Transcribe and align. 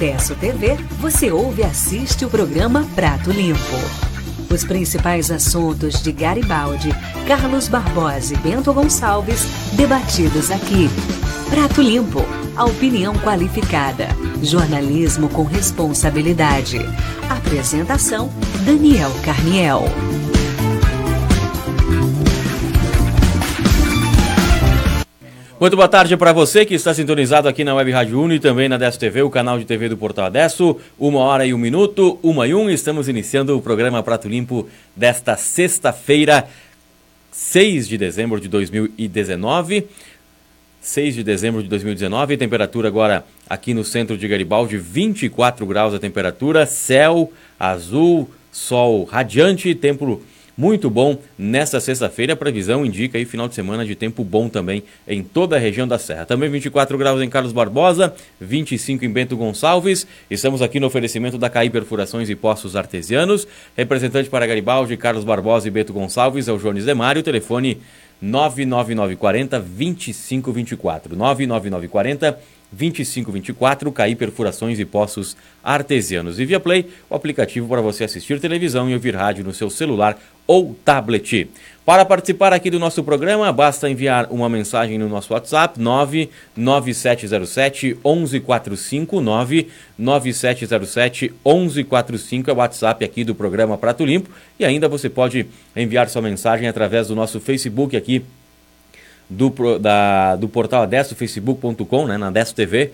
Uno. 0.00 0.06
E 0.06 0.06
na 0.06 0.12
Desso 0.12 0.34
TV, 0.34 0.76
você 0.98 1.30
ouve 1.30 1.62
e 1.62 1.64
assiste 1.64 2.24
o 2.24 2.30
programa 2.30 2.86
Prato 2.94 3.30
Limpo. 3.30 3.60
Os 4.50 4.64
principais 4.64 5.30
assuntos 5.30 6.02
de 6.02 6.10
Garibaldi, 6.10 6.88
Carlos 7.26 7.68
Barbosa 7.68 8.34
e 8.34 8.36
Bento 8.38 8.72
Gonçalves, 8.72 9.44
debatidos 9.74 10.50
aqui. 10.50 10.88
Prato 11.50 11.80
Limpo, 11.82 12.20
a 12.56 12.64
opinião 12.64 13.14
qualificada. 13.14 14.08
Jornalismo 14.42 15.28
com 15.28 15.44
responsabilidade. 15.44 16.78
Apresentação: 17.28 18.30
Daniel 18.64 19.10
Carniel. 19.22 19.84
Muito 25.60 25.76
boa 25.76 25.88
tarde 25.88 26.16
para 26.16 26.32
você 26.32 26.64
que 26.64 26.72
está 26.72 26.94
sintonizado 26.94 27.46
aqui 27.46 27.64
na 27.64 27.74
Web 27.74 27.90
Rádio 27.90 28.18
Uno 28.18 28.32
e 28.32 28.40
também 28.40 28.66
na 28.66 28.76
Adesso 28.76 28.98
TV, 28.98 29.20
o 29.20 29.28
canal 29.28 29.58
de 29.58 29.66
TV 29.66 29.90
do 29.90 29.96
Portal 29.98 30.24
Adesso. 30.24 30.80
Uma 30.98 31.18
hora 31.18 31.44
e 31.44 31.52
um 31.52 31.58
minuto, 31.58 32.18
uma 32.22 32.48
e 32.48 32.54
um. 32.54 32.70
Estamos 32.70 33.10
iniciando 33.10 33.54
o 33.54 33.60
programa 33.60 34.02
Prato 34.02 34.26
Limpo 34.26 34.66
desta 34.96 35.36
sexta-feira, 35.36 36.48
6 37.30 37.88
de 37.88 37.98
dezembro 37.98 38.40
de 38.40 38.48
2019. 38.48 39.86
6 40.80 41.16
de 41.16 41.22
dezembro 41.22 41.62
de 41.62 41.68
2019, 41.68 42.38
temperatura 42.38 42.88
agora 42.88 43.26
aqui 43.46 43.74
no 43.74 43.84
centro 43.84 44.16
de 44.16 44.26
Garibaldi, 44.26 44.78
24 44.78 45.66
graus 45.66 45.92
a 45.92 45.98
temperatura, 45.98 46.64
céu 46.64 47.30
azul, 47.58 48.30
sol 48.50 49.04
radiante, 49.04 49.74
tempo 49.74 50.22
muito 50.56 50.90
bom 50.90 51.18
nesta 51.38 51.80
sexta-feira. 51.80 52.32
A 52.32 52.36
previsão 52.36 52.84
indica 52.84 53.18
aí 53.18 53.24
final 53.24 53.48
de 53.48 53.54
semana 53.54 53.84
de 53.84 53.94
tempo 53.94 54.24
bom 54.24 54.48
também 54.48 54.82
em 55.06 55.22
toda 55.22 55.56
a 55.56 55.58
região 55.58 55.86
da 55.86 55.98
Serra. 55.98 56.26
Também 56.26 56.48
24 56.50 56.96
graus 56.98 57.22
em 57.22 57.28
Carlos 57.28 57.52
Barbosa, 57.52 58.14
25 58.40 59.04
em 59.04 59.10
Bento 59.10 59.36
Gonçalves. 59.36 60.06
Estamos 60.30 60.62
aqui 60.62 60.80
no 60.80 60.86
oferecimento 60.86 61.38
da 61.38 61.50
CAI 61.50 61.70
Perfurações 61.70 62.28
e 62.28 62.34
Postos 62.34 62.76
Artesianos. 62.76 63.46
Representante 63.76 64.28
para 64.28 64.46
Garibaldi, 64.46 64.96
Carlos 64.96 65.24
Barbosa 65.24 65.68
e 65.68 65.70
Bento 65.70 65.92
Gonçalves 65.92 66.48
é 66.48 66.52
o 66.52 66.58
Jones 66.58 66.84
Demário. 66.84 67.22
Telefone 67.22 67.80
99940 68.20 69.58
2524. 69.58 71.16
99940 71.16 72.38
2524, 72.72 73.90
CAI 73.90 74.14
Perfurações 74.14 74.78
e 74.78 74.84
Poços 74.84 75.36
Artesianos. 75.62 76.38
E 76.38 76.44
via 76.44 76.60
Play, 76.60 76.88
o 77.08 77.14
aplicativo 77.14 77.68
para 77.68 77.80
você 77.80 78.04
assistir 78.04 78.40
televisão 78.40 78.88
e 78.88 78.94
ouvir 78.94 79.14
rádio 79.14 79.44
no 79.44 79.52
seu 79.52 79.68
celular 79.68 80.18
ou 80.50 80.74
tablet. 80.84 81.48
Para 81.86 82.04
participar 82.04 82.52
aqui 82.52 82.68
do 82.70 82.80
nosso 82.80 83.04
programa, 83.04 83.52
basta 83.52 83.88
enviar 83.88 84.26
uma 84.32 84.48
mensagem 84.48 84.98
no 84.98 85.08
nosso 85.08 85.32
WhatsApp 85.32 85.80
99707 85.80 87.96
1145 88.04 89.20
99707 89.20 91.32
1145 91.46 92.50
é 92.50 92.52
o 92.52 92.56
WhatsApp 92.56 93.04
aqui 93.04 93.22
do 93.22 93.32
programa 93.32 93.78
Prato 93.78 94.04
Limpo 94.04 94.28
e 94.58 94.64
ainda 94.64 94.88
você 94.88 95.08
pode 95.08 95.46
enviar 95.76 96.08
sua 96.08 96.20
mensagem 96.20 96.66
através 96.66 97.06
do 97.06 97.14
nosso 97.14 97.38
Facebook 97.38 97.96
aqui 97.96 98.24
do, 99.28 99.78
da, 99.78 100.34
do 100.34 100.48
portal 100.48 100.82
Adesso, 100.82 101.14
facebook.com, 101.14 102.08
né, 102.08 102.18
na 102.18 102.26
Adesso 102.26 102.56
TV, 102.56 102.90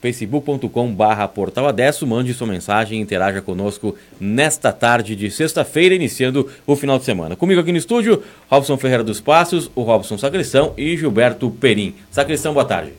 facebook.com 0.00 0.96
portal 1.34 1.66
Adesso, 1.66 2.06
mande 2.06 2.34
sua 2.34 2.46
mensagem, 2.46 3.00
interaja 3.00 3.40
conosco 3.40 3.96
nesta 4.20 4.72
tarde 4.72 5.16
de 5.16 5.30
sexta-feira, 5.30 5.94
iniciando 5.94 6.48
o 6.66 6.76
final 6.76 6.98
de 6.98 7.04
semana. 7.04 7.36
Comigo 7.36 7.60
aqui 7.60 7.72
no 7.72 7.78
estúdio, 7.78 8.22
Robson 8.48 8.76
Ferreira 8.76 9.04
dos 9.04 9.20
Passos, 9.20 9.70
o 9.74 9.82
Robson 9.82 10.18
Sacristão 10.18 10.74
e 10.76 10.96
Gilberto 10.96 11.50
Perim. 11.50 11.94
Sacristão, 12.10 12.52
boa 12.52 12.64
tarde. 12.64 12.92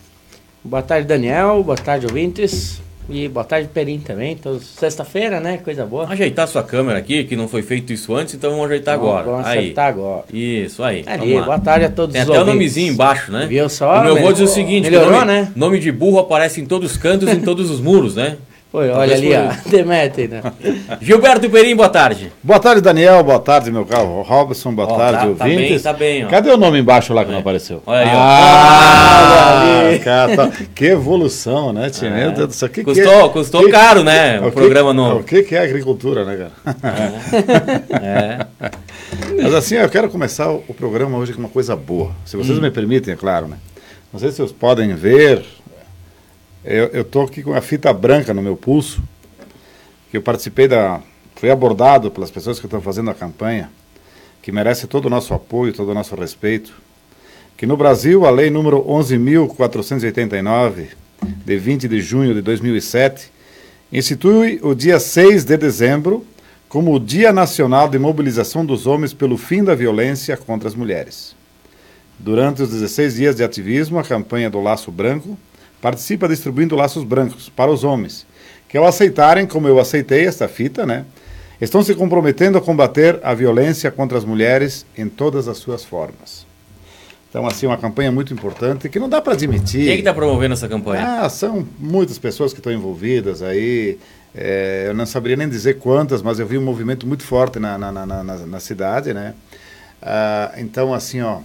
Boa 0.64 0.82
tarde, 0.82 1.08
Daniel, 1.08 1.64
boa 1.64 1.78
tarde, 1.78 2.06
ouvintes. 2.06 2.82
E 3.12 3.28
boa 3.28 3.44
tarde, 3.44 3.68
Perim 3.74 4.00
também. 4.00 4.34
Então, 4.34 4.60
sexta-feira, 4.60 5.40
né? 5.40 5.58
Coisa 5.58 5.84
boa. 5.86 6.06
Ajeitar 6.08 6.48
sua 6.48 6.62
câmera 6.62 7.00
aqui, 7.00 7.24
que 7.24 7.36
não 7.36 7.48
foi 7.48 7.64
feito 7.64 7.92
isso 7.92 8.16
antes, 8.16 8.36
então 8.36 8.52
vamos 8.52 8.66
ajeitar 8.68 8.98
Vamos- 9.00 9.12
agora. 9.12 9.26
vamos 9.32 9.46
aí. 9.48 9.60
acertar 9.60 9.88
agora. 9.88 10.24
Isso, 10.32 10.84
aí. 10.84 11.04
Ali, 11.08 11.34
boa 11.42 11.58
tarde 11.60 11.86
a 11.86 11.90
todos 11.90 12.14
Tem 12.14 12.22
os 12.22 12.30
até 12.30 12.38
o 12.38 12.42
ouvintes. 12.42 12.56
nomezinho 12.56 12.94
embaixo, 12.94 13.32
né? 13.32 13.48
Viu 13.48 13.68
só? 13.68 14.00
O 14.00 14.04
meu 14.04 14.18
avô 14.18 14.32
diz 14.32 14.42
o 14.42 14.48
seguinte: 14.54 14.84
melhorou, 14.84 15.12
nome, 15.12 15.26
né? 15.26 15.52
nome 15.56 15.80
de 15.80 15.92
burro 15.92 16.20
aparece 16.20 16.62
em 16.62 16.66
todos 16.66 16.92
os 16.92 16.98
cantos, 16.98 17.28
em 17.30 17.40
todos 17.42 17.72
os 17.72 17.82
muros, 17.82 18.16
né? 18.16 18.38
Foi, 18.72 18.88
olha 18.92 19.16
ali, 19.16 19.32
ó. 19.36 19.52
Demetem, 19.68 20.28
né? 20.28 20.42
Gilberto 21.02 21.50
Perim, 21.50 21.76
boa 21.76 21.90
tarde. 21.90 22.32
Boa 22.44 22.60
tarde, 22.60 22.82
Daniel. 22.82 23.24
Boa 23.24 23.40
tarde, 23.40 23.72
meu 23.72 23.84
caro 23.84 24.22
Robson. 24.22 24.72
Boa 24.76 24.88
Ó, 24.88 24.96
tarde, 24.96 25.14
tá- 25.14 25.22
tá 25.24 25.28
ouvintes. 25.46 25.70
bem, 25.70 25.80
tá 25.80 25.94
bem, 25.94 26.26
ó. 26.26 26.28
Cadê 26.30 26.52
o 26.52 26.58
nome 26.58 26.78
embaixo 26.80 27.12
lá 27.12 27.26
que 27.26 27.32
não 27.32 27.40
apareceu? 27.40 27.82
Olha 27.88 28.02
aí, 28.02 28.08
ó. 28.16 28.20
Ah, 28.20 30.00
cara, 30.04 30.36
tá- 30.36 30.52
que 30.76 30.86
evolução, 30.86 31.74
né, 31.74 31.90
tia? 31.90 32.12
Meu 32.12 32.32
Deus 32.32 32.48
do 32.50 32.54
céu. 32.54 32.70
Que 32.70 32.84
Custou, 32.84 33.04
que 33.04 33.10
é- 33.10 33.30
custou 33.30 33.66
que- 33.66 33.72
caro, 33.72 34.04
né? 34.04 34.40
O, 34.40 34.44
que- 34.46 34.52
programa 34.52 34.94
novo. 34.94 35.22
O 35.22 35.24
que, 35.24 35.42
que 35.42 35.56
é 35.56 35.64
agricultura, 35.64 36.24
né, 36.24 36.50
cara? 36.62 36.78
É. 38.04 38.46
Mas 39.42 39.54
assim, 39.56 39.76
eu 39.76 39.90
quero 39.90 40.10
começar 40.10 40.52
o 40.52 40.64
o 40.68 40.74
programa 40.76 41.18
hoje 41.18 41.34
com 41.34 41.40
uma 41.40 41.50
coisa 41.50 41.76
boa. 41.76 42.12
Se 42.26 42.38
vocês 42.38 42.58
Hum. 42.58 42.62
me 42.62 42.70
permitem, 42.70 43.14
é 43.16 43.18
claro, 43.18 43.48
né? 43.48 43.58
Não 44.14 44.20
sei 44.20 44.30
se 44.30 44.38
vocês 44.38 44.52
podem 44.52 44.94
ver. 44.94 45.44
Eu, 46.64 47.04
tô 47.06 47.22
aqui 47.22 47.42
com 47.42 47.54
a 47.54 47.62
fita 47.62 47.94
branca 47.94 48.34
no 48.34 48.42
meu 48.42 48.58
pulso, 48.58 49.02
que 50.12 50.18
eu 50.18 50.22
participei 50.22 50.68
da. 50.68 51.02
Fui 51.36 51.50
abordado 51.50 52.12
pelas 52.12 52.30
pessoas 52.30 52.60
que 52.60 52.66
estão 52.66 52.82
fazendo 52.82 53.10
a 53.10 53.14
campanha, 53.14 53.72
que 54.42 54.52
merece 54.52 54.86
todo 54.86 55.06
o 55.06 55.10
nosso 55.10 55.34
apoio, 55.34 55.72
todo 55.72 55.92
o 55.92 55.94
nosso 55.94 56.14
respeito. 56.16 56.74
Que 57.56 57.66
no 57.66 57.78
Brasil, 57.78 58.26
a 58.26 58.30
lei 58.30 58.50
número 58.50 58.84
11.489, 58.84 60.88
de 61.46 61.58
20 61.58 61.88
de 61.88 62.02
junho 62.02 62.34
de 62.34 62.42
2007, 62.42 63.32
institui 63.92 64.60
o 64.62 64.76
dia 64.76 65.00
6 65.00 65.46
de 65.46 65.56
dezembro 65.56 66.26
como 66.68 66.94
o 66.94 67.00
Dia 67.00 67.32
Nacional 67.32 67.88
de 67.88 67.98
Mobilização 67.98 68.66
dos 68.66 68.86
Homens 68.86 69.14
pelo 69.14 69.38
Fim 69.38 69.64
da 69.64 69.74
Violência 69.74 70.36
contra 70.36 70.68
as 70.68 70.76
Mulheres. 70.76 71.34
Durante 72.20 72.62
os 72.62 72.70
16 72.70 73.16
dias 73.16 73.36
de 73.38 73.44
ativismo, 73.44 73.98
a 73.98 74.04
campanha 74.04 74.50
do 74.50 74.62
Laço 74.62 74.92
Branco 74.92 75.38
participa 75.82 76.28
distribuindo 76.28 76.76
laços 76.76 77.04
brancos 77.04 77.50
para 77.50 77.72
os 77.72 77.84
homens, 77.84 78.26
que 78.68 78.78
ao 78.78 78.86
aceitarem, 78.86 79.46
como 79.46 79.68
eu 79.68 79.80
aceitei 79.80 80.26
esta 80.26 80.48
fita, 80.48 80.86
né, 80.86 81.06
estão 81.60 81.82
se 81.82 81.94
comprometendo 81.96 82.58
a 82.58 82.62
combater 82.62 83.20
a 83.24 83.34
violência 83.34 83.92
contra 83.92 84.18
as 84.18 84.26
mulheres 84.26 84.86
em 84.98 85.08
todas 85.08 85.48
as 85.48 85.58
suas 85.58 85.84
formas. 85.84 86.48
Então, 87.30 87.46
assim, 87.46 87.68
uma 87.68 87.78
campanha 87.78 88.12
muito 88.12 88.34
importante 88.34 88.90
que 88.90 88.98
não 88.98 89.08
dá 89.08 89.22
para 89.22 89.34
admitir. 89.34 89.84
Quem 89.84 89.92
é 89.92 89.94
que 89.94 90.00
está 90.00 90.14
promovendo 90.14 90.54
essa 90.54 90.68
campanha? 90.68 91.22
Ah, 91.22 91.30
são 91.30 91.68
muitas 91.78 92.18
pessoas 92.18 92.54
que 92.54 92.60
estão 92.60 92.74
envolvidas 92.74 93.44
aí. 93.44 94.00
É, 94.34 94.86
eu 94.88 94.96
não 94.96 95.06
saberia 95.06 95.38
nem 95.38 95.48
dizer 95.48 95.78
quantas, 95.78 96.24
mas 96.24 96.40
eu 96.40 96.48
vi 96.48 96.58
um 96.58 96.64
movimento 96.64 97.06
muito 97.06 97.24
forte 97.24 97.60
na, 97.60 97.78
na, 97.78 97.92
na, 97.92 98.06
na, 98.06 98.24
na 98.24 98.60
cidade, 98.60 99.14
né? 99.14 99.36
Ah, 100.02 100.54
então, 100.58 100.92
assim, 100.92 101.22
ó, 101.22 101.40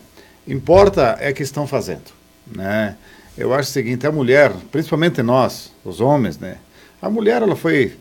importa 0.49 1.19
é 1.21 1.35
que 1.35 1.43
estão 1.43 1.67
fazendo, 1.67 2.13
né? 2.51 2.97
Eu 3.37 3.53
acho 3.53 3.69
o 3.71 3.73
seguinte, 3.73 4.07
a 4.07 4.13
mulher, 4.13 4.53
principalmente 4.71 5.23
nós, 5.23 5.73
os 5.85 6.01
homens, 6.01 6.39
né? 6.39 6.59
A 7.03 7.11
mulher, 7.11 7.43
ela 7.43 7.57
foi, 7.57 7.97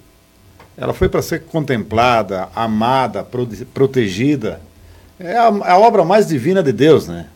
ela 0.77 0.94
foi 0.94 1.09
para 1.09 1.21
ser 1.21 1.44
contemplada, 1.44 2.50
amada, 2.56 3.24
prote- 3.24 3.65
protegida. 3.65 4.62
É 5.19 5.35
a, 5.35 5.47
a 5.47 5.77
obra 5.77 6.06
mais 6.06 6.27
divina 6.27 6.62
de 6.62 6.71
Deus, 6.71 7.07
né? 7.07 7.27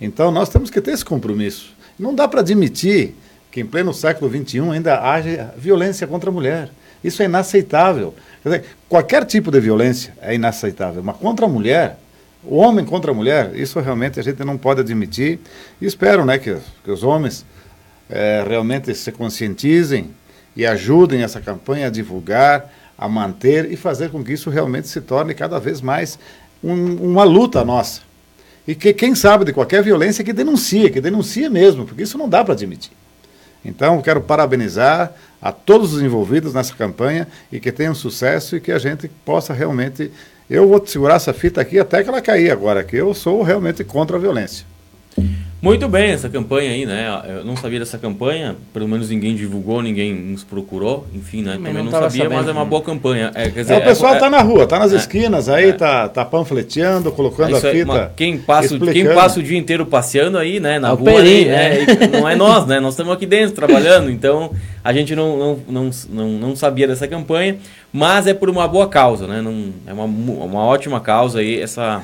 Então 0.00 0.30
nós 0.30 0.48
temos 0.48 0.70
que 0.70 0.80
ter 0.80 0.90
esse 0.92 1.04
compromisso. 1.04 1.72
Não 1.98 2.14
dá 2.14 2.28
para 2.28 2.40
admitir 2.40 3.14
que 3.50 3.60
em 3.60 3.66
pleno 3.66 3.94
século 3.94 4.30
XXI 4.30 4.60
ainda 4.70 5.00
haja 5.00 5.54
violência 5.56 6.06
contra 6.06 6.28
a 6.28 6.32
mulher. 6.32 6.70
Isso 7.02 7.22
é 7.22 7.26
inaceitável. 7.26 8.14
Quer 8.42 8.48
dizer, 8.48 8.64
qualquer 8.88 9.24
tipo 9.24 9.50
de 9.50 9.60
violência 9.60 10.12
é 10.20 10.34
inaceitável, 10.34 11.02
mas 11.02 11.16
contra 11.16 11.46
a 11.46 11.48
mulher, 11.48 11.98
o 12.46 12.56
homem 12.56 12.84
contra 12.84 13.10
a 13.10 13.14
mulher, 13.14 13.52
isso 13.54 13.78
realmente 13.80 14.20
a 14.20 14.22
gente 14.22 14.44
não 14.44 14.56
pode 14.56 14.80
admitir. 14.80 15.38
E 15.80 15.86
espero 15.86 16.24
né, 16.24 16.38
que, 16.38 16.56
que 16.82 16.90
os 16.90 17.02
homens 17.02 17.44
eh, 18.08 18.44
realmente 18.46 18.94
se 18.94 19.10
conscientizem 19.12 20.10
e 20.56 20.64
ajudem 20.66 21.22
essa 21.22 21.40
campanha 21.40 21.86
a 21.88 21.90
divulgar, 21.90 22.72
a 22.96 23.08
manter 23.08 23.70
e 23.70 23.76
fazer 23.76 24.10
com 24.10 24.22
que 24.22 24.32
isso 24.32 24.50
realmente 24.50 24.88
se 24.88 25.00
torne 25.00 25.34
cada 25.34 25.58
vez 25.58 25.80
mais 25.80 26.18
um- 26.62 26.96
uma 26.96 27.24
luta 27.24 27.64
nossa. 27.64 28.02
E 28.66 28.74
que 28.74 28.92
quem 28.94 29.14
sabe 29.14 29.44
de 29.44 29.52
qualquer 29.52 29.82
violência 29.82 30.24
que 30.24 30.32
denuncia, 30.32 30.90
que 30.90 31.00
denuncia 31.00 31.50
mesmo, 31.50 31.84
porque 31.84 32.02
isso 32.02 32.16
não 32.16 32.28
dá 32.28 32.42
para 32.44 32.54
admitir. 32.54 32.92
Então, 33.64 34.00
quero 34.02 34.20
parabenizar 34.20 35.12
a 35.40 35.50
todos 35.50 35.94
os 35.94 36.02
envolvidos 36.02 36.54
nessa 36.54 36.74
campanha 36.74 37.26
e 37.50 37.58
que 37.58 37.72
tenham 37.72 37.94
sucesso 37.94 38.56
e 38.56 38.60
que 38.60 38.72
a 38.72 38.78
gente 38.78 39.08
possa 39.24 39.52
realmente. 39.52 40.10
Eu 40.54 40.68
vou 40.68 40.86
segurar 40.86 41.16
essa 41.16 41.32
fita 41.32 41.60
aqui 41.60 41.80
até 41.80 42.02
que 42.02 42.08
ela 42.08 42.20
cair 42.20 42.50
agora, 42.50 42.84
que 42.84 42.96
eu 42.96 43.12
sou 43.12 43.42
realmente 43.42 43.82
contra 43.82 44.16
a 44.16 44.20
violência. 44.20 44.64
Muito 45.64 45.88
bem 45.88 46.10
essa 46.10 46.28
campanha 46.28 46.70
aí, 46.72 46.84
né? 46.84 47.22
Eu 47.38 47.44
não 47.44 47.56
sabia 47.56 47.78
dessa 47.78 47.96
campanha, 47.96 48.54
pelo 48.72 48.86
menos 48.86 49.08
ninguém 49.08 49.34
divulgou, 49.34 49.80
ninguém 49.80 50.12
nos 50.14 50.44
procurou, 50.44 51.06
enfim, 51.14 51.38
né? 51.42 51.52
Também 51.54 51.72
Também 51.72 51.84
não 51.84 51.84
não, 51.84 51.90
sabia, 52.00 52.24
mas 52.24 52.32
sabendo. 52.32 52.50
é 52.50 52.52
uma 52.52 52.64
boa 52.66 52.82
campanha. 52.82 53.30
É, 53.34 53.48
quer 53.48 53.60
É, 53.60 53.62
dizer, 53.62 53.76
o 53.78 53.80
pessoal 53.80 54.14
é- 54.14 54.18
tá 54.18 54.28
na 54.28 54.42
rua, 54.42 54.66
tá 54.66 54.78
nas 54.78 54.92
é, 54.92 54.96
esquinas 54.96 55.48
aí, 55.48 55.70
é. 55.70 55.72
tá, 55.72 56.06
tá 56.08 56.22
panfleteando, 56.22 57.10
colocando 57.10 57.56
Isso 57.56 57.66
a 57.66 57.70
aí, 57.70 57.78
fita. 57.78 57.90
uma- 57.92 58.12
quem, 58.14 58.36
passa, 58.36 58.74
o- 58.74 58.80
quem 58.92 59.06
passa 59.14 59.40
o 59.40 59.42
dia 59.42 59.56
inteiro 59.58 59.86
passeando 59.86 60.36
aí, 60.36 60.60
né, 60.60 60.78
na 60.78 60.88
É 60.88 60.92
o 60.92 60.96
rua, 60.96 61.12
Perim, 61.12 61.46
né, 61.46 61.78
é, 61.82 62.06
não 62.20 62.28
é 62.28 62.36
nós, 62.36 62.66
né? 62.66 62.78
Nós 62.78 62.92
estamos 62.92 63.12
aqui 63.14 63.24
dentro 63.24 63.54
trabalhando, 63.54 64.10
então 64.10 64.50
a 64.84 64.92
gente 64.92 65.16
não, 65.16 65.36
não, 65.38 65.58
não, 65.66 65.90
não, 66.10 66.28
não 66.28 66.56
sabia 66.56 66.86
dessa 66.86 67.08
campanha, 67.08 67.56
mas 67.90 68.26
é 68.26 68.34
por 68.34 68.50
uma 68.50 68.68
boa 68.68 68.86
causa, 68.86 69.26
né? 69.26 69.40
Não, 69.40 69.70
é 69.86 69.92
uma, 69.94 70.04
uma 70.04 70.60
ótima 70.64 71.00
causa 71.00 71.38
aí 71.38 71.58
essa 71.60 72.02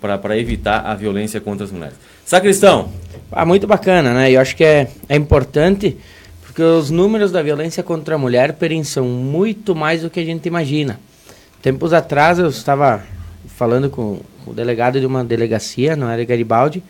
para 0.00 0.36
evitar 0.38 0.80
a 0.86 0.94
violência 0.94 1.40
contra 1.40 1.64
as 1.64 1.70
mulheres. 1.70 1.94
Sacristão, 2.24 2.88
Ah, 3.32 3.44
muito 3.44 3.66
bacana, 3.66 4.12
né? 4.14 4.30
Eu 4.30 4.40
acho 4.40 4.54
que 4.56 4.64
é, 4.64 4.88
é 5.08 5.16
importante 5.16 5.96
porque 6.44 6.62
os 6.62 6.90
números 6.90 7.32
da 7.32 7.42
violência 7.42 7.82
contra 7.82 8.14
a 8.14 8.18
mulher, 8.18 8.52
Perim, 8.54 8.84
são 8.84 9.04
muito 9.06 9.74
mais 9.74 10.02
do 10.02 10.10
que 10.10 10.20
a 10.20 10.24
gente 10.24 10.46
imagina. 10.46 11.00
Tempos 11.62 11.92
atrás 11.92 12.38
eu 12.38 12.48
estava 12.48 13.02
falando 13.46 13.88
com 13.88 14.20
o 14.46 14.52
delegado 14.52 15.00
de 15.00 15.06
uma 15.06 15.24
delegacia, 15.24 15.96
não 15.96 16.10
era 16.10 16.22
Garibaldi, 16.24 16.82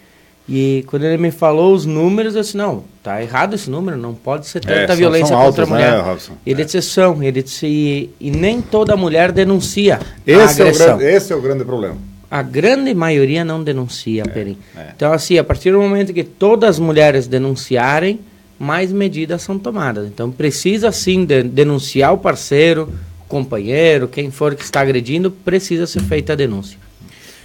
e 0.48 0.84
quando 0.88 1.04
ele 1.04 1.16
me 1.18 1.30
falou 1.30 1.72
os 1.74 1.86
números, 1.86 2.34
eu 2.34 2.40
disse, 2.40 2.56
não, 2.56 2.82
tá 3.02 3.22
errado 3.22 3.54
esse 3.54 3.70
número, 3.70 3.96
não 3.96 4.14
pode 4.14 4.46
ser 4.48 4.60
tanta 4.60 4.72
É, 4.74 4.86
são- 4.88 4.96
violência 4.96 5.28
são 5.28 5.36
contra 5.44 5.62
a 5.62 5.64
altos, 5.64 5.68
mulher. 5.68 5.92
né, 5.92 6.00
Robson? 6.00 6.32
Ele 6.44 6.62
É. 6.62 6.64
disse, 6.64 6.82
são, 6.82 7.22
ele 7.22 7.42
disse, 7.42 7.66
e, 7.66 8.10
e 8.20 8.30
nem 8.32 8.60
toda 8.60 8.96
mulher 8.96 9.30
denuncia 9.30 9.96
a 9.96 10.00
Esse 10.26 10.60
é, 10.60 10.64
o 10.64 10.68
agressão. 10.68 10.98
grande, 10.98 11.04
esse 11.14 11.32
é 11.32 11.36
o 11.36 11.40
grande 11.40 11.64
problema. 11.64 11.96
A 12.32 12.40
grande 12.40 12.94
maioria 12.94 13.44
não 13.44 13.62
denuncia, 13.62 14.25
Perim. 14.25 14.56
é. 14.75 14.93
Então, 14.96 15.12
assim, 15.12 15.37
a 15.37 15.44
partir 15.44 15.70
do 15.70 15.79
momento 15.79 16.14
que 16.14 16.25
todas 16.25 16.70
as 16.70 16.79
mulheres 16.79 17.26
denunciarem, 17.26 18.20
mais 18.58 18.90
medidas 18.90 19.43
são 19.43 19.58
tomadas. 19.58 20.06
Então, 20.06 20.31
precisa 20.31 20.90
sim 20.90 21.26
de- 21.26 21.43
denunciar 21.43 22.14
o 22.14 22.17
parceiro, 22.17 22.88
o 23.20 23.25
companheiro, 23.29 24.08
quem 24.08 24.31
for 24.31 24.55
que 24.55 24.64
está 24.64 24.81
agredindo, 24.81 25.31
precisa 25.31 25.87
ser 25.87 26.00
feita 26.05 26.32
a 26.32 26.37
denúncia. 26.37 26.79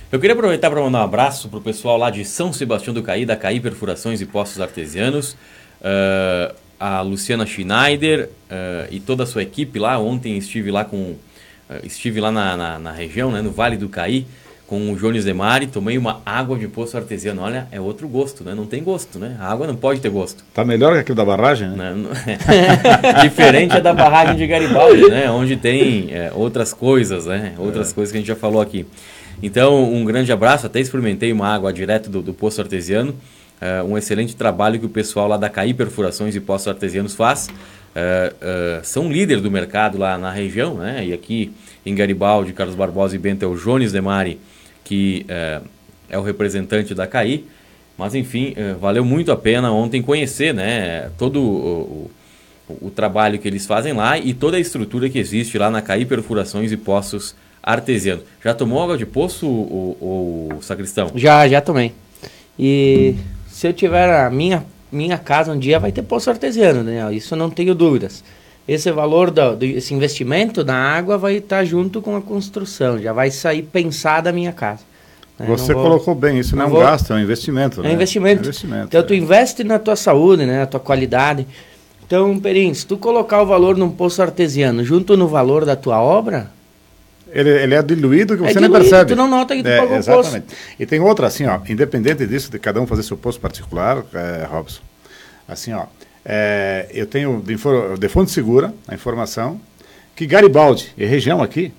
eu 0.10 0.22
queria 0.22 0.34
aproveitar 0.34 0.70
para 0.70 0.80
mandar 0.80 1.00
um 1.00 1.04
abraço 1.04 1.50
pro 1.50 1.60
pessoal 1.60 1.98
lá 1.98 2.10
de 2.10 2.24
São 2.24 2.54
Sebastião 2.54 2.94
do 2.94 3.04
Caí, 3.04 3.26
da 3.26 3.36
Caí 3.36 3.60
Perfurações 3.60 4.22
e 4.22 4.26
Postos 4.26 4.62
Artesianos, 4.62 5.36
ah, 5.84 6.54
a 6.80 7.02
Luciana 7.02 7.46
Schneider 7.46 8.30
ah, 8.50 8.88
e 8.90 9.02
toda 9.02 9.24
a 9.24 9.26
sua 9.26 9.44
equipe 9.44 9.80
lá. 9.80 10.00
Ontem 10.00 10.38
estive 10.38 10.72
lá 10.72 10.86
com 10.86 11.16
ah, 11.70 11.80
estive 11.84 12.22
lá 12.22 12.32
na, 12.32 12.56
na, 12.56 12.80
na 12.80 12.92
região, 12.94 13.32
né, 13.32 13.42
no 13.42 13.52
Vale 13.52 13.76
do 13.76 13.90
Caí, 13.90 14.26
com 14.68 14.92
o 14.92 14.98
Jones 14.98 15.24
Demari, 15.24 15.66
tomei 15.66 15.98
uma 15.98 16.22
água 16.26 16.58
de 16.60 16.68
poço 16.68 16.98
artesiano. 16.98 17.42
Olha, 17.42 17.70
é 17.72 17.80
outro 17.80 18.06
gosto, 18.06 18.44
né? 18.44 18.54
Não 18.54 18.66
tem 18.66 18.84
gosto, 18.84 19.18
né? 19.18 19.38
A 19.40 19.50
água 19.50 19.66
não 19.66 19.78
pode 19.78 20.02
ter 20.02 20.10
gosto. 20.10 20.44
Tá 20.54 20.66
melhor 20.66 20.94
que 20.94 21.00
aquilo 21.00 21.16
da 21.16 21.24
barragem, 21.24 21.70
né? 21.70 21.76
né? 21.76 21.96
Não- 21.96 22.10
Diferente 23.24 23.78
é 23.78 23.82
da 23.82 23.94
barragem 23.94 24.36
de 24.36 24.46
Garibaldi, 24.46 25.10
né? 25.10 25.32
Onde 25.32 25.56
tem 25.56 26.10
é, 26.12 26.32
outras 26.36 26.74
coisas, 26.74 27.26
né? 27.26 27.54
Outras 27.58 27.94
coisas 27.94 28.12
que 28.12 28.18
a 28.18 28.20
gente 28.20 28.28
já 28.28 28.36
falou 28.36 28.62
aqui. 28.62 28.86
Então, 29.42 29.90
um 29.94 30.04
grande 30.04 30.34
abraço. 30.34 30.66
Até 30.66 30.82
experimentei 30.82 31.32
uma 31.32 31.48
água 31.48 31.72
direto 31.72 32.10
do, 32.10 32.22
do 32.22 32.34
Poço 32.34 32.60
Artesiano. 32.60 33.16
É, 33.62 33.82
um 33.82 33.98
excelente 33.98 34.36
trabalho 34.36 34.80
que 34.80 34.86
o 34.86 34.90
pessoal 34.90 35.30
lá 35.30 35.38
da 35.38 35.50
Caí 35.50 35.74
Perfurações 35.74 36.36
e 36.36 36.42
Poços 36.42 36.68
Artesianos 36.68 37.16
faz. 37.16 37.48
É, 37.96 38.34
é, 38.42 38.80
são 38.84 39.10
líder 39.10 39.40
do 39.40 39.50
mercado 39.50 39.98
lá 39.98 40.18
na 40.18 40.30
região, 40.30 40.76
né? 40.76 41.06
E 41.06 41.14
aqui 41.14 41.54
em 41.86 41.96
Garibaldi, 41.96 42.52
Carlos 42.52 42.76
Barbosa 42.76 43.16
e 43.16 43.18
Bento 43.18 43.44
é 43.44 43.48
o 43.48 43.56
Jones 43.56 43.94
Demari, 43.94 44.40
que 44.88 45.26
é, 45.28 45.60
é 46.10 46.18
o 46.18 46.22
representante 46.22 46.96
da 46.96 47.06
Caí. 47.06 47.46
Mas 47.98 48.14
enfim, 48.14 48.54
eh, 48.56 48.76
valeu 48.80 49.04
muito 49.04 49.32
a 49.32 49.36
pena 49.36 49.72
ontem 49.72 50.02
conhecer 50.04 50.54
né, 50.54 51.10
todo 51.18 51.42
o, 51.42 52.10
o- 52.70 52.78
o 52.88 52.90
trabalho 52.92 53.40
que 53.40 53.48
eles 53.48 53.66
fazem 53.66 53.94
lá 53.94 54.20
e 54.20 54.34
toda 54.34 54.58
a 54.58 54.60
estrutura 54.60 55.10
que 55.10 55.18
existe 55.18 55.58
lá 55.58 55.72
na 55.72 55.82
Caí 55.82 56.06
Perfurações 56.06 56.72
e 56.72 56.78
Poços 56.78 57.34
Artesianos. 57.64 58.24
Já 58.44 58.54
tomou 58.54 58.84
água 58.84 58.98
de 58.98 59.06
poço, 59.06 59.48
o, 59.48 60.50
o, 60.60 60.62
sacristão? 60.62 61.12
Já, 61.16 61.48
já 61.48 61.60
tomei. 61.60 61.92
E 62.60 63.16
se 63.48 63.68
eu 63.68 63.74
tiver 63.74 64.10
a 64.14 64.30
minha, 64.30 64.64
minha 64.92 65.18
casa 65.18 65.52
um 65.52 65.58
dia, 65.60 65.80
vai 65.80 65.92
ter 65.92 66.02
poço 66.04 66.30
artesiano, 66.30 66.84
Daniel. 66.84 67.12
Isso 67.12 67.36
não 67.36 67.50
tenho 67.50 67.74
dúvidas. 67.74 68.24
Esse 68.68 68.92
valor, 68.92 69.32
do, 69.32 69.64
esse 69.64 69.94
investimento 69.94 70.64
na 70.66 70.76
água 70.76 71.18
vai 71.18 71.36
estar 71.38 71.64
junto 71.64 72.02
com 72.02 72.16
a 72.18 72.22
construção. 72.22 73.00
Já 73.00 73.14
vai 73.14 73.32
sair 73.32 73.62
pensada 73.62 74.30
a 74.30 74.34
minha 74.34 74.52
casa. 74.52 74.82
né? 75.40 75.46
Você 75.48 75.74
vou- 75.74 75.84
colocou 75.84 76.14
bem, 76.16 76.40
isso 76.40 76.56
não, 76.56 76.64
não 76.64 76.66
é 76.66 76.68
um 76.68 76.72
vou- 76.74 76.82
gasto, 76.82 77.14
é 77.14 77.16
um 77.16 77.20
investimento. 77.20 77.80
É 77.80 77.84
né? 77.84 77.90
um 77.90 77.94
investimento. 77.94 78.40
É 78.42 78.44
investimento, 78.44 78.88
Então 78.88 79.04
tu 79.04 79.14
é. 79.14 79.18
investe 79.18 79.64
na 79.64 79.80
tua 79.80 79.96
saúde, 79.96 80.46
né, 80.46 80.60
na 80.60 80.66
tua 80.66 80.80
qualidade. 80.82 81.48
Então, 82.06 82.40
Perim, 82.40 82.74
se 82.74 82.86
tu 82.86 82.98
colocar 82.98 83.42
o 83.42 83.46
valor 83.46 83.78
num 83.78 83.90
poço 83.90 84.22
artesiano 84.22 84.84
junto 84.84 85.16
no 85.18 85.28
valor 85.28 85.64
da 85.66 85.76
tua 85.76 86.02
obra, 86.02 86.50
Ele, 87.30 87.50
ele 87.50 87.76
é 87.76 87.82
diluído 87.84 88.38
que 88.38 88.44
É 88.46 88.48
você 88.54 88.60
nem 88.60 88.70
diluído, 88.70 88.90
percebe. 88.90 89.12
tu 89.12 89.16
não 89.18 89.28
nota 89.30 89.54
que 89.56 89.62
tu 89.62 89.68
é, 89.68 89.78
pagou 89.78 89.96
o 89.96 90.00
Exatamente. 90.00 90.46
E 90.80 90.86
tem 90.86 91.00
outra, 91.02 91.28
assim, 91.28 91.46
ó, 91.46 91.60
independente 91.70 92.26
disso, 92.26 92.50
de 92.50 92.58
cada 92.58 92.82
um 92.82 92.88
fazer 92.88 93.04
seu 93.04 93.18
posto 93.18 93.40
particular, 93.42 94.04
é, 94.14 94.48
Robson, 94.50 94.80
assim, 95.48 95.74
ó, 95.74 95.84
é, 96.30 96.88
eu 96.94 97.06
tenho 97.08 97.42
de, 97.42 97.56
de 97.56 98.10
fonte 98.10 98.32
segura 98.32 98.74
a 98.86 98.94
informação 98.94 99.60
que 100.14 100.26
Garibaldi 100.26 100.92
e 100.98 101.06
região 101.06 101.42
aqui 101.42 101.72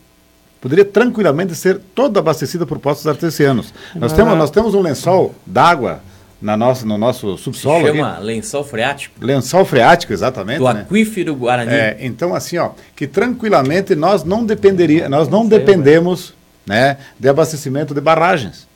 poderia 0.61 0.85
tranquilamente 0.85 1.55
ser 1.55 1.79
toda 1.95 2.19
abastecida 2.21 2.65
por 2.65 2.79
postos 2.79 3.07
artesianos. 3.07 3.75
Nós, 3.95 4.11
Mas- 4.11 4.13
temos, 4.15 4.39
nós 4.39 4.51
temos 4.51 4.75
um 4.75 4.81
lençol 4.81 5.35
d'água 5.45 6.01
na 6.41 6.57
nossa, 6.57 6.87
no 6.87 6.97
nosso 6.97 7.37
subsolo 7.37 7.85
Chama 7.87 8.13
aqui. 8.15 8.25
lençol 8.25 8.63
freático 8.65 9.15
Lençol 9.21 9.65
freático, 9.65 10.13
exatamente. 10.13 10.59
do 10.59 10.73
né? 10.73 10.81
aquífero 10.83 11.35
Guarani. 11.35 11.71
É, 11.73 11.97
então, 12.01 12.33
assim, 12.33 12.57
ó, 12.59 12.71
que 12.95 13.07
tranquilamente 13.09 13.95
nós 13.97 14.23
não 14.23 14.47
dependeria, 14.47 15.09
nós 15.09 15.29
não 15.29 15.47
dependemos, 15.47 16.33
né, 16.65 16.97
de 17.19 17.29
abastecimento 17.29 17.93
de 17.93 18.01
barragens. 18.01 18.68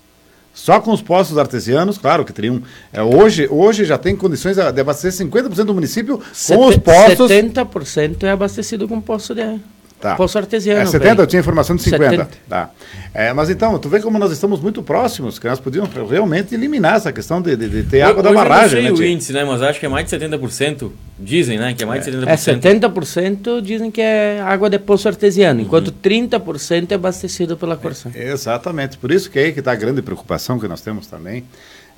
Só 0.55 0.81
com 0.81 0.93
os 0.93 1.01
postos 1.01 1.39
artesianos, 1.39 1.97
claro 1.97 2.25
que 2.25 2.33
teriam. 2.33 2.63
é, 2.93 3.03
hoje, 3.03 3.49
hoje 3.51 3.85
já 3.87 3.97
tem 3.97 4.15
condições 4.15 4.57
de 4.57 4.81
abastecer 4.81 5.27
50% 5.27 5.65
do 5.65 5.73
município 5.75 6.19
com 6.19 6.25
os 6.31 6.37
sete- 6.39 6.81
postos. 6.81 7.31
70% 7.31 8.25
é 8.25 8.31
abastecido 8.31 8.87
com 8.87 9.01
poço 9.01 9.35
de 9.35 9.59
Tá. 10.03 10.17
poço 10.17 10.37
artesiano. 10.37 10.81
É 10.81 10.85
70, 10.87 11.11
eu 11.13 11.17
Perim. 11.17 11.27
tinha 11.29 11.41
informação 11.41 11.77
de 11.77 11.83
50. 11.85 12.11
70. 12.11 12.29
Tá. 12.49 12.71
É, 13.15 13.33
mas 13.33 13.49
então, 13.49 13.79
tu 13.79 13.89
vê 13.89 14.01
como 14.01 14.19
nós 14.19 14.33
estamos 14.33 14.61
muito 14.61 14.83
próximos, 14.83 15.39
que 15.39 15.47
nós 15.47 15.61
podíamos 15.61 15.91
realmente 16.11 16.55
eliminar 16.55 16.97
essa 16.97 17.13
questão 17.13 17.41
de, 17.41 17.55
de- 17.57 17.69
de 17.69 17.83
ter 17.85 18.03
água 18.03 18.21
da 18.23 18.31
Hoje 18.31 18.39
eu 18.39 18.45
barragem. 18.45 18.83
não 18.89 18.97
sei 18.97 19.07
né, 19.07 19.11
o 19.13 19.15
índice, 19.15 19.33
né? 19.33 19.45
Mas 19.45 19.63
acho 19.63 19.79
que 19.79 19.87
é 19.87 19.89
mais 19.89 20.05
de 20.05 20.17
70%. 20.19 20.91
Dizem, 21.19 21.57
né? 21.57 21.73
Que 21.73 21.85
é 21.85 21.87
mais 21.87 22.05
de 22.05 22.11
70%. 22.11 22.27
É 22.27 22.35
70% 22.37 23.61
dizem 23.63 23.91
que 23.93 24.01
é 24.01 24.41
água 24.41 24.69
de 24.69 24.79
poço 24.79 25.07
artesiano, 25.07 25.61
enquanto 25.61 25.93
30% 25.93 26.91
é 26.91 26.95
abastecido 26.97 27.57
pela 27.57 27.77
Corsã. 27.77 28.11
Exatamente, 28.15 28.99
por 28.99 29.13
isso 29.13 29.31
que 29.31 29.39
é 29.39 29.45
aí 29.45 29.53
que 29.53 29.61
está 29.61 29.71
a 29.73 29.77
grande 29.77 30.03
preocupação 30.03 30.59
que 30.59 30.67
nós 30.67 30.81
temos 30.81 31.07
também, 31.07 31.45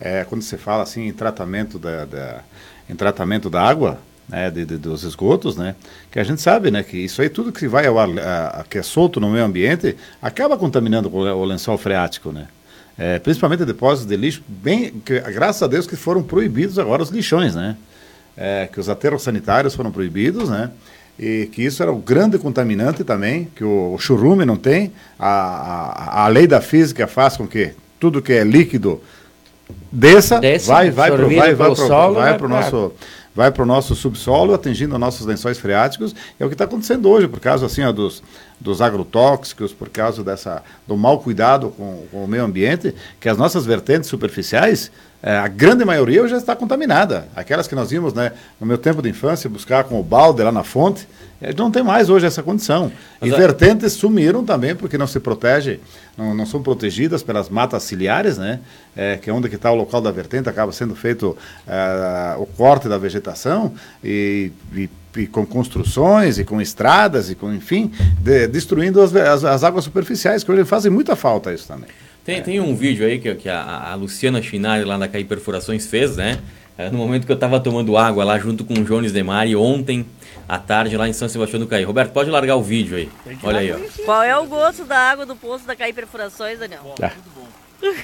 é, 0.00 0.24
quando 0.24 0.42
se 0.42 0.56
fala 0.58 0.82
assim 0.82 1.06
em 1.06 1.12
tratamento 1.12 1.78
da, 1.78 2.04
da- 2.04 2.40
em 2.90 2.94
tratamento 2.94 3.48
da 3.48 3.62
água, 3.62 3.98
né, 4.28 4.50
de, 4.50 4.64
de- 4.64 4.76
dos 4.78 5.02
esgotos, 5.04 5.56
né, 5.56 5.74
que 6.10 6.18
a 6.18 6.24
gente 6.24 6.40
sabe, 6.40 6.70
né, 6.70 6.82
que 6.82 6.96
isso 6.96 7.20
aí 7.22 7.28
tudo 7.28 7.52
que 7.52 7.68
vai 7.68 7.86
ao 7.86 7.98
ar, 7.98 8.08
a- 8.18 8.60
a- 8.60 8.64
que 8.64 8.78
é 8.78 8.82
solto 8.82 9.20
no 9.20 9.30
meio 9.30 9.44
ambiente, 9.44 9.96
acaba 10.22 10.56
contaminando 10.56 11.08
o, 11.08 11.18
o 11.18 11.44
lençol 11.44 11.76
freático, 11.78 12.32
né. 12.32 12.46
É, 12.96 13.18
principalmente 13.18 13.64
depósitos 13.64 14.06
de 14.08 14.16
lixo, 14.16 14.42
bem, 14.46 14.92
que, 15.04 15.18
graças 15.20 15.62
a 15.62 15.66
Deus 15.66 15.84
que 15.86 15.96
foram 15.96 16.22
proibidos 16.22 16.78
agora 16.78 17.02
os 17.02 17.10
lixões, 17.10 17.54
né, 17.54 17.76
é, 18.36 18.68
que 18.72 18.78
os 18.80 18.88
aterros 18.88 19.22
sanitários 19.22 19.74
foram 19.74 19.90
proibidos, 19.90 20.48
né, 20.48 20.70
e 21.18 21.48
que 21.52 21.62
isso 21.62 21.82
era 21.82 21.92
o 21.92 21.96
grande 21.96 22.38
contaminante 22.38 23.04
também, 23.04 23.48
que 23.54 23.62
o, 23.64 23.94
o 23.94 23.98
churume 23.98 24.44
não 24.44 24.56
tem, 24.56 24.90
a, 25.18 25.28
a, 25.28 26.24
a 26.24 26.28
lei 26.28 26.46
da 26.46 26.60
física 26.60 27.06
faz 27.06 27.36
com 27.36 27.46
que 27.46 27.72
tudo 28.00 28.20
que 28.22 28.32
é 28.32 28.42
líquido 28.44 29.00
desça, 29.90 30.40
vai, 30.66 30.90
vai 30.90 31.10
absorvido 31.10 31.38
vai, 31.40 31.54
vai 31.54 31.56
pro, 31.56 31.74
vai 32.14 32.24
vai 32.30 32.38
pro 32.38 32.48
nosso 32.48 32.88
vai 32.88 32.90
para 33.34 33.62
o 33.62 33.66
nosso 33.66 33.94
subsolo, 33.94 34.54
atingindo 34.54 34.98
nossos 34.98 35.26
lençóis 35.26 35.58
freáticos. 35.58 36.14
É 36.38 36.44
o 36.44 36.48
que 36.48 36.54
está 36.54 36.64
acontecendo 36.64 37.08
hoje, 37.08 37.26
por 37.26 37.40
causa 37.40 37.66
assim, 37.66 37.82
ó, 37.82 37.90
dos, 37.90 38.22
dos 38.60 38.80
agrotóxicos, 38.80 39.72
por 39.72 39.88
causa 39.88 40.22
dessa, 40.22 40.62
do 40.86 40.96
mau 40.96 41.18
cuidado 41.18 41.70
com, 41.70 42.06
com 42.10 42.24
o 42.24 42.28
meio 42.28 42.44
ambiente, 42.44 42.94
que 43.18 43.28
as 43.28 43.36
nossas 43.36 43.66
vertentes 43.66 44.08
superficiais, 44.08 44.90
a 45.30 45.48
grande 45.48 45.84
maioria 45.84 46.26
já 46.28 46.36
está 46.36 46.54
contaminada. 46.54 47.28
Aquelas 47.34 47.66
que 47.66 47.74
nós 47.74 47.90
vimos 47.90 48.12
né, 48.12 48.32
no 48.60 48.66
meu 48.66 48.76
tempo 48.76 49.00
de 49.00 49.08
infância, 49.08 49.48
buscar 49.48 49.84
com 49.84 49.98
o 49.98 50.02
balde 50.02 50.42
lá 50.42 50.52
na 50.52 50.62
fonte, 50.62 51.08
eh, 51.40 51.54
não 51.56 51.70
tem 51.70 51.82
mais 51.82 52.10
hoje 52.10 52.26
essa 52.26 52.42
condição. 52.42 52.92
Mas 53.20 53.30
e 53.30 53.34
a- 53.34 53.38
vertentes 53.38 53.94
sumiram 53.94 54.44
também, 54.44 54.74
porque 54.76 54.98
não 54.98 55.06
se 55.06 55.18
protege, 55.18 55.80
não, 56.18 56.34
não 56.34 56.44
são 56.44 56.62
protegidas 56.62 57.22
pelas 57.22 57.48
matas 57.48 57.82
ciliares, 57.84 58.36
né? 58.36 58.60
eh, 58.96 59.16
que 59.16 59.30
é 59.30 59.32
onde 59.32 59.48
que 59.48 59.56
está 59.56 59.70
o 59.70 59.74
local 59.74 60.00
da 60.02 60.10
vertente, 60.10 60.48
acaba 60.48 60.72
sendo 60.72 60.94
feito 60.94 61.34
eh, 61.66 62.34
o 62.38 62.44
corte 62.46 62.88
da 62.88 62.98
vegetação 62.98 63.72
e, 64.04 64.52
e- 64.74 64.90
e 65.16 65.26
com 65.28 65.46
construções 65.46 66.38
e 66.40 66.44
com 66.44 66.60
estradas 66.60 67.30
e 67.30 67.34
com, 67.36 67.52
enfim, 67.54 67.90
de- 68.18 68.46
destruindo 68.48 69.00
as, 69.00 69.14
as- 69.14 69.44
as 69.44 69.64
águas 69.64 69.84
superficiais, 69.84 70.42
que 70.44 70.50
hoje 70.52 70.64
fazem 70.64 70.90
muita 70.90 71.14
falta 71.16 71.52
isso 71.54 71.66
também. 71.68 71.88
Tem, 72.24 72.42
tem 72.42 72.60
um 72.60 72.74
vídeo 72.74 73.06
aí 73.06 73.18
que, 73.18 73.34
que 73.34 73.48
a, 73.48 73.90
a 73.90 73.94
Luciana 73.94 74.40
Chinari 74.40 74.84
lá 74.84 74.96
da 74.96 75.06
CAI 75.06 75.24
Perfurações 75.24 75.86
fez, 75.86 76.16
né? 76.16 76.40
É, 76.76 76.90
no 76.90 76.98
momento 76.98 77.26
que 77.26 77.30
eu 77.32 77.34
estava 77.36 77.60
tomando 77.60 77.96
água 77.96 78.24
lá 78.24 78.38
junto 78.38 78.64
com 78.64 78.74
o 78.74 78.84
Jones 78.84 79.12
Demari 79.12 79.54
ontem 79.54 80.04
à 80.48 80.58
tarde 80.58 80.96
lá 80.96 81.08
em 81.08 81.12
São 81.12 81.28
Sebastião 81.28 81.60
do 81.60 81.66
Caí. 81.66 81.84
Roberto, 81.84 82.12
pode 82.12 82.30
largar 82.30 82.56
o 82.56 82.62
vídeo 82.62 82.96
aí. 82.96 83.08
Olha 83.42 83.60
aí, 83.60 83.72
ó. 83.72 83.78
Qual 84.04 84.22
é 84.22 84.36
o 84.36 84.46
gosto 84.46 84.84
da 84.84 84.98
água 84.98 85.24
do 85.26 85.36
poço 85.36 85.66
da 85.66 85.76
Caí 85.76 85.92
Perfurações, 85.92 86.58
Daniel? 86.58 86.94
Tá. 86.98 87.12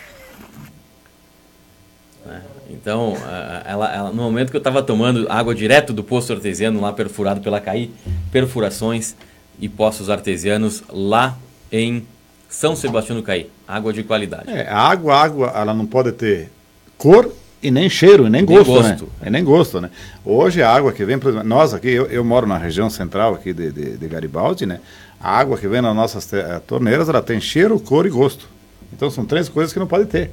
É, 2.29 2.41
Então, 2.69 3.17
a- 3.25 3.63
ela, 3.67 3.95
ela- 3.95 4.11
no 4.11 4.23
momento 4.23 4.51
que 4.51 4.57
eu 4.57 4.61
estava 4.61 4.83
tomando 4.83 5.27
água 5.31 5.55
direto 5.55 5.91
do 5.93 6.05
poço 6.05 6.31
artesiano 6.33 6.79
lá 6.81 6.93
perfurado 6.93 7.41
pela 7.41 7.59
CAI, 7.61 7.91
perfurações 8.31 9.17
e 9.59 9.69
poços 9.71 10.11
artesianos 10.11 10.83
lá 10.91 11.37
em 11.73 12.07
São 12.51 12.75
Sebastião 12.77 13.17
do 13.17 13.23
Caí. 13.23 13.49
Água 13.67 13.93
de 13.93 14.03
qualidade. 14.03 14.51
É, 14.51 14.69
a 14.69 14.77
água, 14.79 15.15
a 15.15 15.23
água, 15.23 15.53
ela 15.55 15.73
não 15.73 15.87
pode 15.87 16.13
ter 16.13 16.51
cor 16.99 17.33
e 17.63 17.71
nem 17.71 17.89
cheiro, 17.89 18.27
e 18.27 18.31
nem 18.31 18.43
Nem 18.43 18.57
gosto, 18.57 18.73
gosto. 18.73 19.05
né? 19.05 19.27
E 19.27 19.31
nem 19.31 19.45
gosto, 19.45 19.81
né? 19.81 19.91
Hoje 20.25 20.63
a 20.63 20.71
água 20.71 20.93
que 20.93 21.05
vem, 21.05 21.19
por 21.19 21.29
exemplo, 21.31 21.47
nós 21.49 21.73
aqui, 21.73 21.89
eu, 21.91 22.07
eu 22.07 22.25
moro 22.25 22.47
na 22.47 22.59
região 22.59 22.91
central 22.91 23.35
aqui 23.35 23.53
de, 23.53 23.71
de, 23.71 23.97
de 23.99 24.09
Garibaldi, 24.09 24.67
né? 24.67 24.81
A 25.23 25.37
água 25.39 25.57
que 25.59 25.69
vem 25.69 25.81
nas 25.83 25.95
nossas 25.95 26.33
eh, 26.33 26.61
torneiras, 26.67 27.09
ela 27.09 27.21
tem 27.23 27.39
cheiro, 27.41 27.79
cor 27.79 28.07
e 28.07 28.11
gosto. 28.11 28.49
Então 28.93 29.11
são 29.11 29.25
três 29.25 29.49
coisas 29.49 29.73
que 29.73 29.79
não 29.79 29.87
pode 29.87 30.07
ter. 30.07 30.31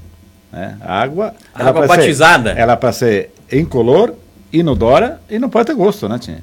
Né? 0.51 0.77
A 0.81 1.01
água... 1.01 1.35
ela 1.53 1.69
Água 1.69 1.81
pra 1.83 1.91
ser- 1.95 2.01
batizada. 2.01 2.51
ela 2.51 2.73
é 2.73 2.75
para 2.77 2.93
ser 2.93 3.31
incolor, 3.51 4.13
inodora 4.51 5.19
e 5.29 5.37
não 5.37 5.49
pode 5.49 5.67
ter 5.67 5.75
gosto, 5.75 6.07
né, 6.07 6.17
Tinha? 6.17 6.41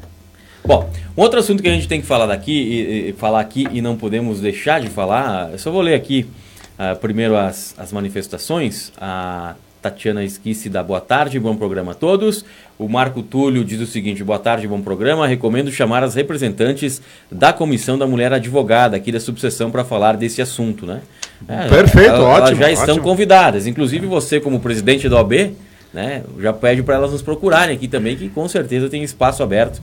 Bom, 0.67 0.89
um 1.17 1.21
outro 1.23 1.39
assunto 1.39 1.63
que 1.63 1.69
a 1.69 1.73
gente 1.73 1.87
tem 1.89 2.01
que 2.01 2.07
falar 2.07 2.27
daqui 2.27 2.53
e, 2.53 3.09
e- 3.11 3.13
falar 3.15 3.41
aqui 3.41 3.67
e 3.71 3.83
não 3.83 3.97
podemos 3.97 4.41
deixar 4.41 4.81
de 4.81 4.89
falar, 4.89 5.51
eu 5.53 5.59
só 5.59 5.71
vou 5.71 5.83
ler 5.83 5.95
aqui 5.95 6.27
ah, 6.79 6.95
primeiro 6.95 7.37
as, 7.37 7.75
as 7.79 7.93
manifestações. 7.93 8.91
A 8.99 9.55
Tatiana 9.83 10.25
Esquisse 10.25 10.71
dá 10.71 10.83
boa 10.83 11.01
tarde, 11.03 11.39
bom 11.39 11.55
programa 11.55 11.93
a 11.93 11.95
todos. 11.95 12.45
O 12.79 12.89
Marco 12.89 13.23
Túlio 13.23 13.63
diz 13.63 13.79
o 13.81 13.87
seguinte: 13.87 14.25
boa 14.25 14.39
tarde, 14.39 14.67
bom 14.67 14.81
programa. 14.81 15.27
Recomendo 15.27 15.71
chamar 15.71 16.03
as 16.03 16.15
representantes 16.15 17.03
da 17.31 17.53
Comissão 17.53 17.99
da 17.99 18.07
Mulher 18.07 18.33
Advogada 18.33 18.97
aqui 18.97 19.13
da 19.13 19.21
subseção 19.21 19.71
para 19.71 19.85
falar 19.85 20.17
desse 20.17 20.41
assunto, 20.41 20.87
né? 20.87 21.03
É, 21.47 21.69
Perfeito, 21.69 22.09
elas- 22.09 22.21
ótimo, 22.21 22.47
Elas 22.47 22.59
já 22.59 22.71
estão 22.73 22.95
ótimo. 22.95 23.05
convidadas, 23.05 23.67
inclusive 23.67 24.07
você 24.07 24.41
como 24.41 24.59
presidente 24.61 25.09
da 25.11 25.17
OAB, 25.17 25.53
né? 25.93 26.23
Já 26.41 26.55
pede 26.55 26.83
para 26.83 26.95
elas 26.95 27.13
nos 27.13 27.21
procurarem 27.21 27.77
aqui 27.77 27.87
também, 27.87 28.17
que 28.17 28.31
com 28.31 28.49
certeza 28.49 28.89
tem 28.89 29.03
espaço 29.03 29.43
aberto 29.43 29.83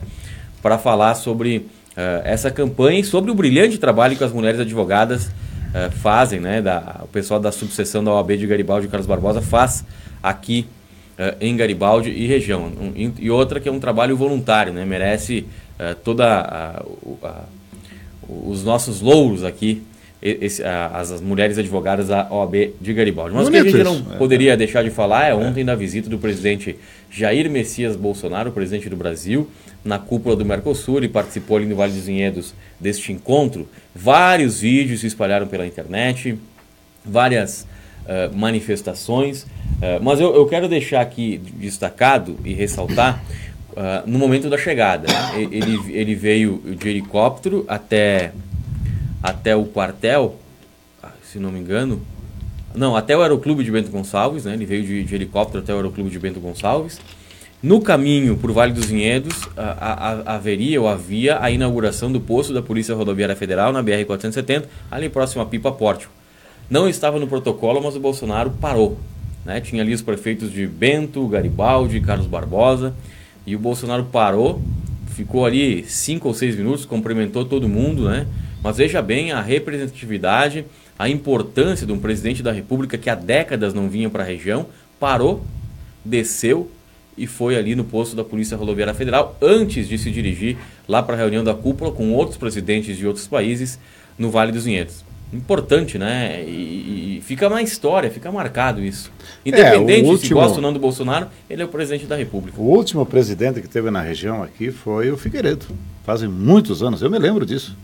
para 0.62 0.78
falar 0.78 1.14
sobre 1.14 1.66
eh, 1.96 2.22
essa 2.24 2.50
campanha 2.50 3.00
e 3.00 3.04
sobre 3.04 3.30
o 3.30 3.34
brilhante 3.34 3.78
trabalho 3.78 4.16
que 4.16 4.24
as 4.24 4.32
mulheres 4.32 4.60
advogadas 4.60 5.30
eh, 5.74 5.90
fazem, 5.90 6.40
né? 6.40 6.62
Da, 6.62 7.00
o 7.02 7.08
pessoal 7.08 7.40
da 7.40 7.50
subseção 7.50 8.02
da 8.04 8.12
OAB 8.12 8.36
de 8.36 8.46
Garibaldi, 8.46 8.88
Carlos 8.88 9.06
Barbosa, 9.06 9.42
faz 9.42 9.84
aqui 10.22 10.66
eh, 11.18 11.34
em 11.40 11.56
Garibaldi 11.56 12.10
e 12.10 12.26
região. 12.26 12.62
Um- 12.64 12.92
e- 12.94 13.12
e 13.18 13.30
outra 13.30 13.58
que 13.60 13.68
é 13.68 13.72
um 13.72 13.80
trabalho 13.80 14.16
voluntário, 14.16 14.72
né? 14.72 14.84
Merece 14.84 15.44
toda 16.04 16.24
a- 16.40 16.82
o- 17.02 17.18
a- 17.24 17.42
os 18.28 18.62
nossos 18.62 19.00
louros 19.00 19.42
aqui, 19.42 19.82
e- 20.22 20.38
esse- 20.42 20.62
a- 20.62 20.92
as, 20.94 21.10
as 21.10 21.20
mulheres 21.20 21.58
advogadas 21.58 22.06
da 22.06 22.28
OAB 22.30 22.72
de 22.80 22.92
Garibaldi. 22.94 23.34
Mas 23.34 23.48
o 23.48 23.50
que 23.50 23.56
a 23.56 23.64
gente 23.64 23.82
não 23.82 23.94
isso, 23.96 24.06
é. 24.12 24.16
poderia 24.16 24.56
deixar 24.56 24.84
de 24.84 24.90
falar 24.90 25.26
é 25.26 25.34
ontem 25.34 25.64
da 25.64 25.74
visita 25.74 26.08
do 26.08 26.18
presidente 26.18 26.76
Jair 27.10 27.50
Messias 27.50 27.96
Bolsonaro, 27.96 28.52
presidente 28.52 28.88
do 28.88 28.94
Brasil, 28.96 29.48
na 29.84 29.98
cúpula 29.98 30.36
do 30.36 30.44
Mercosul. 30.44 30.98
Ele 30.98 31.08
participou 31.08 31.56
ali 31.56 31.66
no 31.66 31.76
Vale 31.76 31.92
dos 31.92 32.04
Vinhedos 32.06 32.54
deste 32.78 33.12
encontro. 33.12 33.68
Vários 33.94 34.60
vídeos 34.60 35.00
se 35.00 35.06
espalharam 35.06 35.46
pela 35.46 35.66
internet, 35.66 36.38
várias 37.04 37.66
eh, 38.06 38.30
manifestações. 38.34 39.46
Eh, 39.80 39.98
mas 40.02 40.20
eu, 40.20 40.34
eu 40.34 40.46
quero 40.46 40.68
deixar 40.68 41.00
aqui 41.00 41.38
destacado 41.56 42.38
e 42.44 42.52
ressaltar 42.54 43.22
ah, 43.76 44.02
no 44.06 44.18
momento 44.18 44.48
da 44.50 44.58
chegada. 44.58 45.06
né? 45.12 45.42
E- 45.42 45.56
Ele, 45.56 45.92
ele 45.94 46.14
veio 46.14 46.62
de 46.78 46.88
helicóptero 46.88 47.64
até, 47.66 48.32
até 49.22 49.56
o 49.56 49.64
quartel, 49.64 50.36
ah, 51.02 51.10
se 51.24 51.38
não 51.38 51.50
me 51.50 51.58
engano. 51.58 52.00
Não, 52.74 52.96
até 52.96 53.16
o 53.16 53.20
Aeroclube 53.22 53.62
de 53.64 53.70
Bento 53.70 53.90
Gonçalves, 53.90 54.44
né? 54.46 54.54
Ele 54.54 54.64
veio 54.64 54.82
de, 54.84 55.04
de 55.04 55.14
helicóptero 55.14 55.62
até 55.62 55.72
o 55.74 55.76
Aeroclube 55.76 56.08
de 56.10 56.18
Bento 56.18 56.40
Gonçalves. 56.40 57.00
No 57.62 57.80
caminho 57.80 58.36
para 58.36 58.50
o 58.50 58.54
Vale 58.54 58.72
dos 58.72 58.86
Vinhedos, 58.86 59.48
a- 59.56 60.22
a- 60.26 60.34
haveria 60.34 60.80
ou 60.80 60.88
havia 60.88 61.40
a 61.40 61.48
inauguração 61.50 62.10
do 62.10 62.20
posto 62.20 62.52
da 62.52 62.60
Polícia 62.60 62.94
Rodoviária 62.94 63.36
Federal 63.36 63.72
na 63.72 63.80
BR-470, 63.82 64.64
ali 64.90 65.08
próximo 65.08 65.42
a 65.42 65.46
Pipa 65.46 65.70
Pórtico. 65.70 66.12
Não 66.68 66.88
estava 66.88 67.20
no 67.20 67.26
protocolo, 67.28 67.80
mas 67.80 67.94
o 67.94 68.00
Bolsonaro 68.00 68.50
parou. 68.60 68.98
Né? 69.44 69.60
Tinha 69.60 69.80
ali 69.82 69.94
os 69.94 70.02
prefeitos 70.02 70.50
de 70.50 70.66
Bento, 70.66 71.26
Garibaldi, 71.28 72.00
Carlos 72.00 72.26
Barbosa, 72.26 72.94
e 73.46 73.54
o 73.54 73.58
Bolsonaro 73.60 74.04
parou, 74.04 74.60
ficou 75.14 75.46
ali 75.46 75.84
cinco 75.84 76.26
ou 76.28 76.34
seis 76.34 76.56
minutos, 76.56 76.84
cumprimentou 76.84 77.44
todo 77.44 77.68
mundo, 77.68 78.08
né? 78.08 78.26
Mas 78.62 78.76
veja 78.78 79.02
bem 79.02 79.32
a 79.32 79.40
representatividade, 79.40 80.64
a 80.98 81.08
importância 81.08 81.84
de 81.86 81.92
um 81.92 81.98
presidente 81.98 82.42
da 82.42 82.52
República 82.52 82.96
que 82.96 83.10
há 83.10 83.14
décadas 83.16 83.74
não 83.74 83.88
vinha 83.88 84.08
para 84.08 84.22
a 84.22 84.26
região, 84.26 84.66
parou, 85.00 85.44
desceu 86.04 86.70
e 87.16 87.26
foi 87.26 87.56
ali 87.56 87.74
no 87.74 87.84
posto 87.84 88.16
da 88.16 88.24
Polícia 88.24 88.56
Rodoviária 88.56 88.94
Federal 88.94 89.36
antes 89.40 89.86
de 89.88 89.98
se 89.98 90.10
dirigir 90.10 90.56
lá 90.88 91.02
para 91.02 91.14
a 91.14 91.18
reunião 91.18 91.44
da 91.44 91.54
cúpula 91.54 91.92
com 91.92 92.12
outros 92.12 92.36
presidentes 92.38 92.96
de 92.96 93.06
outros 93.06 93.26
países 93.26 93.78
no 94.18 94.30
Vale 94.30 94.52
dos 94.52 94.64
Vinhedos. 94.64 95.04
Importante, 95.32 95.96
né? 95.98 96.44
E, 96.46 97.16
e 97.18 97.22
fica 97.24 97.48
na 97.48 97.62
história, 97.62 98.10
fica 98.10 98.30
marcado 98.30 98.82
isso. 98.84 99.10
Independente 99.46 100.00
É, 100.00 100.02
o 100.02 100.06
se 100.18 100.24
último- 100.24 100.40
gosta 100.40 100.56
ou 100.56 100.62
não 100.62 100.72
do 100.74 100.78
Bolsonaro, 100.78 101.28
ele 101.48 101.62
é 101.62 101.64
o 101.64 101.68
presidente 101.68 102.04
da 102.04 102.16
República. 102.16 102.60
O 102.60 102.64
último 102.64 103.06
presidente 103.06 103.60
que 103.62 103.68
teve 103.68 103.90
na 103.90 104.02
região 104.02 104.42
aqui 104.42 104.70
foi 104.70 105.10
o 105.10 105.16
Figueiredo. 105.16 105.64
Fazem 106.04 106.28
muitos 106.28 106.82
anos, 106.82 107.00
eu 107.00 107.10
me 107.10 107.18
lembro 107.18 107.46
disso. 107.46 107.74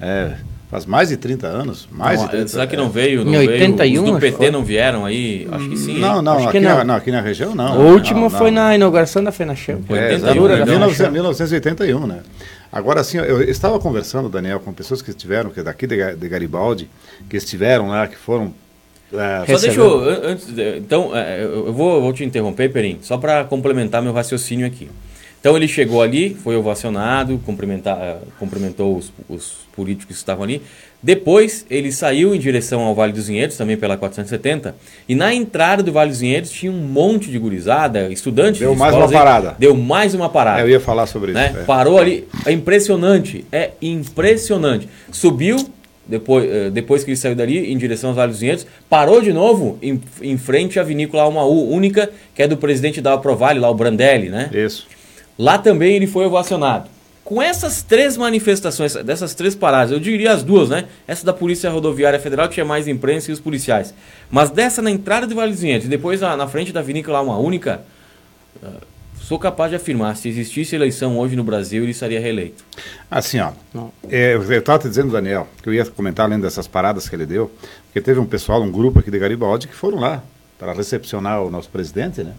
É, 0.00 0.36
faz 0.70 0.84
mais 0.86 1.08
de 1.08 1.16
30 1.16 1.46
anos. 1.46 1.88
Mais 1.90 2.18
Não, 2.20 2.26
de 2.26 2.30
30, 2.32 2.48
será 2.48 2.66
que 2.66 2.74
é. 2.74 2.78
não 2.78 2.90
veio? 2.90 3.24
Não 3.24 3.32
Em 3.34 3.46
veio? 3.46 3.50
81, 3.62 4.02
Os 4.02 4.10
do 4.10 4.16
acho 4.16 4.20
que 4.26 4.30
PT 4.32 4.36
foi. 4.44 4.50
não 4.50 4.64
vieram 4.64 5.04
aí? 5.04 5.48
Acho 5.50 5.68
que 5.68 5.76
sim. 5.76 5.98
Não, 5.98 6.20
não, 6.22 6.36
Acho 6.36 6.48
aqui, 6.48 6.58
que 6.58 6.64
na, 6.64 6.76
não. 6.78 6.84
não, 6.84 6.94
aqui 6.94 7.10
na 7.10 7.20
região 7.20 7.54
não. 7.54 7.78
o 7.80 7.92
último 7.92 8.20
Não, 8.22 8.30
foi 8.30 8.50
na 8.50 8.74
inauguração 8.74 9.22
da 9.24 9.32
FENACHAM. 9.32 9.80
Foi 9.86 9.98
É, 9.98 10.12
81, 10.14 10.46
exatamente, 10.46 10.58
né? 10.58 10.64
1900 11.10 11.12
1981, 11.12 12.06
né? 12.06 12.20
Agora, 12.70 13.00
assim, 13.00 13.16
eu 13.18 13.40
estava 13.42 13.78
conversando, 13.78 14.28
Daniel, 14.28 14.60
com 14.60 14.72
pessoas 14.74 15.00
que 15.00 15.08
estiveram, 15.10 15.48
que 15.50 15.60
é 15.60 15.62
daqui 15.62 15.86
de, 15.86 16.14
de 16.14 16.28
Garibaldi, 16.28 16.88
que 17.30 17.36
estiveram 17.38 17.88
lá, 17.88 18.06
que 18.06 18.16
foram. 18.16 18.52
é, 19.10 19.44
Só 19.50 19.58
deixa 19.58 19.80
eu, 19.80 20.00
an- 20.00 20.20
antes, 20.24 20.46
então, 20.76 21.16
é, 21.16 21.42
eu 21.42 21.68
eu 21.68 21.72
vou, 21.72 22.02
vou 22.02 22.12
te 22.12 22.24
interromper, 22.24 22.68
Perim, 22.70 22.98
só 23.00 23.16
para 23.16 23.42
complementar 23.44 24.02
meu 24.02 24.12
raciocínio 24.12 24.66
aqui. 24.66 24.90
Então 25.40 25.56
ele 25.56 25.68
chegou 25.68 26.02
ali, 26.02 26.34
foi 26.42 26.56
ovacionado, 26.56 27.40
cumprimentou 28.38 28.96
os, 28.96 29.12
os 29.28 29.58
políticos 29.74 30.16
que 30.16 30.20
estavam 30.20 30.44
ali. 30.44 30.60
Depois 31.00 31.64
ele 31.70 31.92
saiu 31.92 32.34
em 32.34 32.38
direção 32.40 32.80
ao 32.80 32.92
Vale 32.92 33.12
dos 33.12 33.28
Vinhedos, 33.28 33.56
também 33.56 33.76
pela 33.76 33.96
470, 33.96 34.74
e 35.08 35.14
na 35.14 35.32
entrada 35.32 35.80
do 35.80 35.92
Vale 35.92 36.10
dos 36.10 36.18
Vinhedos 36.18 36.50
tinha 36.50 36.72
um 36.72 36.80
monte 36.80 37.30
de 37.30 37.38
gurizada, 37.38 38.08
estudantes. 38.10 38.60
Deu 38.60 38.72
de 38.72 38.78
mais 38.78 38.92
escolas 38.92 39.10
uma 39.12 39.18
parada. 39.18 39.56
Deu 39.58 39.76
mais 39.76 40.14
uma 40.14 40.28
parada. 40.28 40.60
é, 40.60 40.64
eu 40.64 40.68
ia 40.68 40.80
falar 40.80 41.06
sobre 41.06 41.32
né? 41.32 41.50
isso. 41.50 41.58
é. 41.60 41.62
Parou 41.62 41.98
ali, 41.98 42.26
é 42.44 42.50
impressionante, 42.50 43.44
é 43.52 43.70
impressionante. 43.80 44.88
Subiu, 45.12 45.56
depois, 46.04 46.50
eh, 46.50 46.70
depois 46.70 47.04
que 47.04 47.10
ele 47.10 47.16
saiu 47.16 47.36
dali, 47.36 47.70
em 47.72 47.78
direção 47.78 48.10
aos 48.10 48.16
Vale 48.16 48.32
dos 48.32 48.40
Vinhedos, 48.40 48.66
parou 48.90 49.20
de 49.20 49.32
novo 49.32 49.78
em, 49.80 50.00
em 50.20 50.36
frente 50.36 50.80
à 50.80 50.82
vinícola 50.82 51.22
Alma 51.22 51.44
U, 51.44 51.70
única, 51.70 52.10
que 52.34 52.42
é 52.42 52.48
do 52.48 52.56
presidente 52.56 53.00
da 53.00 53.16
Provale, 53.16 53.60
lá 53.60 53.70
o 53.70 53.74
Brandelli, 53.74 54.30
né? 54.30 54.50
Isso. 54.52 54.88
Lá 55.38 55.56
também 55.56 55.94
ele 55.94 56.06
foi 56.06 56.26
ovacionado. 56.26 56.90
Com 57.22 57.42
essas 57.42 57.82
três 57.82 58.16
manifestações, 58.16 58.94
dessas 58.94 59.34
três 59.34 59.54
paradas, 59.54 59.92
eu 59.92 60.00
diria 60.00 60.32
as 60.32 60.42
duas, 60.42 60.70
né? 60.70 60.86
Essa 61.06 61.26
da 61.26 61.32
Polícia 61.32 61.70
Rodoviária 61.70 62.18
Federal 62.18 62.48
tinha 62.48 62.64
mais 62.64 62.88
imprensa 62.88 63.30
e 63.30 63.34
os 63.34 63.38
policiais. 63.38 63.94
Mas 64.30 64.50
dessa 64.50 64.80
na 64.80 64.90
entrada 64.90 65.26
do 65.26 65.34
Vale 65.34 65.52
dos 65.52 65.60
Vinhedos 65.60 65.86
e 65.86 65.90
depois 65.90 66.22
na, 66.22 66.36
na 66.36 66.48
frente 66.48 66.72
da 66.72 66.80
vinícola 66.80 67.18
Alma 67.18 67.36
Única, 67.36 67.82
ah, 68.62 68.80
sou 69.20 69.38
capaz 69.38 69.68
de 69.68 69.76
afirmar, 69.76 70.16
se 70.16 70.26
existisse 70.30 70.74
eleição 70.74 71.18
hoje 71.18 71.36
no 71.36 71.44
Brasil, 71.44 71.82
ele 71.82 71.90
estaria 71.90 72.18
reeleito. 72.18 72.64
Assim, 73.10 73.38
ó. 73.40 73.52
É, 74.08 74.36
eu 74.36 74.42
estava 74.50 74.78
te 74.78 74.88
dizendo, 74.88 75.12
Daniel, 75.12 75.46
que 75.62 75.68
eu 75.68 75.74
ia 75.74 75.84
comentar 75.84 76.24
além 76.24 76.40
dessas 76.40 76.66
paradas 76.66 77.10
que 77.10 77.14
ele 77.14 77.26
deu, 77.26 77.50
porque 77.84 78.00
teve 78.00 78.18
um 78.18 78.24
pessoal, 78.24 78.62
um 78.62 78.72
grupo 78.72 79.00
aqui 79.00 79.10
de 79.10 79.18
Garibaldi, 79.18 79.68
que 79.68 79.74
foram 79.74 79.98
lá 79.98 80.24
para 80.58 80.72
recepcionar 80.72 81.42
o 81.42 81.50
nosso 81.50 81.68
presidente, 81.68 82.22
né? 82.22 82.32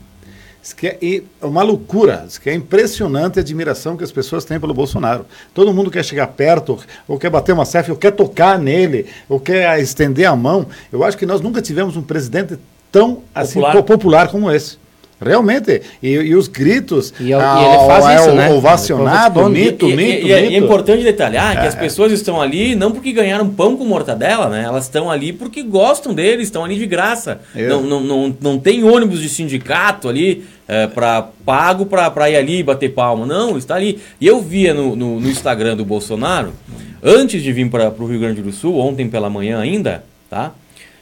Diz 0.61 0.73
que 0.73 0.87
é 0.87 0.97
é 1.41 1.45
uma 1.45 1.63
loucura, 1.63 2.23
diz 2.27 2.37
que 2.37 2.49
é 2.49 2.53
impressionante 2.53 3.39
a 3.39 3.41
admiração 3.41 3.95
que 3.95 4.03
as 4.03 4.11
pessoas 4.11 4.43
têm 4.43 4.59
pelo 4.59 4.73
Bolsonaro. 4.73 5.25
Todo 5.53 5.73
mundo 5.73 5.89
quer 5.89 6.03
chegar 6.03 6.27
perto, 6.27 6.77
ou 7.07 7.17
quer 7.17 7.29
bater 7.29 7.53
uma 7.53 7.63
selfie, 7.65 7.91
ou 7.91 7.97
quer 7.97 8.11
tocar 8.11 8.59
nele, 8.59 9.05
ou 9.29 9.39
quer 9.39 9.79
estender 9.79 10.25
a 10.25 10.35
mão. 10.35 10.67
Eu 10.91 11.03
acho 11.03 11.17
que 11.17 11.25
nós 11.25 11.39
nunca 11.39 11.61
tivemos 11.61 11.95
um 11.95 12.01
presidente 12.01 12.57
tão 12.91 13.23
assim, 13.33 13.59
Popular. 13.61 13.71
po- 13.75 13.83
popular 13.83 14.27
como 14.29 14.51
esse. 14.51 14.77
Realmente. 15.21 15.81
E, 16.01 16.09
e 16.09 16.35
os 16.35 16.47
gritos. 16.47 17.13
E, 17.19 17.31
eu, 17.31 17.39
ah, 17.39 17.59
e 17.59 17.65
ele 17.65 17.87
faz 17.87 18.05
é, 18.05 18.15
isso, 18.15 18.35
né? 18.35 18.49
Ovacionado, 18.53 19.49
mito, 19.49 19.89
e, 19.89 19.95
mito, 19.95 20.27
e, 20.27 20.31
é, 20.31 20.41
mito. 20.41 20.53
E 20.53 20.55
é 20.55 20.57
importante 20.57 21.03
detalhar 21.03 21.59
que 21.59 21.67
as 21.67 21.75
pessoas 21.75 22.11
estão 22.11 22.41
ali 22.41 22.73
não 22.75 22.91
porque 22.91 23.11
ganharam 23.11 23.49
pão 23.49 23.75
com 23.75 23.83
mortadela, 23.83 24.47
né? 24.47 24.63
Elas 24.63 24.85
estão 24.85 25.11
ali 25.11 25.33
porque 25.33 25.61
gostam 25.61 26.13
deles, 26.13 26.47
estão 26.47 26.63
ali 26.63 26.77
de 26.77 26.85
graça. 26.85 27.41
Não, 27.53 27.81
não, 27.81 28.01
não, 28.01 28.37
não 28.39 28.59
tem 28.59 28.83
ônibus 28.83 29.19
de 29.19 29.27
sindicato 29.27 30.07
ali 30.07 30.45
é, 30.67 30.87
para 30.87 31.27
pago 31.45 31.85
para 31.85 32.29
ir 32.29 32.35
ali 32.37 32.59
e 32.59 32.63
bater 32.63 32.93
palma. 32.93 33.25
Não, 33.25 33.57
está 33.57 33.75
ali. 33.75 33.99
E 34.21 34.27
eu 34.27 34.41
via 34.41 34.73
no, 34.73 34.95
no, 34.95 35.19
no 35.19 35.29
Instagram 35.29 35.75
do 35.75 35.83
Bolsonaro, 35.83 36.53
antes 37.03 37.41
de 37.41 37.51
vir 37.51 37.69
para 37.69 37.89
o 37.89 38.05
Rio 38.05 38.19
Grande 38.19 38.41
do 38.41 38.53
Sul, 38.53 38.77
ontem 38.77 39.09
pela 39.09 39.29
manhã 39.29 39.59
ainda, 39.59 40.03
tá? 40.29 40.53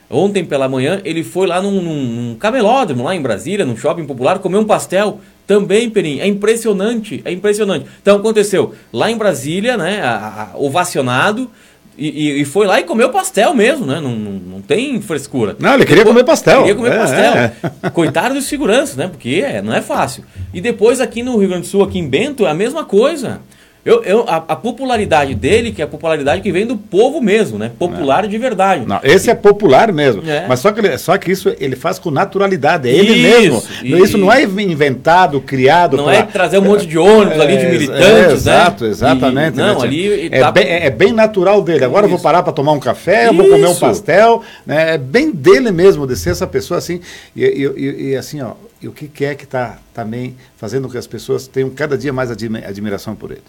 Ontem 0.10 0.46
pela 0.46 0.70
manhã 0.70 1.02
ele 1.04 1.24
foi 1.24 1.48
lá 1.48 1.62
num, 1.62 1.82
num, 1.82 2.36
camelódromo, 2.36 3.04
lá 3.04 3.16
em 3.16 3.22
Brasília, 3.22 3.66
num 3.66 3.76
shopping 3.76 4.06
popular, 4.06 4.40
comer 4.40 4.58
um 4.58 4.66
pastel. 4.66 5.20
Também, 5.46 5.90
Perim, 5.90 6.20
é 6.20 6.28
impressionante, 6.28 7.22
é 7.24 7.32
impressionante. 7.32 7.86
Então 8.02 8.18
aconteceu 8.18 8.74
lá 8.92 9.10
em 9.10 9.18
Brasília, 9.18 9.78
né, 9.78 10.02
a, 10.02 10.52
a, 10.54 10.58
ovacionado, 10.58 11.50
e, 11.98 12.42
e, 12.42 12.46
foi 12.46 12.68
lá 12.68 12.80
e 12.80 12.84
comeu 12.84 13.10
pastel 13.10 13.56
mesmo, 13.56 13.84
né? 13.84 14.00
Não, 14.00 14.16
não, 14.16 14.32
não 14.34 14.62
tem 14.62 15.02
frescura. 15.02 15.56
Não, 15.58 15.74
ele 15.74 15.84
queria 15.84 16.06
comer 16.06 16.24
pastel. 16.24 16.60
Queria 16.60 16.76
comer 16.76 16.92
é, 16.92 16.98
pastel. 16.98 17.34
É. 17.34 17.90
Coitado 17.90 18.36
dos 18.36 18.46
seguranças, 18.46 18.96
né? 18.96 19.08
Porque 19.08 19.44
é, 19.44 19.64
não 19.64 19.74
é 19.74 19.82
fácil. 19.82 20.24
E 20.54 20.62
depois 20.62 21.02
aqui 21.02 21.24
no 21.24 21.36
Rio 21.38 21.50
Grande 21.50 21.64
do 21.64 21.68
Sul, 21.68 21.84
aqui 21.84 21.98
em 21.98 22.08
Bento, 22.08 22.46
é 22.46 22.52
a 22.52 22.54
mesma 22.54 22.86
coisa. 22.86 23.42
Eu, 23.88 24.04
eu, 24.04 24.26
a, 24.28 24.36
a, 24.36 24.56
popularidade 24.58 25.34
dele, 25.34 25.72
que 25.72 25.82
é 25.82 25.86
a 25.86 25.88
popularidade 25.88 26.42
que 26.42 26.52
vem 26.52 26.68
do 26.68 26.76
povo 26.76 27.22
mesmo, 27.22 27.58
né? 27.58 27.72
Popular 27.80 28.24
não. 28.24 28.30
de 28.30 28.38
verdade. 28.38 28.86
Não, 28.86 29.00
esse 29.02 29.30
é 29.30 29.34
popular 29.34 29.94
mesmo. 29.94 30.30
É. 30.30 30.46
Mas 30.46 30.60
só 30.60 30.74
que, 30.74 30.82
ele, 30.82 30.98
só 30.98 31.18
que 31.18 31.32
isso 31.32 31.56
ele 31.58 31.78
faz 31.78 31.98
com 31.98 32.12
naturalidade. 32.12 32.90
É 32.90 32.92
ele 32.92 33.22
mesmo. 33.22 33.64
Isso, 33.82 34.04
isso 34.04 34.18
não 34.18 34.30
é 34.30 34.44
inventado, 34.44 35.40
criado. 35.40 35.96
Não 35.96 36.12
é 36.12 36.22
trazer 36.22 36.58
um 36.58 36.64
monte 36.64 36.86
de 36.86 36.98
ônibus 36.98 37.38
é, 37.38 37.42
ali 37.42 37.58
de 37.58 37.66
é, 37.66 37.72
militantes, 37.72 38.04
é, 38.04 38.34
exato, 38.34 38.84
né? 38.84 38.90
exatamente. 38.90 39.54
E, 39.54 39.58
não, 39.58 39.80
né? 39.80 39.86
ali 39.86 40.30
é, 40.34 40.40
tá... 40.42 40.52
bem, 40.52 40.66
é, 40.68 40.90
bem 40.90 41.14
natural 41.14 41.62
dele. 41.62 41.86
Agora 41.86 42.06
isso. 42.06 42.14
eu 42.14 42.18
vou 42.18 42.22
parar 42.22 42.44
para 42.44 42.52
tomar 42.52 42.74
um 42.74 42.82
café, 42.82 43.30
eu 43.30 43.34
vou 43.36 43.48
comer 43.48 43.68
um 43.68 43.76
pastel. 43.76 44.44
Né? 44.66 44.96
É 44.96 44.98
bem 44.98 45.32
dele 45.32 45.72
mesmo, 45.72 46.06
de 46.06 46.18
ser 46.18 46.32
essa 46.32 46.46
pessoa 46.46 46.78
assim. 46.78 47.00
E, 47.34 47.42
e, 47.46 48.10
e 48.10 48.16
assim, 48.18 48.42
ó, 48.42 48.52
e 48.82 48.88
o 48.90 48.92
que 48.92 49.24
é 49.24 49.34
que 49.34 49.46
está 49.46 49.78
também 49.94 50.36
fazendo 50.58 50.88
com 50.88 50.92
que 50.92 50.98
as 50.98 51.08
pessoas 51.08 51.48
tenham 51.48 51.70
cada 51.70 51.98
dia 51.98 52.12
mais 52.12 52.30
admiração 52.30 53.16
por 53.16 53.32
ele? 53.32 53.44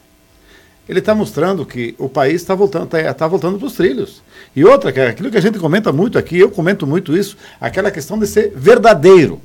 Ele 0.88 1.00
está 1.00 1.14
mostrando 1.14 1.66
que 1.66 1.94
o 1.98 2.08
país 2.08 2.36
está 2.36 2.54
voltando, 2.54 2.86
tá, 2.86 3.12
tá 3.12 3.26
voltando 3.26 3.58
para 3.58 3.66
os 3.66 3.74
trilhos. 3.74 4.22
E 4.56 4.64
outra, 4.64 4.90
que 4.90 5.00
é 5.00 5.08
aquilo 5.08 5.30
que 5.30 5.36
a 5.36 5.42
gente 5.42 5.58
comenta 5.58 5.92
muito 5.92 6.18
aqui, 6.18 6.38
eu 6.38 6.50
comento 6.50 6.86
muito 6.86 7.16
isso, 7.16 7.36
aquela 7.60 7.90
questão 7.90 8.18
de 8.18 8.26
ser 8.26 8.52
verdadeiro. 8.56 9.40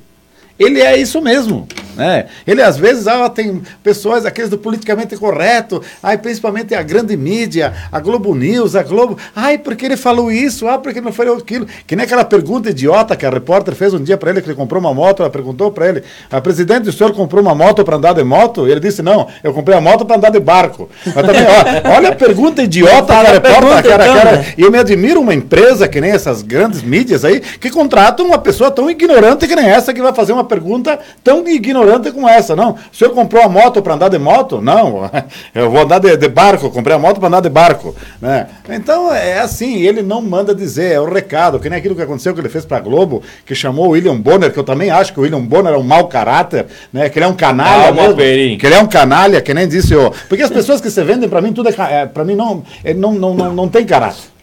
Ele 0.58 0.80
é 0.80 0.96
isso 0.96 1.20
mesmo. 1.20 1.66
Né? 1.96 2.26
Ele 2.46 2.60
às 2.60 2.76
vezes 2.76 3.06
ah, 3.06 3.28
tem 3.28 3.62
pessoas, 3.82 4.26
aqueles 4.26 4.50
do 4.50 4.58
politicamente 4.58 5.16
correto, 5.16 5.82
ai, 6.02 6.18
principalmente 6.18 6.74
a 6.74 6.82
grande 6.82 7.16
mídia, 7.16 7.72
a 7.90 8.00
Globo 8.00 8.34
News, 8.34 8.74
a 8.74 8.82
Globo, 8.82 9.16
ai, 9.34 9.58
porque 9.58 9.86
ele 9.86 9.96
falou 9.96 10.30
isso, 10.30 10.66
ah, 10.66 10.78
porque 10.78 11.00
não 11.00 11.12
falou 11.12 11.36
aquilo. 11.36 11.66
Que 11.86 11.94
nem 11.94 12.04
aquela 12.04 12.24
pergunta 12.24 12.70
idiota 12.70 13.16
que 13.16 13.24
a 13.24 13.30
repórter 13.30 13.74
fez 13.74 13.94
um 13.94 14.02
dia 14.02 14.16
para 14.16 14.30
ele, 14.30 14.42
que 14.42 14.48
ele 14.48 14.56
comprou 14.56 14.80
uma 14.80 14.92
moto, 14.92 15.22
ela 15.22 15.30
perguntou 15.30 15.70
para 15.70 15.88
ele, 15.88 16.02
a 16.30 16.40
presidente, 16.40 16.88
o 16.88 16.92
senhor 16.92 17.12
comprou 17.12 17.42
uma 17.42 17.54
moto 17.54 17.84
para 17.84 17.96
andar 17.96 18.12
de 18.12 18.24
moto? 18.24 18.66
E 18.66 18.70
ele 18.70 18.80
disse, 18.80 19.02
não, 19.02 19.28
eu 19.42 19.52
comprei 19.52 19.76
a 19.78 19.80
moto 19.80 20.04
para 20.04 20.16
andar 20.16 20.30
de 20.30 20.40
barco. 20.40 20.88
Mas 21.06 21.14
também, 21.14 21.44
ó, 21.44 21.90
olha 21.96 22.08
a 22.08 22.14
pergunta 22.14 22.62
idiota 22.62 23.06
que 23.06 23.12
a 23.12 23.32
repórter, 23.32 23.82
cara, 23.82 23.82
cara, 23.82 24.06
então, 24.06 24.32
né? 24.32 24.54
e 24.58 24.62
eu 24.62 24.70
me 24.70 24.78
admiro 24.78 25.20
uma 25.20 25.34
empresa 25.34 25.86
que 25.86 26.00
nem 26.00 26.10
essas 26.10 26.42
grandes 26.42 26.82
mídias 26.82 27.24
aí, 27.24 27.40
que 27.40 27.70
contratam 27.70 28.26
uma 28.26 28.38
pessoa 28.38 28.70
tão 28.70 28.90
ignorante 28.90 29.46
que 29.46 29.54
nem 29.54 29.66
essa 29.66 29.94
que 29.94 30.02
vai 30.02 30.12
fazer 30.12 30.32
uma 30.32 30.43
pergunta 30.44 30.98
tão 31.22 31.46
ignorante 31.46 32.10
como 32.12 32.28
essa. 32.28 32.54
Não, 32.54 32.72
o 32.72 32.96
senhor 32.96 33.12
comprou 33.12 33.42
a 33.42 33.48
moto 33.48 33.82
para 33.82 33.94
andar 33.94 34.08
de 34.08 34.18
moto? 34.18 34.60
Não, 34.60 35.10
eu 35.54 35.70
vou 35.70 35.82
andar 35.82 35.98
de, 35.98 36.16
de 36.16 36.28
barco, 36.28 36.70
comprei 36.70 36.96
a 36.96 36.98
moto 36.98 37.18
para 37.18 37.28
andar 37.28 37.40
de 37.40 37.48
barco. 37.48 37.94
Né? 38.20 38.46
Então 38.68 39.12
é 39.12 39.40
assim, 39.40 39.80
ele 39.82 40.02
não 40.02 40.20
manda 40.20 40.54
dizer, 40.54 40.92
é 40.92 41.00
o 41.00 41.04
recado, 41.04 41.58
que 41.58 41.68
nem 41.68 41.78
aquilo 41.78 41.94
que 41.94 42.02
aconteceu 42.02 42.34
que 42.34 42.40
ele 42.40 42.48
fez 42.48 42.64
para 42.64 42.78
a 42.78 42.80
Globo, 42.80 43.22
que 43.44 43.54
chamou 43.54 43.86
o 43.86 43.90
William 43.90 44.16
Bonner, 44.16 44.52
que 44.52 44.58
eu 44.58 44.64
também 44.64 44.90
acho 44.90 45.12
que 45.12 45.20
o 45.20 45.22
William 45.22 45.40
Bonner 45.42 45.74
é 45.74 45.76
um 45.76 45.82
mau 45.82 46.08
caráter, 46.08 46.66
né? 46.92 47.08
que 47.08 47.18
ele 47.18 47.26
é 47.26 47.28
um 47.28 47.34
canalha 47.34 47.92
mesmo, 47.92 48.16
que 48.16 48.66
ele 48.66 48.74
é 48.74 48.80
um 48.80 48.86
canalha, 48.86 49.40
que 49.40 49.54
nem 49.54 49.66
disse 49.66 49.92
eu. 49.92 50.12
Porque 50.28 50.42
as 50.42 50.50
pessoas 50.50 50.80
que 50.80 50.90
se 50.90 51.02
vendem, 51.02 51.28
para 51.28 51.40
mim, 51.40 51.52
tudo 51.52 51.68
é, 51.68 51.74
é 52.02 52.06
para 52.06 52.24
mim 52.24 52.34
não, 52.34 52.62
é, 52.82 52.94
não, 52.94 53.12
não, 53.12 53.34
não, 53.34 53.52
não 53.52 53.68
tem 53.68 53.84
caráter. 53.84 54.34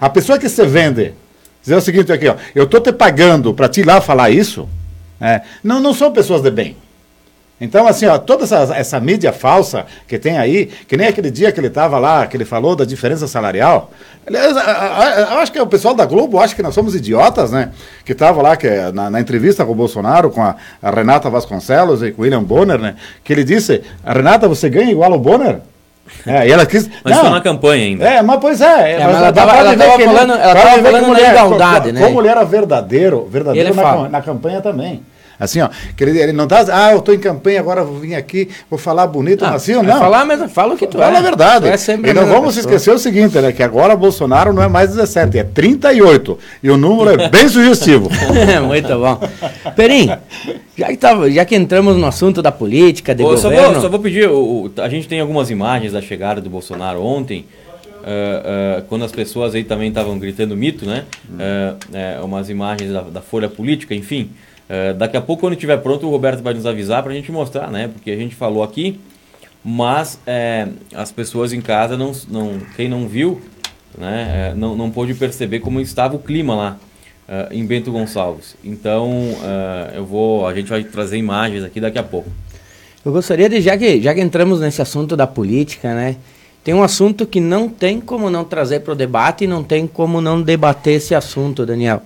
A 0.00 0.10
pessoa 0.10 0.38
que 0.38 0.48
se 0.48 0.66
vende, 0.66 1.14
dizer 1.62 1.76
o 1.76 1.80
seguinte 1.80 2.12
aqui, 2.12 2.28
ó, 2.28 2.34
eu 2.54 2.66
tô 2.66 2.80
te 2.80 2.92
pagando 2.92 3.54
para 3.54 3.68
te 3.68 3.80
ir 3.80 3.86
lá 3.86 4.00
falar 4.00 4.30
isso, 4.30 4.68
é, 5.24 5.40
não, 5.62 5.80
não 5.80 5.94
são 5.94 6.12
pessoas 6.12 6.42
de 6.42 6.50
bem. 6.50 6.76
Então, 7.60 7.86
assim, 7.86 8.04
ó, 8.06 8.18
toda 8.18 8.44
essa, 8.44 8.74
essa, 8.76 9.00
mídia 9.00 9.32
falsa 9.32 9.86
que 10.06 10.18
tem 10.18 10.36
aí, 10.36 10.66
que 10.66 10.96
nem 10.96 11.06
aquele 11.06 11.30
dia 11.30 11.52
que 11.52 11.58
ele 11.58 11.68
estava 11.68 11.98
lá, 11.98 12.26
que 12.26 12.36
ele 12.36 12.44
falou 12.44 12.74
da 12.74 12.84
diferença 12.84 13.26
salarial. 13.28 13.90
Aliás, 14.26 14.54
eu 15.30 15.38
acho 15.38 15.52
que 15.52 15.60
o 15.60 15.66
pessoal 15.66 15.94
da 15.94 16.04
Globo 16.04 16.38
acha 16.38 16.54
que 16.54 16.62
nós 16.62 16.74
somos 16.74 16.94
idiotas, 16.94 17.52
né? 17.52 17.70
Que 18.04 18.12
estava 18.12 18.42
lá 18.42 18.56
que, 18.56 18.66
é 18.66 18.90
na, 18.90 19.08
na, 19.08 19.20
entrevista 19.20 19.64
com 19.64 19.72
o 19.72 19.74
Bolsonaro, 19.74 20.30
com 20.30 20.42
a, 20.42 20.56
a, 20.82 20.90
Renata 20.90 21.30
Vasconcelos 21.30 22.02
e 22.02 22.10
com 22.10 22.22
o 22.22 22.24
William 22.24 22.42
Bonner, 22.42 22.78
né? 22.78 22.96
Que 23.22 23.32
ele 23.32 23.44
disse: 23.44 23.82
Renata, 24.04 24.48
você 24.48 24.68
ganha 24.68 24.90
igual 24.90 25.12
ao 25.12 25.18
Bonner? 25.18 25.60
É, 26.26 26.48
e 26.48 26.52
ela 26.52 26.66
quis. 26.66 26.90
Mas 27.02 27.16
não, 27.16 27.30
na 27.30 27.40
campanha 27.40 27.84
ainda. 27.84 28.04
É, 28.04 28.20
mas 28.20 28.40
pois 28.40 28.60
é. 28.60 28.92
é 28.92 29.04
mas 29.04 29.16
ela 29.16 29.28
estava 29.30 29.54
falando, 29.54 30.32
ela 30.32 30.54
tava 30.54 30.82
falando 30.82 31.12
na 31.12 31.20
igualdade, 31.20 31.92
né? 31.92 32.00
Como 32.04 32.20
ele 32.20 32.28
era 32.28 32.44
verdadeiro, 32.44 33.26
verdadeiro 33.30 33.74
na, 33.74 34.08
na 34.08 34.20
campanha 34.20 34.60
também. 34.60 35.02
Assim, 35.38 35.60
ó, 35.60 35.68
que 35.96 36.04
ele, 36.04 36.18
ele 36.18 36.32
não 36.32 36.46
tá, 36.46 36.64
ah, 36.72 36.92
eu 36.92 36.98
estou 36.98 37.14
em 37.14 37.18
campanha, 37.18 37.60
agora 37.60 37.82
vou 37.82 37.98
vir 37.98 38.14
aqui, 38.14 38.48
vou 38.70 38.78
falar 38.78 39.06
bonito, 39.06 39.44
ah, 39.44 39.54
assim, 39.54 39.74
não. 39.74 39.98
Falar, 39.98 40.24
mas 40.24 40.52
fala 40.52 40.74
o 40.74 40.76
que 40.76 40.86
tu 40.86 40.98
fala 40.98 41.16
é. 41.16 41.18
a 41.18 41.22
verdade. 41.22 41.68
É 41.68 41.74
e 41.74 42.12
não 42.12 42.26
vamos 42.26 42.54
pessoa. 42.54 42.74
esquecer 42.74 42.90
o 42.92 42.98
seguinte, 42.98 43.38
né, 43.38 43.52
que 43.52 43.62
agora 43.62 43.96
Bolsonaro 43.96 44.52
não 44.52 44.62
é 44.62 44.68
mais 44.68 44.90
17, 44.90 45.38
é 45.38 45.44
38. 45.44 46.38
E 46.62 46.70
o 46.70 46.76
número 46.76 47.20
é 47.20 47.28
bem 47.28 47.48
sugestivo. 47.48 48.08
Muito 48.66 48.88
bom. 48.88 49.20
Perim, 49.74 50.10
já 50.76 50.88
que, 50.88 50.96
tava, 50.96 51.30
já 51.30 51.44
que 51.44 51.56
entramos 51.56 51.96
no 51.96 52.06
assunto 52.06 52.40
da 52.40 52.52
política, 52.52 53.14
de 53.14 53.22
Ô, 53.22 53.30
governo... 53.30 53.56
Só 53.56 53.72
vou, 53.72 53.80
só 53.82 53.88
vou 53.88 54.00
pedir, 54.00 54.28
o, 54.28 54.66
o, 54.66 54.72
a 54.78 54.88
gente 54.88 55.08
tem 55.08 55.20
algumas 55.20 55.50
imagens 55.50 55.92
da 55.92 56.00
chegada 56.00 56.40
do 56.40 56.50
Bolsonaro 56.50 57.02
ontem, 57.02 57.44
Uh, 58.04 58.80
uh, 58.80 58.82
quando 58.82 59.02
as 59.02 59.12
pessoas 59.12 59.54
aí 59.54 59.64
também 59.64 59.88
estavam 59.88 60.18
gritando 60.18 60.54
mito, 60.54 60.84
né? 60.84 61.06
Uh, 61.26 62.22
umas 62.22 62.50
imagens 62.50 62.92
da, 62.92 63.00
da, 63.00 63.22
Folha 63.22 63.48
Política, 63.48 63.94
enfim. 63.94 64.28
Uh, 64.68 64.94
daqui 64.94 65.16
a 65.16 65.20
pouco, 65.20 65.40
quando 65.40 65.52
estiver 65.52 65.76
pronto, 65.78 66.06
o 66.06 66.10
Roberto 66.10 66.42
vai 66.42 66.54
nos 66.54 66.64
avisar 66.64 67.02
para 67.02 67.12
a 67.12 67.14
gente 67.14 67.30
mostrar, 67.30 67.70
né? 67.70 67.88
Porque 67.88 68.10
a 68.10 68.16
gente 68.16 68.34
falou 68.34 68.62
aqui, 68.62 68.98
mas 69.64 70.18
é, 70.26 70.68
as 70.94 71.12
pessoas 71.12 71.52
em 71.52 71.60
casa, 71.60 71.96
não, 71.96 72.12
não, 72.28 72.58
quem 72.76 72.88
não 72.88 73.06
viu, 73.06 73.40
né, 73.96 74.50
é, 74.50 74.54
não, 74.54 74.76
não 74.76 74.90
pôde 74.90 75.14
perceber 75.14 75.60
como 75.60 75.80
estava 75.80 76.16
o 76.16 76.18
clima 76.18 76.54
lá 76.54 76.78
uh, 77.28 77.52
em 77.52 77.64
Bento 77.64 77.92
Gonçalves. 77.92 78.56
Então, 78.62 79.10
uh, 79.10 79.94
eu 79.94 80.04
vou, 80.04 80.46
a 80.46 80.54
gente 80.54 80.68
vai 80.68 80.82
trazer 80.82 81.16
imagens 81.16 81.62
aqui 81.62 81.80
daqui 81.80 81.98
a 81.98 82.02
pouco. 82.02 82.30
Eu 83.04 83.12
gostaria 83.12 83.48
de, 83.48 83.60
já 83.60 83.76
que, 83.76 84.00
já 84.00 84.14
que 84.14 84.20
entramos 84.20 84.60
nesse 84.60 84.80
assunto 84.80 85.16
da 85.16 85.26
política, 85.26 85.94
né? 85.94 86.16
Tem 86.62 86.72
um 86.72 86.82
assunto 86.82 87.26
que 87.26 87.40
não 87.40 87.68
tem 87.68 88.00
como 88.00 88.30
não 88.30 88.44
trazer 88.44 88.80
para 88.80 88.94
o 88.94 88.96
debate 88.96 89.44
e 89.44 89.46
não 89.46 89.62
tem 89.62 89.86
como 89.86 90.22
não 90.22 90.40
debater 90.40 90.94
esse 90.94 91.14
assunto, 91.14 91.66
Daniel 91.66 92.02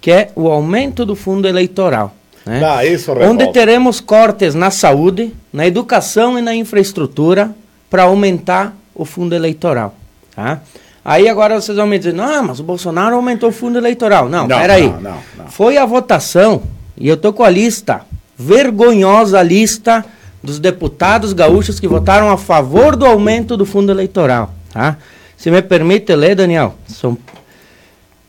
que 0.00 0.10
é 0.10 0.30
o 0.34 0.48
aumento 0.48 1.04
do 1.04 1.14
fundo 1.14 1.48
eleitoral. 1.48 2.14
Né? 2.44 2.62
Ah, 2.64 2.84
isso 2.84 3.12
onde 3.12 3.52
teremos 3.52 4.00
cortes 4.00 4.54
na 4.54 4.70
saúde, 4.70 5.34
na 5.52 5.66
educação 5.66 6.38
e 6.38 6.42
na 6.42 6.54
infraestrutura 6.54 7.54
para 7.90 8.04
aumentar 8.04 8.74
o 8.94 9.04
fundo 9.04 9.34
eleitoral. 9.34 9.94
Tá? 10.34 10.60
Aí 11.04 11.28
agora 11.28 11.60
vocês 11.60 11.76
vão 11.76 11.86
me 11.86 11.98
dizer, 11.98 12.14
não, 12.14 12.44
mas 12.44 12.60
o 12.60 12.62
Bolsonaro 12.62 13.16
aumentou 13.16 13.50
o 13.50 13.52
fundo 13.52 13.78
eleitoral. 13.78 14.28
Não, 14.28 14.46
não 14.46 14.58
peraí. 14.58 14.88
Não, 14.88 15.00
não, 15.00 15.18
não. 15.36 15.46
Foi 15.48 15.76
a 15.76 15.86
votação, 15.86 16.62
e 16.96 17.08
eu 17.08 17.16
tô 17.16 17.32
com 17.32 17.42
a 17.42 17.50
lista, 17.50 18.02
vergonhosa 18.36 19.42
lista 19.42 20.04
dos 20.42 20.58
deputados 20.58 21.32
gaúchos 21.32 21.80
que 21.80 21.88
votaram 21.88 22.30
a 22.30 22.36
favor 22.36 22.94
do 22.94 23.04
aumento 23.04 23.56
do 23.56 23.66
fundo 23.66 23.90
eleitoral. 23.90 24.52
Tá? 24.72 24.96
Se 25.36 25.50
me 25.50 25.62
permite 25.62 26.14
ler, 26.14 26.34
Daniel, 26.34 26.74
são 26.86 27.16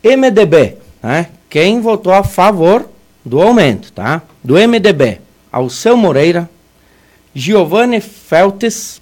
MDB, 0.04 0.78
né? 1.02 1.28
Quem 1.50 1.82
votou 1.82 2.14
a 2.14 2.24
favor 2.24 2.88
do 3.26 3.42
aumento, 3.42 3.92
tá? 3.92 4.22
Do 4.44 4.56
MDB, 4.56 5.20
Alceu 5.52 5.98
Moreira, 5.98 6.50
Giovanni 7.34 8.00
Feltes, 8.00 9.02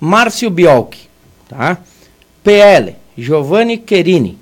Márcio 0.00 0.50
Biolchi, 0.50 1.08
tá? 1.48 1.78
PL, 2.42 2.96
Giovanni 3.16 3.78
Querini, 3.78 4.38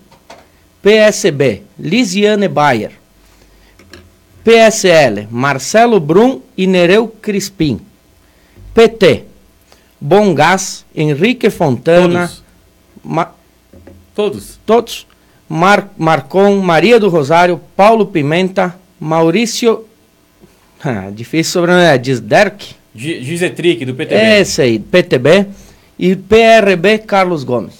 PSB, 0.82 1.62
Lisiane 1.78 2.48
Bayer, 2.48 2.92
PSL, 4.42 5.28
Marcelo 5.30 6.00
Brum 6.00 6.40
e 6.56 6.66
Nereu 6.66 7.06
Crispim, 7.08 7.80
PT, 8.72 9.24
Bom 10.00 10.34
Gás, 10.34 10.86
Henrique 10.94 11.50
Fontana, 11.50 12.28
Todos. 12.28 12.44
Ma 13.04 13.34
Todos. 14.14 14.58
Todos. 14.66 15.09
Mar 15.52 15.92
Marcon, 15.98 16.56
Maria 16.60 17.00
do 17.00 17.08
Rosário, 17.08 17.60
Paulo 17.76 18.06
Pimenta, 18.06 18.74
Maurício 19.00 19.84
Ah, 20.82 21.10
difícil 21.12 21.52
sobrenome, 21.52 21.82
é 21.84 22.02
Gisderk? 22.02 22.74
G- 22.94 23.20
Gizetric, 23.22 23.84
do 23.84 23.94
PTB. 23.94 24.20
Esse 24.40 24.62
aí, 24.62 24.78
PTB. 24.78 25.46
E 25.98 26.16
PRB 26.16 26.98
Carlos 26.98 27.44
Gomes. 27.44 27.79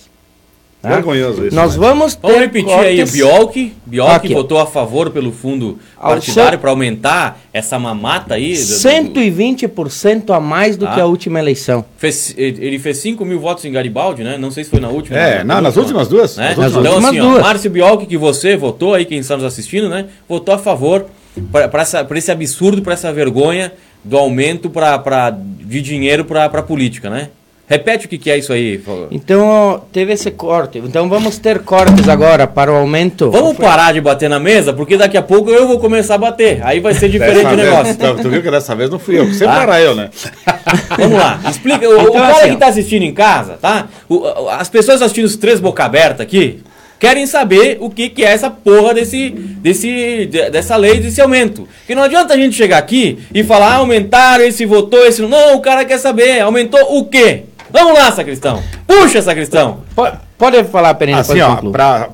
Tá? 0.83 0.89
Vergonhoso 0.89 1.47
isso. 1.47 1.55
Nós 1.55 1.77
né? 1.77 1.87
vamos 1.87 2.15
ter 2.15 2.23
Vamos 2.27 2.39
repetir 2.41 2.73
aí, 2.73 2.95
o 2.95 2.97
cortes- 2.99 3.13
Biolk, 3.13 3.73
Biolk 3.85 4.33
ó. 4.33 4.37
votou 4.37 4.59
a 4.59 4.65
favor 4.67 5.11
pelo 5.11 5.31
fundo 5.31 5.79
partidário 6.01 6.59
para 6.59 6.71
aumentar 6.71 7.39
essa 7.53 7.79
mamata 7.79 8.33
aí. 8.35 8.55
do- 8.55 8.59
do- 8.61 8.65
120% 8.65 10.33
a 10.33 10.41
mais 10.41 10.77
do 10.79 10.87
Ah. 10.87 10.95
que 10.95 11.01
a 11.01 11.05
última 11.07 11.39
eleição. 11.39 11.85
Fez, 11.99 12.35
ele 12.37 12.79
fez 12.79 12.97
5 12.99 13.25
mil 13.27 13.39
votos 13.39 13.65
em 13.67 13.73
Garibaldi, 13.73 14.23
né? 14.25 14.39
Não 14.39 14.51
sei 14.51 14.65
se 14.65 14.71
foi 14.71 14.81
na 14.81 14.89
última. 14.89 15.19
É, 15.19 15.45
na- 15.45 15.57
não, 15.57 15.61
nas 15.63 15.77
últimas 15.77 16.09
duas. 16.09 16.37
né? 16.37 16.55
Nas 16.57 16.71
Então, 16.73 16.83
últimas 16.83 17.05
assim, 17.11 17.21
ó, 17.21 17.29
duas. 17.31 17.43
Márcio 17.43 17.71
Biolk, 17.71 18.07
que 18.07 18.17
você 18.17 18.57
votou 18.57 18.95
aí, 18.95 19.05
quem 19.05 19.19
está 19.19 19.37
nos 19.37 19.45
assistindo, 19.45 19.89
né? 19.89 20.07
Votou 20.29 20.55
a 20.55 20.59
favor 20.59 21.07
para 21.53 22.19
esse 22.19 22.31
absurdo, 22.33 22.83
para 22.83 22.95
essa 22.95 23.13
vergonha 23.13 23.73
do 24.03 24.17
aumento 24.17 24.71
pra, 24.71 24.99
pra, 24.99 25.31
de 25.31 25.83
dinheiro 25.83 26.25
para 26.25 26.47
a 26.47 26.63
política, 26.63 27.11
né? 27.11 27.29
Repete 27.71 28.07
o 28.07 28.09
que, 28.09 28.19
que 28.19 28.29
é 28.29 28.37
isso 28.37 28.53
aí. 28.53 28.79
por 28.79 28.85
favor. 28.93 29.09
Então 29.13 29.83
teve 29.93 30.13
esse 30.13 30.29
corte. 30.33 30.79
Então 30.79 31.09
vamos 31.09 31.39
ter 31.39 31.61
cortes 31.61 32.09
agora 32.09 32.45
para 32.49 32.73
o 32.73 32.75
aumento. 32.75 33.31
Vamos 33.31 33.57
parar 33.57 33.93
de 33.93 34.01
bater 34.01 34.29
na 34.29 34.41
mesa, 34.41 34.73
porque 34.73 34.97
daqui 34.97 35.17
a 35.17 35.23
pouco 35.23 35.51
eu 35.51 35.69
vou 35.69 35.79
começar 35.79 36.17
a 36.17 36.19
bater. 36.19 36.61
Aí 36.65 36.81
vai 36.81 36.95
ser 36.95 37.09
diferente 37.09 37.37
Dessa 37.45 37.53
o 37.53 37.57
vez- 37.57 37.71
negócio. 37.71 37.95
tu, 38.17 38.23
tu 38.23 38.29
viu 38.29 38.43
que 38.43 38.51
dessa 38.51 38.75
vez 38.75 38.91
não 38.91 38.99
fui 38.99 39.21
eu, 39.21 39.27
sempre 39.33 39.55
Ah. 39.57 39.63
era 39.63 39.81
eu, 39.81 39.95
né? 39.95 40.11
Vamos 40.99 41.17
lá, 41.17 41.41
explica. 41.49 41.89
O, 41.89 41.93
o 41.97 42.01
Então, 42.01 42.13
cara 42.15 42.33
assim, 42.33 42.49
que 42.49 42.55
ó. 42.57 42.59
tá 42.59 42.67
assistindo 42.67 43.03
em 43.05 43.15
casa, 43.15 43.57
tá? 43.63 43.87
O- 44.09 44.17
o- 44.17 44.49
as 44.49 44.69
pessoas 44.69 45.01
assistindo 45.01 45.27
os 45.27 45.37
três 45.37 45.61
boca 45.61 45.85
aberta 45.85 46.25
aqui 46.25 46.61
querem 46.99 47.25
saber 47.25 47.79
o 47.81 47.89
que, 47.89 48.11
que 48.11 48.23
é 48.25 48.31
essa 48.33 48.51
porra 48.51 48.93
desse, 48.93 49.31
desse, 49.31 50.27
de- 50.27 50.51
dessa 50.51 50.77
lei, 50.77 50.99
desse 51.01 51.19
aumento. 51.21 51.67
Porque 51.79 51.95
não 51.95 52.03
adianta 52.03 52.35
a 52.35 52.37
gente 52.37 52.55
chegar 52.55 52.77
aqui 52.79 53.19
e 53.33 53.43
falar, 53.43 53.69
ah, 53.73 53.77
aumentaram, 53.77 54.45
esse 54.45 54.67
votou, 54.67 55.07
esse 55.07 55.23
não. 55.23 55.29
Não, 55.31 55.55
o 55.57 55.61
cara 55.61 55.85
quer 55.85 55.97
saber, 55.99 56.41
aumentou 56.41 56.99
o 56.99 57.05
quê? 57.07 57.45
Vamos 57.73 57.95
lá, 57.95 58.11
sacristão. 58.13 58.63
Puxa, 58.87 59.23
sacristão. 59.23 59.83
Po- 59.95 60.11
Pode 60.39 60.65
falar, 60.65 60.95
Perino, 60.95 61.19
Assim, 61.19 61.35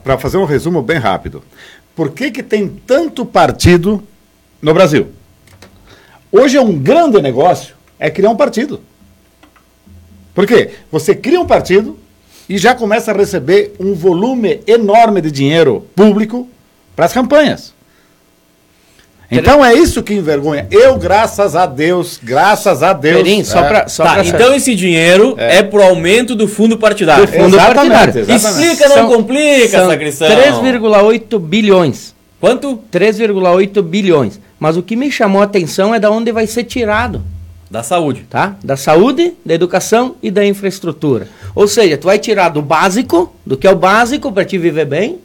para 0.03 0.19
fazer 0.19 0.37
um 0.37 0.45
resumo 0.45 0.83
bem 0.83 0.99
rápido. 0.99 1.43
Por 1.95 2.11
que, 2.11 2.31
que 2.31 2.43
tem 2.43 2.67
tanto 2.69 3.25
partido 3.25 4.03
no 4.61 4.75
Brasil? 4.75 5.09
Hoje 6.33 6.57
é 6.57 6.61
um 6.61 6.77
grande 6.77 7.23
negócio 7.23 7.75
é 7.99 8.11
criar 8.11 8.31
um 8.31 8.37
partido. 8.37 8.81
Por 10.35 10.47
quê? 10.47 10.71
Você 10.93 11.15
cria 11.15 11.41
um 11.41 11.47
partido 11.47 11.99
e 12.49 12.59
já 12.59 12.75
começa 12.75 13.11
a 13.11 13.15
receber 13.17 13.75
um 13.81 13.95
volume 13.95 14.61
enorme 14.67 15.21
de 15.21 15.31
dinheiro 15.31 15.87
público 15.95 16.49
para 16.95 17.07
as 17.07 17.13
campanhas. 17.13 17.73
Então 19.31 19.65
é 19.65 19.75
isso 19.75 20.03
que 20.03 20.15
envergonha. 20.15 20.67
Eu, 20.71 20.97
graças 20.99 21.57
a 21.57 21.67
Deus, 21.67 22.19
graças 22.23 22.83
a 22.83 22.93
Deus. 22.93 23.17
Perim, 23.23 23.43
só 23.43 23.61
é, 23.65 23.69
pra- 23.69 23.89
só 23.89 24.05
tá, 24.05 24.15
pra 24.15 24.25
então 24.25 24.55
esse 24.55 24.75
dinheiro 24.75 25.35
é, 25.37 25.63
pro 25.63 25.83
aumento 25.83 26.35
do 26.37 26.47
fundo 26.47 26.79
partidário. 26.79 27.27
Do 27.27 27.33
fundo 27.33 27.57
Exatamente, 27.57 27.93
partidário. 27.93 28.21
exatamente. 28.31 28.73
Explica, 28.73 28.89
não 28.89 28.97
São- 28.97 29.09
complica, 29.09 29.69
São 29.79 29.91
sacristão. 29.91 30.29
3,8 30.29 31.39
bilhões. 31.41 32.15
Quanto? 32.41 32.79
3,8 32.93 33.83
bilhões. 33.83 34.39
Mas 34.61 34.77
o 34.77 34.83
que 34.83 34.95
me 34.95 35.11
chamou 35.11 35.41
a 35.43 35.45
atenção 35.45 35.95
é 35.95 35.99
da 35.99 36.11
onde 36.11 36.31
vai 36.33 36.47
ser 36.47 36.65
tirado, 36.65 37.23
Da 37.71 37.83
saúde. 37.83 38.25
tá? 38.31 38.57
Da 38.63 38.77
saúde, 38.77 39.35
da 39.45 39.55
educação 39.55 40.15
e 40.23 40.31
da 40.31 40.45
infraestrutura. 40.47 41.29
Ou 41.55 41.67
seja, 41.67 41.97
tu 41.99 42.05
vai 42.07 42.19
tirar 42.19 42.49
do 42.51 42.63
básico, 42.63 43.35
do 43.45 43.57
que 43.57 43.67
é 43.67 43.71
o 43.71 43.77
básico 43.77 44.31
para 44.31 44.45
te 44.45 44.57
viver 44.57 44.85
bem, 44.87 45.19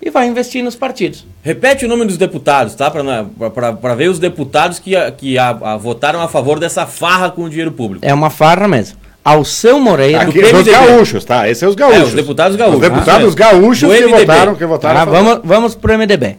e 0.00 0.10
vai 0.10 0.26
investir 0.26 0.62
nos 0.62 0.74
partidos. 0.76 1.26
Repete 1.42 1.84
o 1.84 1.88
nome 1.88 2.04
dos 2.04 2.16
deputados, 2.16 2.74
tá? 2.74 2.90
Para 2.90 3.94
ver 3.94 4.08
os 4.08 4.18
deputados 4.18 4.78
que, 4.78 4.92
que 5.12 5.38
a- 5.38 5.56
a- 5.62 5.76
votaram 5.76 6.20
a 6.20 6.28
favor 6.28 6.58
dessa 6.58 6.86
farra 6.86 7.30
com 7.30 7.44
o 7.44 7.48
dinheiro 7.50 7.72
público. 7.72 8.04
É 8.06 8.12
uma 8.14 8.30
farra 8.30 8.68
mesmo. 8.68 8.98
Alceu 9.24 9.80
Moreira. 9.80 10.22
Aqui, 10.22 10.40
do 10.40 10.58
os 10.58 10.66
gaúchos, 10.68 11.24
tá? 11.24 11.46
Esses 11.48 11.58
são 11.58 11.68
os 11.68 11.74
gaúchos. 11.74 12.00
É, 12.00 12.04
os 12.04 12.14
deputados 12.14 12.56
gaúchos. 12.56 12.80
Os 12.80 12.88
deputados 12.88 13.32
Ah, 13.34 13.36
gaúchos 13.36 13.92
que 13.92 14.06
votaram, 14.06 14.54
que 14.54 14.64
votaram. 14.66 14.94
Tá, 14.94 15.02
a 15.02 15.06
favor. 15.06 15.24
vamos, 15.24 15.40
vamos 15.44 15.74
pro 15.74 15.92
MDB. 15.98 16.36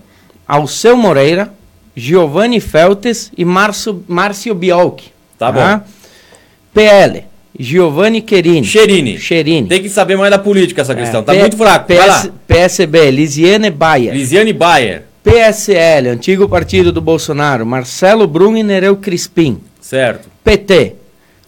Alceu 0.48 0.96
Moreira, 0.96 1.52
Giovanni 1.96 2.62
Feltes 2.62 3.30
e 3.38 3.44
Márcio, 3.44 4.06
Márcio 4.08 4.56
Biolchi. 4.56 5.12
Tá 5.38 5.52
bom. 5.52 5.82
PL, 6.74 7.26
Giovanni 7.60 8.22
Querini. 8.22 8.66
Cherini. 8.66 9.18
Cherini. 9.20 9.68
Tem 9.68 9.82
que 9.82 9.90
saber 9.90 10.16
mais 10.18 10.32
da 10.32 10.38
política 10.40 10.82
essa 10.82 10.94
questão. 10.96 11.24
Tá 11.24 11.34
P- 11.34 11.40
muito 11.40 11.58
fraco. 11.58 11.88
PS, 11.88 12.32
PSB, 12.48 13.12
Lisiane 13.12 13.70
Baia. 13.72 14.14
Lisiane 14.14 14.54
Bayer. 14.54 15.04
PSL, 15.24 16.08
antigo 16.10 16.48
partido 16.48 16.92
do 16.92 17.02
Bolsonaro, 17.02 17.66
Marcelo 17.66 18.26
Brum 18.28 18.56
e 18.56 18.64
Nereu 18.64 18.96
Crispim. 18.96 19.60
Certo. 19.82 20.30
PT, 20.44 20.96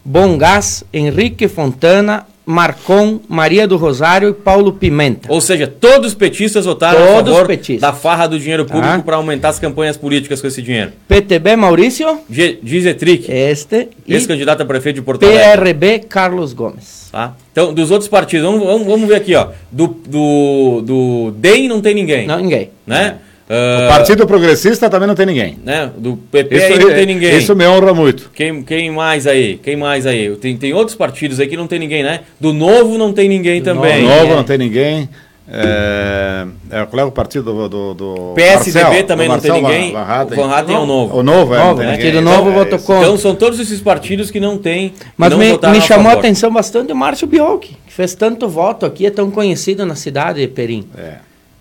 Bom 0.03 0.37
Gás, 0.37 0.83
Henrique 0.93 1.47
Fontana, 1.47 2.25
Marcon, 2.53 3.19
Maria 3.29 3.67
do 3.67 3.77
Rosário 3.77 4.29
e 4.29 4.33
Paulo 4.33 4.73
Pimenta. 4.73 5.31
Ou 5.31 5.39
seja, 5.39 5.67
todos 5.67 6.07
os 6.07 6.13
petistas 6.15 6.65
votaram 6.65 6.99
a 7.03 7.07
Todos 7.17 7.33
favor 7.33 7.47
petistas. 7.47 7.81
da 7.81 7.93
farra 7.93 8.25
do 8.25 8.39
dinheiro 8.39 8.65
público 8.65 8.87
Tá. 8.97 8.99
para 9.03 9.17
aumentar 9.17 9.49
as 9.49 9.59
campanhas 9.59 9.95
políticas 9.95 10.41
com 10.41 10.47
esse 10.47 10.59
dinheiro. 10.59 10.91
PTB, 11.07 11.55
Maurício, 11.55 12.19
G- 12.27 12.57
Gizetric, 12.63 13.31
este. 13.31 13.89
Ex-candidato 14.07 14.61
a 14.61 14.65
prefeito 14.65 14.95
de 14.95 15.03
Porto 15.03 15.23
Alegre. 15.23 15.43
PRB, 15.43 15.99
Carlos 15.99 16.51
Gomes. 16.53 17.09
Tá? 17.11 17.35
Então, 17.51 17.71
dos 17.71 17.91
outros 17.91 18.09
partidos, 18.09 18.45
vamos, 18.45 18.65
vamos, 18.65 18.87
vamos 18.87 19.07
ver 19.07 19.15
aqui, 19.15 19.35
ó. 19.35 19.49
Do, 19.71 19.87
do, 20.07 20.81
do 20.83 21.31
DEM 21.37 21.67
não 21.67 21.81
tem 21.81 21.93
ninguém. 21.93 22.25
Não, 22.25 22.39
ninguém. 22.39 22.71
Né? 22.85 23.17
O 23.49 23.51
Ah, 23.51 23.87
Partido 23.89 24.27
Progressista 24.27 24.89
também 24.91 25.07
não 25.07 25.15
tem 25.15 25.25
ninguém. 25.25 25.57
né? 25.65 25.89
Do 25.97 26.15
PP 26.17 26.55
Isso, 26.55 26.65
aí 26.73 26.79
não 26.79 26.89
tem 26.89 27.05
ninguém. 27.07 27.35
isso 27.37 27.55
me 27.55 27.65
honra 27.67 27.95
muito. 27.95 28.29
Quem, 28.35 28.61
quem 28.61 28.91
mais 28.91 29.25
aí? 29.25 29.59
Quem 29.63 29.75
mais 29.75 30.05
aí? 30.05 30.35
Tem, 30.35 30.55
tem 30.55 30.71
outros 30.71 30.95
partidos 30.95 31.39
aí 31.39 31.47
que 31.47 31.57
não 31.57 31.65
tem 31.65 31.79
ninguém, 31.79 32.03
né? 32.03 32.21
Do 32.39 32.53
Novo 32.53 32.95
não 32.97 33.11
tem 33.11 33.27
ninguém 33.27 33.59
também. 33.61 34.03
Novo. 34.03 34.15
Novo 34.19 34.33
é. 34.33 34.35
não 34.35 34.43
tem 34.43 34.57
ninguém. 34.59 35.09
É, 35.51 36.45
é, 36.69 36.85
qual 36.85 36.99
é 36.99 37.03
o 37.05 37.11
partido 37.11 37.51
do. 37.51 37.67
do, 37.69 37.93
do 37.95 38.33
PSDB 38.35 38.83
Marcel, 38.85 39.03
também 39.07 39.27
do 39.27 39.33
não 39.33 39.39
tem 39.41 39.51
ninguém. 39.51 39.91
Van- 39.93 40.03
Van 40.03 40.11
Hatten. 40.13 40.37
o 40.37 40.41
Van 40.47 40.53
Hatten 40.55 40.75
é 40.75 40.79
o 40.79 40.85
Novo. 40.85 41.17
O 41.17 41.23
novo, 41.23 41.55
é, 41.55 41.57
não 41.57 41.65
Novo, 41.65 41.77
tem 41.79 41.85
né? 41.87 41.91
ninguém. 41.93 42.11
Partido 42.13 42.21
Novo 42.23 42.49
É, 42.49 42.53
votou 42.53 42.79
contra. 42.79 43.01
Então 43.07 43.17
são 43.17 43.33
todos 43.33 43.59
esses 43.59 43.81
partidos 43.81 44.29
que 44.29 44.39
não 44.39 44.59
têm. 44.59 44.89
que 44.89 45.05
Mas 45.17 45.31
não 45.31 45.39
me, 45.39 45.45
me 45.51 45.77
a 45.77 45.81
chamou 45.81 46.11
a 46.11 46.13
atenção 46.13 46.51
bastante 46.53 46.93
o 46.93 46.95
Márcio 46.95 47.25
Biolchi, 47.25 47.75
que 47.87 47.91
fez 47.91 48.13
tanto 48.13 48.47
voto 48.47 48.85
aqui, 48.85 49.07
é 49.07 49.09
tão 49.09 49.31
conhecido 49.31 49.87
na 49.87 49.95
cidade, 49.95 50.45
Perim. 50.47 50.85
É. 50.95 51.13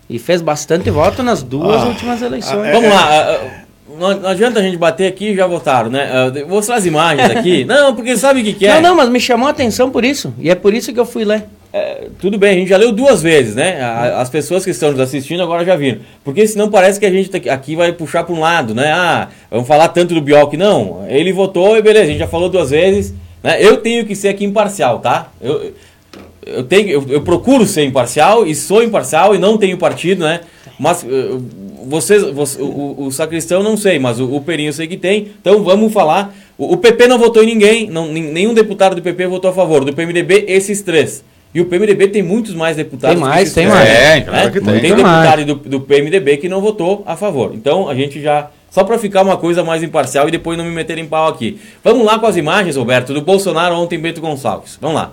E 0.09 0.17
fez 0.17 0.41
bastante 0.41 0.89
voto 0.89 1.21
nas 1.21 1.43
duas 1.43 1.81
Ah, 1.83 1.85
últimas 1.85 2.21
eleições. 2.21 2.67
é, 2.67 2.71
Vamos 2.71 2.89
lá. 2.89 3.07
ah, 3.09 3.39
ah, 3.43 3.59
Não, 3.99 4.13
não 4.21 4.29
adianta 4.29 4.59
a 4.59 4.63
gente 4.63 4.77
bater 4.77 5.07
aqui 5.07 5.29
e 5.31 5.35
já 5.35 5.45
votaram, 5.45 5.89
né? 5.89 6.09
Ah, 6.11 6.29
Vou 6.47 6.55
mostrar 6.57 6.75
as 6.77 6.85
imagens 6.85 7.29
aqui. 7.35 7.63
não, 7.65 7.93
porque 7.95 8.15
sabe 8.17 8.41
o 8.41 8.43
que, 8.43 8.53
que 8.53 8.65
é? 8.65 8.75
Não, 8.75 8.89
não, 8.89 8.95
mas 8.95 9.09
me 9.09 9.19
chamou 9.19 9.47
a 9.47 9.51
atenção 9.51 9.89
por 9.91 10.03
isso. 10.05 10.33
E 10.39 10.49
é 10.49 10.55
por 10.55 10.73
isso 10.73 10.91
que 10.93 10.99
eu 10.99 11.05
fui 11.05 11.23
ler. 11.25 11.43
É, 11.71 12.07
tudo 12.19 12.35
bem, 12.39 12.49
a 12.49 12.59
gente 12.59 12.69
já 12.69 12.77
leu 12.77 12.91
duas 12.91 13.21
vezes, 13.21 13.53
né? 13.53 13.79
A- 13.81 14.21
As 14.21 14.29
pessoas 14.29 14.63
que 14.65 14.71
estão 14.71 14.89
nos 14.91 14.99
assistindo 14.99 15.43
agora 15.43 15.63
já 15.63 15.75
viram. 15.75 15.99
Porque 16.23 16.47
senão 16.47 16.69
parece 16.71 16.99
que 16.99 17.05
a 17.05 17.11
gente 17.11 17.29
tá- 17.29 17.53
aqui 17.53 17.75
vai 17.75 17.91
puxar 17.91 18.23
para 18.23 18.33
um 18.33 18.39
lado, 18.39 18.73
né? 18.73 18.91
Ah, 18.91 19.27
vamos 19.51 19.67
falar 19.67 19.89
tanto 19.89 20.15
do 20.15 20.21
Biolk. 20.21 20.57
Não, 20.57 21.05
ele 21.07 21.31
votou 21.31 21.77
e 21.77 21.81
beleza, 21.83 22.05
a 22.05 22.07
gente 22.07 22.19
já 22.19 22.27
falou 22.27 22.49
duas 22.49 22.71
vezes. 22.71 23.13
Né? 23.43 23.63
Eu 23.63 23.77
tenho 23.77 24.03
que 24.05 24.15
ser 24.15 24.29
aqui 24.29 24.43
imparcial, 24.45 24.97
tá? 24.99 25.27
Eu, 25.39 25.71
eu, 26.57 26.63
tenho, 26.63 26.89
eu, 26.89 27.05
eu 27.09 27.21
procuro 27.21 27.65
ser 27.65 27.83
imparcial 27.85 28.45
e 28.45 28.53
sou 28.55 28.83
imparcial 28.83 29.33
e 29.35 29.37
não 29.37 29.57
tenho 29.57 29.77
partido, 29.77 30.23
né? 30.23 30.41
Mas 30.79 31.03
eh, 31.03 31.37
vocês, 31.87 32.23
você- 32.23 32.61
o, 32.61 32.95
o- 33.07 33.11
sacristão 33.11 33.61
não 33.63 33.75
sei, 33.75 33.99
mas 33.99 34.19
o, 34.19 34.33
o 34.35 34.41
Perinho 34.41 34.69
eu 34.69 34.73
sei 34.73 34.87
que 34.87 34.97
tem. 34.97 35.27
Então 35.41 35.63
vamos 35.63 35.91
falar. 35.91 36.33
O, 36.57 36.73
o 36.73 36.77
PP 36.77 37.07
não 37.07 37.17
votou 37.17 37.43
em 37.43 37.47
ninguém, 37.47 37.89
não, 37.89 38.07
nenhum 38.11 38.53
deputado 38.53 38.95
do 38.95 39.01
PP 39.01 39.27
votou 39.27 39.49
a 39.51 39.53
favor. 39.53 39.83
Do 39.83 39.93
PMDB, 39.93 40.45
esses 40.47 40.81
três. 40.81 41.23
E 41.53 41.59
o 41.59 41.65
PMDB 41.65 42.07
tem 42.09 42.21
muitos 42.21 42.53
mais 42.53 42.77
deputados. 42.77 43.15
Tem 43.19 43.27
mais, 43.27 43.53
tem 43.53 43.67
três, 43.67 43.75
mais. 43.79 43.89
né? 43.89 44.11
Tem, 44.13 44.23
claro 44.25 44.51
que 44.51 44.61
tem. 44.61 44.73
Tem 44.81 44.89
deputado 44.95 45.45
do, 45.45 45.55
do 45.55 45.81
PMDB 45.81 46.37
que 46.37 46.47
não 46.47 46.61
votou 46.61 47.03
a 47.07 47.15
favor. 47.17 47.51
Então 47.55 47.89
a 47.89 47.95
gente 47.95 48.21
já. 48.21 48.49
Só 48.69 48.83
para 48.83 48.99
ficar 48.99 49.23
uma 49.23 49.35
coisa 49.35 49.63
mais 49.63 49.81
imparcial 49.81 50.27
e 50.27 50.31
depois 50.31 50.55
não 50.55 50.63
me 50.63 50.69
meter 50.69 50.95
em 50.99 51.05
pau 51.07 51.27
aqui. 51.27 51.59
Vamos 51.83 52.05
lá 52.05 52.19
com 52.19 52.27
as 52.27 52.37
imagens, 52.37 52.75
Roberto, 52.75 53.15
do 53.15 53.21
Bolsonaro 53.21 53.73
ontem, 53.75 53.97
Bento 53.97 54.21
Gonçalves. 54.21 54.77
Vamos 54.79 54.95
lá. 54.95 55.11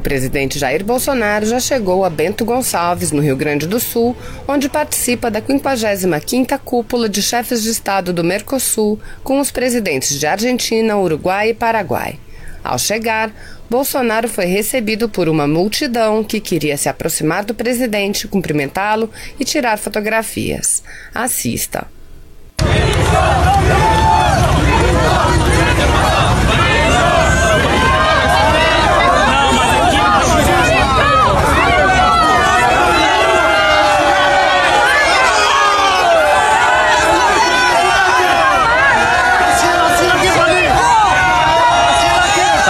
O 0.00 0.02
presidente 0.02 0.58
Jair 0.58 0.82
Bolsonaro 0.82 1.44
já 1.44 1.60
chegou 1.60 2.06
a 2.06 2.08
Bento 2.08 2.42
Gonçalves, 2.42 3.12
no 3.12 3.20
Rio 3.20 3.36
Grande 3.36 3.66
do 3.66 3.78
Sul, 3.78 4.16
onde 4.48 4.66
participa 4.66 5.30
da 5.30 5.42
55ª 5.42 6.58
Cúpula 6.58 7.06
de 7.06 7.20
Chefes 7.22 7.62
de 7.62 7.68
Estado 7.68 8.10
do 8.10 8.24
Mercosul 8.24 8.98
com 9.22 9.38
os 9.38 9.50
presidentes 9.50 10.18
de 10.18 10.26
Argentina, 10.26 10.96
Uruguai 10.96 11.50
e 11.50 11.54
Paraguai. 11.54 12.18
Ao 12.64 12.78
chegar, 12.78 13.30
Bolsonaro 13.68 14.26
foi 14.26 14.46
recebido 14.46 15.06
por 15.06 15.28
uma 15.28 15.46
multidão 15.46 16.24
que 16.24 16.40
queria 16.40 16.78
se 16.78 16.88
aproximar 16.88 17.44
do 17.44 17.54
presidente, 17.54 18.26
cumprimentá-lo 18.26 19.10
e 19.38 19.44
tirar 19.44 19.76
fotografias. 19.76 20.82
Assista. 21.14 21.86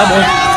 Tá 0.01 0.07
bom. 0.07 0.51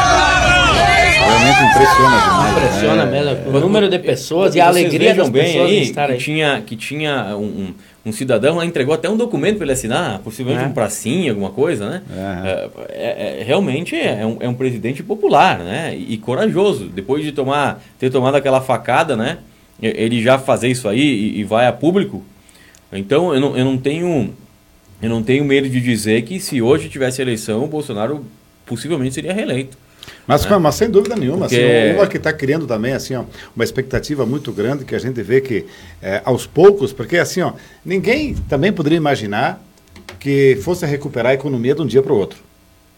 Realmente 1.26 1.64
impressiona 1.64 2.18
demais. 2.22 2.44
né? 2.44 2.52
Impressiona 2.52 3.06
mesmo. 3.06 3.58
O 3.58 3.60
número 3.60 3.90
de 3.90 4.00
pessoas 4.00 4.56
e 4.56 4.62
a 4.62 4.68
alegria 4.68 5.14
das 5.14 5.30
bem 5.30 5.44
pessoas 5.46 5.70
aí 5.70 5.82
estar 5.82 6.08
que 6.08 6.14
aí. 6.14 6.18
tinha, 6.20 6.64
que 6.66 6.76
tinha 6.76 7.36
um, 7.38 7.44
um, 7.44 7.74
um 8.08 8.12
cidadão 8.12 8.58
lá 8.58 8.66
entregou 8.66 8.94
até 8.94 9.10
um 9.10 9.18
documento 9.18 9.56
para 9.58 9.66
ele 9.66 9.72
assinar, 9.74 10.20
possivelmente 10.20 10.66
É. 10.66 10.68
um 10.68 10.72
pracinha, 10.74 11.32
alguma 11.32 11.50
coisa, 11.50 11.90
né? 11.90 12.02
É, 12.16 12.70
é- 12.90 13.40
é- 13.42 13.44
realmente 13.44 13.96
é 13.96 14.26
um, 14.26 14.38
é 14.40 14.48
um 14.50 14.54
presidente 14.54 15.02
popular, 15.04 15.60
né? 15.60 15.96
E, 15.96 16.14
e 16.14 16.18
corajoso. 16.18 16.86
Depois 16.86 17.24
de 17.24 17.32
tomar, 17.32 17.82
ter 18.00 18.10
tomado 18.10 18.36
aquela 18.36 18.62
facada, 18.62 19.16
né? 19.16 19.40
Ele 19.82 20.22
já 20.22 20.38
fazer 20.38 20.70
isso 20.70 20.88
aí 20.88 21.00
e, 21.02 21.40
e 21.40 21.44
vai 21.44 21.68
a 21.68 21.74
público. 21.74 22.24
Então 22.92 23.34
eu 23.34 23.40
não, 23.40 23.58
eu 23.58 23.66
não 23.66 23.78
tenho 23.78 24.34
eu 25.02 25.10
não 25.10 25.22
tenho 25.24 25.44
medo 25.44 25.68
de 25.68 25.82
dizer 25.82 26.22
que 26.22 26.40
se 26.40 26.62
hoje 26.62 26.88
tivesse 26.88 27.22
eleição, 27.22 27.64
o 27.64 27.68
Bolsonaro 27.68 28.24
possivelmente 28.66 29.14
seria 29.16 29.34
reeleito. 29.34 29.78
Mas, 30.28 30.46
mas 30.46 30.76
sem 30.76 30.90
dúvida 30.90 31.16
nenhuma, 31.16 31.48
Porque- 31.48 31.56
assim, 31.56 31.96
uma 31.98 32.08
que 32.08 32.18
está 32.18 32.32
criando 32.34 32.68
também 32.68 32.94
assim, 32.94 33.16
ó, 33.16 33.24
uma 33.56 33.64
expectativa 33.64 34.26
muito 34.26 34.52
grande 34.52 34.84
que 34.86 34.94
a 34.96 35.00
gente 35.00 35.22
vê 35.22 35.40
que 35.42 35.66
é, 36.02 36.22
aos 36.26 36.46
poucos, 36.46 36.92
porque 36.92 37.18
assim, 37.18 37.42
ó, 37.42 37.54
ninguém 37.86 38.34
também 38.50 38.72
poderia 38.74 38.98
imaginar 38.98 39.62
que 40.20 40.58
fosse 40.62 40.86
recuperar 40.86 41.32
a 41.32 41.36
economia 41.36 41.74
de 41.76 41.82
um 41.82 41.86
dia 41.86 42.02
para 42.02 42.12
o 42.14 42.18
outro. 42.18 42.40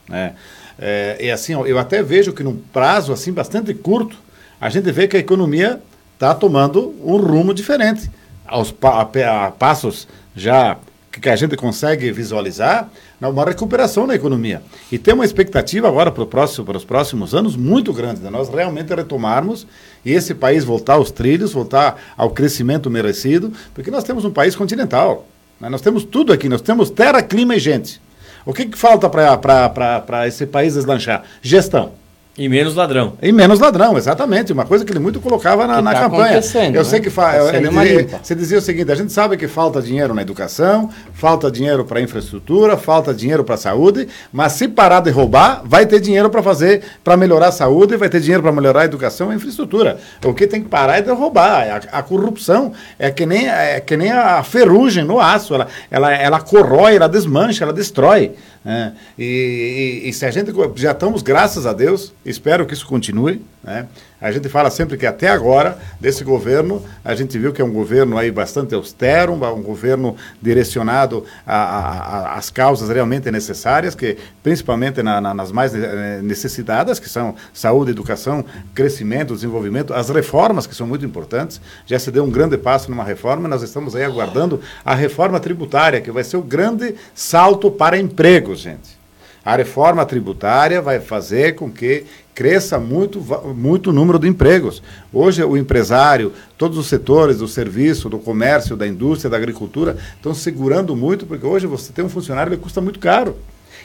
Né? 0.10 0.34
É, 0.80 1.18
e 1.20 1.32
assim, 1.32 1.54
ó, 1.56 1.66
eu 1.66 1.78
até 1.80 2.02
vejo 2.04 2.34
que 2.34 2.44
num 2.44 2.58
prazo 2.74 3.14
assim 3.14 3.32
bastante 3.32 3.74
curto, 3.74 4.18
a 4.60 4.70
gente 4.70 4.92
vê 4.92 5.08
que 5.08 5.16
a 5.18 5.20
economia 5.20 5.80
está 6.16 6.34
tomando 6.34 6.94
um 7.04 7.18
rumo 7.18 7.54
diferente. 7.54 8.10
Aos 8.48 8.72
pa- 8.72 9.02
a, 9.02 9.46
a 9.48 9.52
passos 9.52 10.08
já 10.36 10.78
que 11.20 11.30
a 11.30 11.36
gente 11.36 11.56
consegue 11.56 12.12
visualizar, 12.12 12.90
né, 13.20 13.28
uma 13.28 13.46
recuperação 13.46 14.06
na 14.06 14.16
economia. 14.16 14.62
E 14.92 14.98
tem 14.98 15.14
uma 15.14 15.26
expectativa 15.26 15.88
agora 15.88 16.12
para, 16.12 16.26
próximo, 16.26 16.66
para 16.66 16.78
os 16.78 16.86
próximos 16.86 17.34
anos 17.34 17.56
muito 17.56 17.94
grande, 17.94 18.22
de 18.22 18.30
nós 18.30 18.50
realmente 18.50 18.94
retomarmos 18.94 19.66
e 20.04 20.12
esse 20.12 20.34
país 20.34 20.64
voltar 20.64 20.94
aos 20.96 21.12
trilhos, 21.12 21.54
voltar 21.54 22.14
ao 22.18 22.30
crescimento 22.30 22.90
merecido, 22.90 23.52
porque 23.74 23.92
nós 23.92 24.04
temos 24.04 24.26
um 24.26 24.32
país 24.32 24.56
continental. 24.56 25.28
né? 25.60 25.70
Nós 25.70 25.82
temos 25.82 26.04
tudo 26.04 26.34
aqui, 26.34 26.50
nós 26.50 26.62
temos 26.62 26.90
terra, 26.90 27.22
clima 27.22 27.56
e 27.56 27.60
gente. 27.60 28.02
O 28.46 28.54
que, 28.54 28.66
que 28.66 28.78
falta 28.78 29.10
para 29.10 30.28
esse 30.28 30.46
país 30.46 30.76
deslanchar? 30.76 31.24
Gestão. 31.42 32.05
E 32.38 32.50
menos 32.50 32.76
ladrão. 32.76 33.14
E 33.22 33.32
menos 33.32 33.62
ladrão, 33.62 33.98
exatamente. 33.98 34.52
Uma 34.52 34.66
coisa 34.66 34.84
que 34.84 34.92
ele 34.92 35.00
muito 35.00 35.22
colocava 35.22 35.66
na, 35.66 35.78
Que 35.78 35.82
na 35.82 35.94
tá 35.94 36.00
campanha. 36.02 36.42
Eu 36.66 36.72
né? 36.72 36.84
sei 36.84 37.00
que 37.00 37.10
fa... 37.10 37.32
Tá 37.32 37.58
ele 37.58 37.70
dizia, 37.70 38.20
você 38.22 38.36
dizia 38.36 38.58
o 38.58 38.62
seguinte: 38.62 38.92
a 38.92 38.96
gente 38.96 39.14
sabe 39.14 39.38
que 39.38 39.48
falta 39.48 39.82
dinheiro 39.82 40.14
na 40.14 40.22
educação, 40.22 40.90
falta 41.14 41.50
dinheiro 41.50 41.86
para 41.86 42.02
infraestrutura, 42.02 42.76
falta 42.76 43.14
dinheiro 43.14 43.46
para 43.46 43.56
saúde, 43.56 44.10
mas 44.34 44.52
se 44.52 44.68
parar 44.68 45.00
de 45.00 45.12
roubar, 45.12 45.62
vai 45.64 45.86
ter 45.86 46.02
dinheiro 46.02 46.30
para 46.30 46.44
fazer, 46.44 46.84
para 47.02 47.16
melhorar 47.16 47.48
a 47.48 47.52
saúde, 47.54 47.96
vai 47.96 48.10
ter 48.10 48.20
dinheiro 48.20 48.44
para 48.44 48.52
melhorar 48.52 48.82
a 48.82 48.86
educação 48.86 49.30
e 49.30 49.34
a 49.34 49.36
infraestrutura. 49.36 49.98
O 50.26 50.34
que 50.34 50.46
tem 50.46 50.62
que 50.62 50.68
parar 50.68 50.98
é 50.98 51.02
de 51.02 51.12
roubar. 51.12 51.86
A, 51.92 52.00
a 52.00 52.04
corrupção 52.04 52.74
é 53.00 53.12
que 53.12 53.26
nem, 53.26 53.48
é 53.48 53.80
que 53.80 53.96
nem 53.96 54.12
a 54.12 54.44
ferrugem 54.44 55.06
no 55.06 55.22
aço. 55.22 55.54
Ela, 55.54 55.68
ela, 55.90 56.14
ela 56.14 56.42
corrói, 56.42 56.98
ela 56.98 57.08
desmancha, 57.08 57.64
ela 57.64 57.72
destrói. 57.72 58.34
Né? 58.66 58.94
E, 59.18 60.02
e- 60.04 60.10
e 60.10 60.14
se 60.14 60.26
a 60.26 60.32
gente 60.32 60.52
já 60.76 60.92
estamos, 60.92 61.22
graças 61.22 61.66
a 61.68 61.72
Deus, 61.72 62.12
espero 62.26 62.66
que 62.66 62.74
isso 62.74 62.86
continue. 62.88 63.42
Né? 63.64 63.88
A 64.22 64.32
gente 64.32 64.48
fala 64.48 64.72
sempre 64.72 64.98
que 64.98 65.06
até 65.06 65.28
agora, 65.28 65.78
desse 66.00 66.24
governo, 66.24 66.82
a 67.04 67.14
gente 67.14 67.38
viu 67.38 67.52
que 67.52 67.62
é 67.62 67.66
um 67.66 67.72
governo 67.72 68.18
aí 68.18 68.32
bastante 68.32 68.74
austero, 68.74 69.34
um, 69.34 69.62
governo 69.62 70.16
direcionado 70.42 71.26
às 71.46 72.50
causas 72.50 72.90
realmente 72.90 73.30
necessárias, 73.30 73.94
que 73.94 74.18
principalmente 74.42 75.04
na- 75.04 75.20
na- 75.20 75.34
nas 75.34 75.52
mais 75.52 75.76
eh, 75.76 76.22
necessitadas, 76.24 76.98
que 76.98 77.10
são 77.10 77.36
saúde, 77.54 77.92
educação, 77.92 78.44
crescimento, 78.74 79.34
desenvolvimento, 79.36 79.94
as 79.94 80.10
reformas 80.10 80.66
que 80.66 80.74
são 80.76 80.88
muito 80.88 81.06
importantes. 81.06 81.60
Já 81.86 82.00
se 82.00 82.10
deu 82.10 82.24
um 82.24 82.32
grande 82.32 82.58
passo 82.58 82.90
numa 82.90 83.04
reforma, 83.04 83.48
nós 83.50 83.62
estamos 83.64 83.96
aí 83.96 84.04
aguardando 84.04 84.62
a 84.84 84.96
reforma 84.96 85.40
tributária, 85.42 86.00
que 86.02 86.10
vai 86.12 86.24
ser 86.24 86.38
o 86.38 86.42
grande 86.42 86.96
salto 87.14 87.70
para 87.70 87.98
empregos, 87.98 88.60
gente. 88.60 88.96
A 89.44 89.56
reforma 89.58 90.04
tributária 90.06 90.82
vai 90.82 91.00
fazer 91.00 91.54
com 91.54 91.70
que 91.70 92.06
cresça 92.36 92.78
muito, 92.78 93.22
muito 93.56 93.90
o 93.90 93.94
número 93.94 94.20
de 94.20 94.28
empregos. 94.28 94.84
Hoje, 95.12 95.42
o 95.42 95.56
empresário, 95.56 96.34
todos 96.58 96.78
os 96.78 96.88
setores 96.88 97.38
do 97.38 97.48
serviço, 97.48 98.10
do 98.10 98.20
comércio, 98.20 98.76
da 98.76 98.86
indústria, 98.86 99.30
da 99.30 99.38
agricultura, 99.38 99.98
estão 100.18 100.34
segurando 100.34 100.96
muito, 100.98 101.26
porque 101.26 101.46
hoje 101.46 101.66
você 101.66 101.94
tem 101.94 102.04
um 102.04 102.10
funcionário 102.10 102.52
que 102.52 102.62
custa 102.62 102.82
muito 102.82 103.00
caro. 103.00 103.38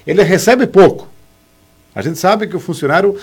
Ele 0.04 0.20
recebe 0.24 0.66
pouco. 0.66 1.08
A 1.94 2.02
gente 2.02 2.18
sabe 2.18 2.48
que 2.48 2.56
o 2.56 2.60
funcionário 2.60 3.16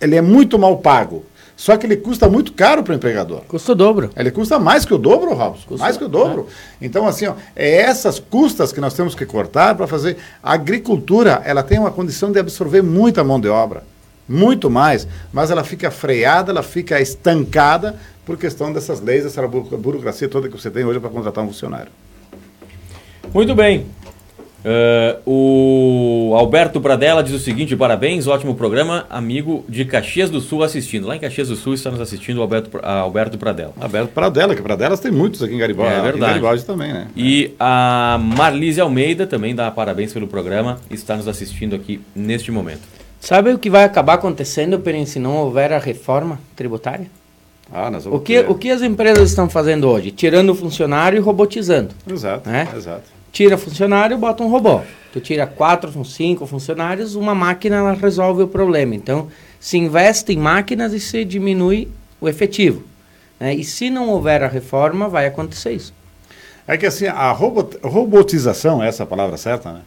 ele 0.00 0.16
é 0.16 0.22
muito 0.22 0.58
mal 0.58 0.78
pago. 0.78 1.26
Só 1.56 1.76
que 1.76 1.84
ele 1.84 1.98
custa 1.98 2.26
muito 2.26 2.54
caro 2.54 2.82
para 2.82 2.92
o 2.92 2.96
empregador. 2.96 3.42
Custa 3.46 3.72
o 3.72 3.74
dobro. 3.74 4.10
Ele 4.16 4.30
custa 4.30 4.58
mais 4.58 4.86
que 4.86 4.94
o 4.94 4.98
dobro. 4.98 5.36
Custa, 5.36 5.76
mais 5.76 5.98
que 5.98 6.04
o 6.04 6.08
dobro. 6.08 6.46
Então, 6.80 7.06
assim, 7.06 7.26
ó, 7.26 7.34
é 7.54 7.82
essas 7.82 8.18
custas 8.18 8.72
que 8.72 8.80
nós 8.80 8.94
temos 8.94 9.14
que 9.14 9.26
cortar 9.26 9.74
para 9.74 9.86
fazer. 9.86 10.16
A 10.42 10.54
agricultura, 10.54 11.42
ela 11.44 11.62
tem 11.62 11.78
uma 11.78 11.90
condição 11.90 12.32
de 12.32 12.38
absorver 12.38 12.80
muita 12.82 13.22
mão 13.22 13.38
de 13.38 13.48
obra. 13.48 13.84
Muito 14.32 14.70
mais. 14.70 15.08
Mas 15.32 15.50
ela 15.50 15.64
fica 15.64 15.90
freada, 15.90 16.52
ela 16.52 16.62
fica 16.62 17.00
estancada 17.00 17.96
por 18.24 18.38
questão 18.38 18.72
dessas 18.72 19.00
leis, 19.00 19.24
dessa 19.24 19.46
bu- 19.48 19.62
burocracia 19.76 20.28
toda 20.28 20.48
que 20.48 20.56
você 20.56 20.70
tem 20.70 20.84
hoje 20.84 21.00
para 21.00 21.10
contratar 21.10 21.42
um 21.42 21.48
funcionário. 21.48 21.90
Muito 23.34 23.54
bem. 23.56 23.86
Eh, 24.62 25.16
o 25.24 26.34
Alberto 26.36 26.80
Pradella 26.82 27.22
diz 27.24 27.32
o 27.34 27.38
seguinte: 27.38 27.74
parabéns, 27.74 28.26
ótimo 28.26 28.54
programa, 28.54 29.06
amigo 29.08 29.64
de 29.68 29.84
Caxias 29.86 30.28
do 30.28 30.38
Sul 30.40 30.62
assistindo. 30.62 31.06
Lá 31.06 31.16
em 31.16 31.18
Caxias 31.18 31.48
do 31.48 31.56
Sul 31.56 31.72
está 31.74 31.90
nos 31.90 32.00
assistindo 32.00 32.38
o 32.38 32.42
Alberto, 32.42 32.78
Alberto 32.82 33.38
Pradella. 33.38 33.72
Aberto 33.80 34.10
para 34.10 34.28
dela, 34.28 34.54
que 34.54 34.60
para 34.62 34.76
delas 34.76 35.00
tem 35.00 35.10
muitos 35.10 35.42
aqui 35.42 35.54
em 35.54 35.58
Garibaldi. 35.58 35.94
É 35.94 36.02
verdade. 36.02 36.32
Garibaldi 36.32 36.64
também, 36.64 36.92
né? 36.92 37.08
E 37.16 37.52
a 37.58 38.20
Marlise 38.22 38.80
Almeida 38.82 39.26
também 39.26 39.54
dá 39.54 39.70
parabéns 39.70 40.12
pelo 40.12 40.28
programa, 40.28 40.78
está 40.90 41.16
nos 41.16 41.26
assistindo 41.26 41.74
aqui 41.74 42.00
neste 42.14 42.52
momento. 42.52 42.99
Sabe 43.20 43.52
o 43.52 43.58
que 43.58 43.68
vai 43.68 43.84
acabar 43.84 44.14
acontecendo, 44.14 44.78
Perim, 44.80 45.04
se 45.04 45.18
não 45.18 45.36
houver 45.36 45.72
a 45.72 45.78
reforma 45.78 46.40
tributária? 46.56 47.06
Ah, 47.72 47.90
nós 47.90 48.06
O 48.06 48.10
vamos 48.10 48.24
que, 48.24 48.42
ter- 48.42 48.50
o 48.50 48.54
que 48.54 48.70
as 48.70 48.82
empresas 48.82 49.28
estão 49.30 49.48
fazendo 49.48 49.86
hoje? 49.88 50.10
Tirando 50.10 50.50
o 50.50 50.54
funcionário 50.54 51.18
e 51.18 51.20
robotizando. 51.20 51.90
Exato, 52.10 52.48
né? 52.48 52.66
exato. 52.74 53.02
Tira 53.30 53.56
funcionário, 53.56 54.16
bota 54.18 54.42
um 54.42 54.48
robô. 54.48 54.80
Tu 55.12 55.20
tira 55.20 55.46
quatro, 55.46 56.04
cinco 56.04 56.46
funcionários, 56.46 57.14
uma 57.14 57.34
máquina 57.34 57.76
ela 57.76 57.92
resolve 57.92 58.42
o 58.42 58.48
problema. 58.48 58.94
Então, 58.94 59.28
se 59.60 59.76
investe 59.78 60.32
em 60.32 60.36
máquinas 60.38 60.92
e 60.92 60.98
se 60.98 61.24
diminui 61.24 61.88
o 62.20 62.28
efetivo. 62.28 62.82
né? 63.38 63.54
E 63.54 63.62
se 63.62 63.88
não 63.90 64.08
houver 64.08 64.42
a 64.42 64.48
reforma, 64.48 65.08
vai 65.08 65.26
acontecer 65.26 65.72
isso. 65.72 65.92
É 66.66 66.76
que 66.76 66.86
assim, 66.86 67.06
a 67.06 67.30
robot- 67.32 67.78
robotização, 67.84 68.82
essa 68.82 69.02
é 69.02 69.04
a 69.04 69.06
palavra 69.06 69.36
certa, 69.36 69.72
né? 69.72 69.80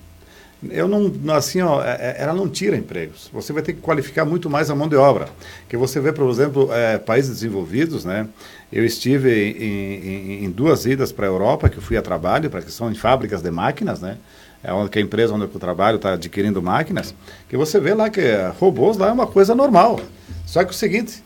Eu 0.70 0.88
não, 0.88 1.12
assim, 1.36 1.62
ó, 1.62 1.84
é- 1.84 1.92
é- 2.00 2.16
ela 2.20 2.34
não 2.34 2.48
tira 2.48 2.76
empregos. 2.78 3.30
Você 3.34 3.52
vai 3.52 3.62
ter 3.64 3.74
que 3.74 3.82
qualificar 3.82 4.26
muito 4.26 4.50
mais 4.50 4.70
a 4.70 4.76
mão 4.76 4.88
de 4.88 4.96
obra. 4.96 5.28
Que 5.68 5.76
você 5.78 6.00
vê, 6.00 6.12
por 6.12 6.30
exemplo, 6.30 6.70
é, 6.72 6.98
países 6.98 7.32
desenvolvidos, 7.32 8.06
né? 8.06 8.28
Eu 8.72 8.86
estive 8.86 9.32
em, 9.52 10.42
em- 10.42 10.46
em 10.46 10.52
duas 10.52 10.86
idas 10.86 11.12
para 11.12 11.26
a 11.26 11.30
Europa, 11.30 11.70
que 11.70 11.78
eu 11.78 11.82
fui 11.82 11.98
a 11.98 12.02
trabalho, 12.02 12.50
para 12.50 12.62
que 12.62 12.72
são 12.72 12.92
em 12.92 12.96
fábricas 12.96 13.42
de 13.42 13.52
máquinas, 13.52 14.00
né? 14.02 14.18
É 14.64 14.72
onde 14.72 14.90
que 14.90 14.98
a 14.98 15.02
empresa 15.02 15.34
onde 15.34 15.44
eu 15.44 15.50
trabalho 15.60 15.98
está 15.98 16.14
adquirindo 16.14 16.62
máquinas, 16.62 17.14
que 17.50 17.58
você 17.58 17.80
vê 17.80 17.94
lá 17.94 18.10
que 18.10 18.22
é, 18.22 18.52
robôs 18.60 18.96
lá 18.98 19.10
é 19.10 19.12
uma 19.12 19.28
coisa 19.28 19.54
normal. 19.54 20.00
Só 20.46 20.64
que 20.64 20.72
o 20.72 20.74
seguinte, 20.74 21.22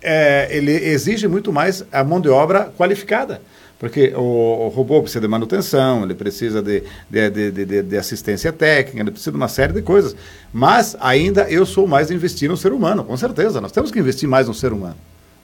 é, 0.00 0.48
ele 0.50 0.72
exige 0.72 1.26
muito 1.28 1.52
mais 1.52 1.84
a 1.92 2.02
mão 2.04 2.20
de 2.20 2.28
obra 2.28 2.72
qualificada. 2.78 3.42
Porque 3.78 4.12
o, 4.16 4.68
robô 4.74 5.00
precisa 5.02 5.20
de 5.20 5.28
manutenção, 5.28 6.02
ele 6.02 6.14
precisa 6.14 6.60
de, 6.60 6.82
de, 7.08 7.30
de, 7.30 7.82
de- 7.82 7.96
assistência 7.96 8.52
técnica, 8.52 9.00
ele 9.00 9.10
precisa 9.12 9.30
de 9.30 9.36
uma 9.36 9.46
série 9.46 9.72
de 9.72 9.82
coisas. 9.82 10.16
Mas 10.52 10.96
ainda 11.00 11.48
eu 11.48 11.64
sou 11.64 11.86
mais 11.86 12.08
de 12.08 12.14
investir 12.14 12.48
no 12.48 12.56
ser 12.56 12.72
humano, 12.72 13.04
com 13.04 13.16
certeza. 13.16 13.60
Nós 13.60 13.70
temos 13.70 13.92
que 13.92 13.98
investir 14.00 14.28
mais 14.28 14.48
no 14.48 14.54
ser 14.54 14.72
humano. 14.72 14.96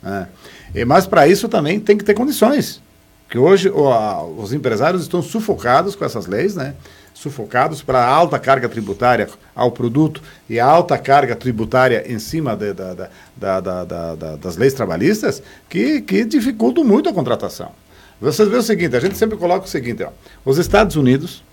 né? 0.03 0.27
E, 0.73 0.83
mas 0.83 1.07
para 1.07 1.25
isso 1.27 1.47
também 1.47 1.79
tem 1.79 1.97
que 1.97 2.03
ter 2.03 2.13
condições. 2.13 2.81
Que 3.29 3.37
hoje 3.37 3.69
o, 3.69 3.87
a- 3.89 4.23
os 4.25 4.51
empresários 4.51 5.03
estão 5.03 5.21
sufocados 5.21 5.95
com 5.95 6.03
essas 6.03 6.27
leis, 6.27 6.55
né? 6.55 6.73
sufocados 7.13 7.81
pela 7.81 8.05
alta 8.05 8.37
carga 8.37 8.67
tributária 8.67 9.29
ao 9.55 9.71
produto 9.71 10.21
e 10.49 10.59
a 10.59 10.65
alta 10.65 10.97
carga 10.97 11.33
tributária 11.33 12.03
em 12.11 12.19
cima 12.19 12.53
de- 12.57 12.73
da- 12.73 12.93
da- 13.37 13.59
da- 13.61 14.35
das 14.35 14.57
leis 14.57 14.73
trabalhistas 14.73 15.41
que, 15.69 16.01
que 16.01 16.25
dificultam 16.25 16.83
muito 16.83 17.07
a 17.07 17.13
contratação. 17.13 17.71
Vocês 18.19 18.47
veem 18.47 18.59
o 18.59 18.63
seguinte, 18.63 18.95
a 18.95 18.99
gente 18.99 19.17
sempre 19.17 19.37
coloca 19.37 19.65
o 19.65 19.69
seguinte, 19.69 20.03
ó, 20.03 20.09
os 20.43 20.57
Estados 20.57 20.95
Unidos 20.95 21.43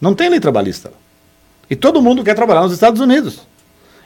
não 0.00 0.14
tem 0.14 0.28
lei 0.28 0.40
trabalhista. 0.40 0.92
E 1.70 1.76
todo 1.76 2.00
mundo 2.00 2.22
quer 2.22 2.34
trabalhar 2.34 2.62
nos 2.62 2.72
Estados 2.72 3.00
Unidos. 3.00 3.46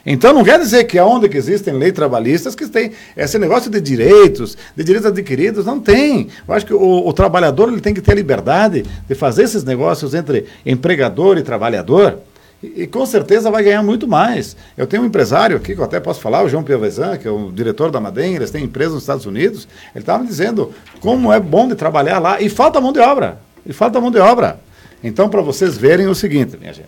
Então 0.05 0.33
não 0.33 0.43
quer 0.43 0.59
dizer 0.59 0.83
que 0.83 0.99
aonde 0.99 1.29
que 1.29 1.37
existem 1.37 1.73
leis 1.73 1.93
trabalhistas 1.93 2.55
que 2.55 2.67
tem 2.67 2.91
esse 3.15 3.39
negócio 3.39 3.71
de 3.71 3.79
direitos, 3.79 4.57
de 4.75 4.83
direitos 4.83 5.09
adquiridos, 5.09 5.65
não 5.65 5.79
tem. 5.79 6.27
Eu 6.45 6.53
acho 6.53 6.65
que 6.65 6.73
o, 6.73 7.07
o 7.07 7.13
trabalhador 7.13 7.69
ele 7.69 7.79
tem 7.79 7.93
que 7.93 8.01
ter 8.01 8.11
a 8.11 8.15
liberdade 8.15 8.85
de 9.07 9.15
fazer 9.15 9.43
esses 9.43 9.63
negócios 9.63 10.13
entre 10.13 10.45
empregador 10.65 11.37
e 11.37 11.41
trabalhador. 11.41 12.19
E, 12.63 12.87
com 12.87 13.05
certeza 13.05 13.51
vai 13.51 13.61
ganhar 13.61 13.83
muito 13.83 14.07
mais. 14.07 14.55
Eu 14.77 14.87
tenho 14.87 15.03
um 15.03 15.05
empresário 15.05 15.57
aqui, 15.57 15.75
que 15.75 15.81
eu 15.81 15.83
até 15.83 15.99
posso 15.99 16.21
falar, 16.21 16.43
o 16.43 16.49
João 16.49 16.63
Pievezan, 16.63 17.17
que 17.17 17.27
é 17.27 17.31
o 17.31 17.51
diretor 17.51 17.91
da 17.91 17.99
Madem, 17.99 18.35
eles 18.35 18.51
têm 18.51 18.63
empresa 18.63 18.93
nos 18.93 19.03
Estados 19.03 19.25
Unidos. 19.25 19.67
Ele 19.93 20.01
estava 20.01 20.23
me 20.23 20.29
dizendo 20.29 20.71
como 21.01 21.31
é 21.33 21.41
bom 21.41 21.67
de 21.67 21.75
trabalhar 21.75 22.19
lá. 22.19 22.39
E 22.41 22.47
falta 22.47 22.79
mão 22.79 22.93
de 22.93 22.99
obra. 22.99 23.37
E 23.65 23.73
falta 23.73 23.99
mão 23.99 24.09
de 24.09 24.19
obra. 24.19 24.61
Então, 25.03 25.27
para 25.27 25.41
vocês 25.41 25.77
verem 25.77 26.07
o 26.07 26.15
seguinte, 26.15 26.55
minha 26.57 26.71
gente, 26.71 26.87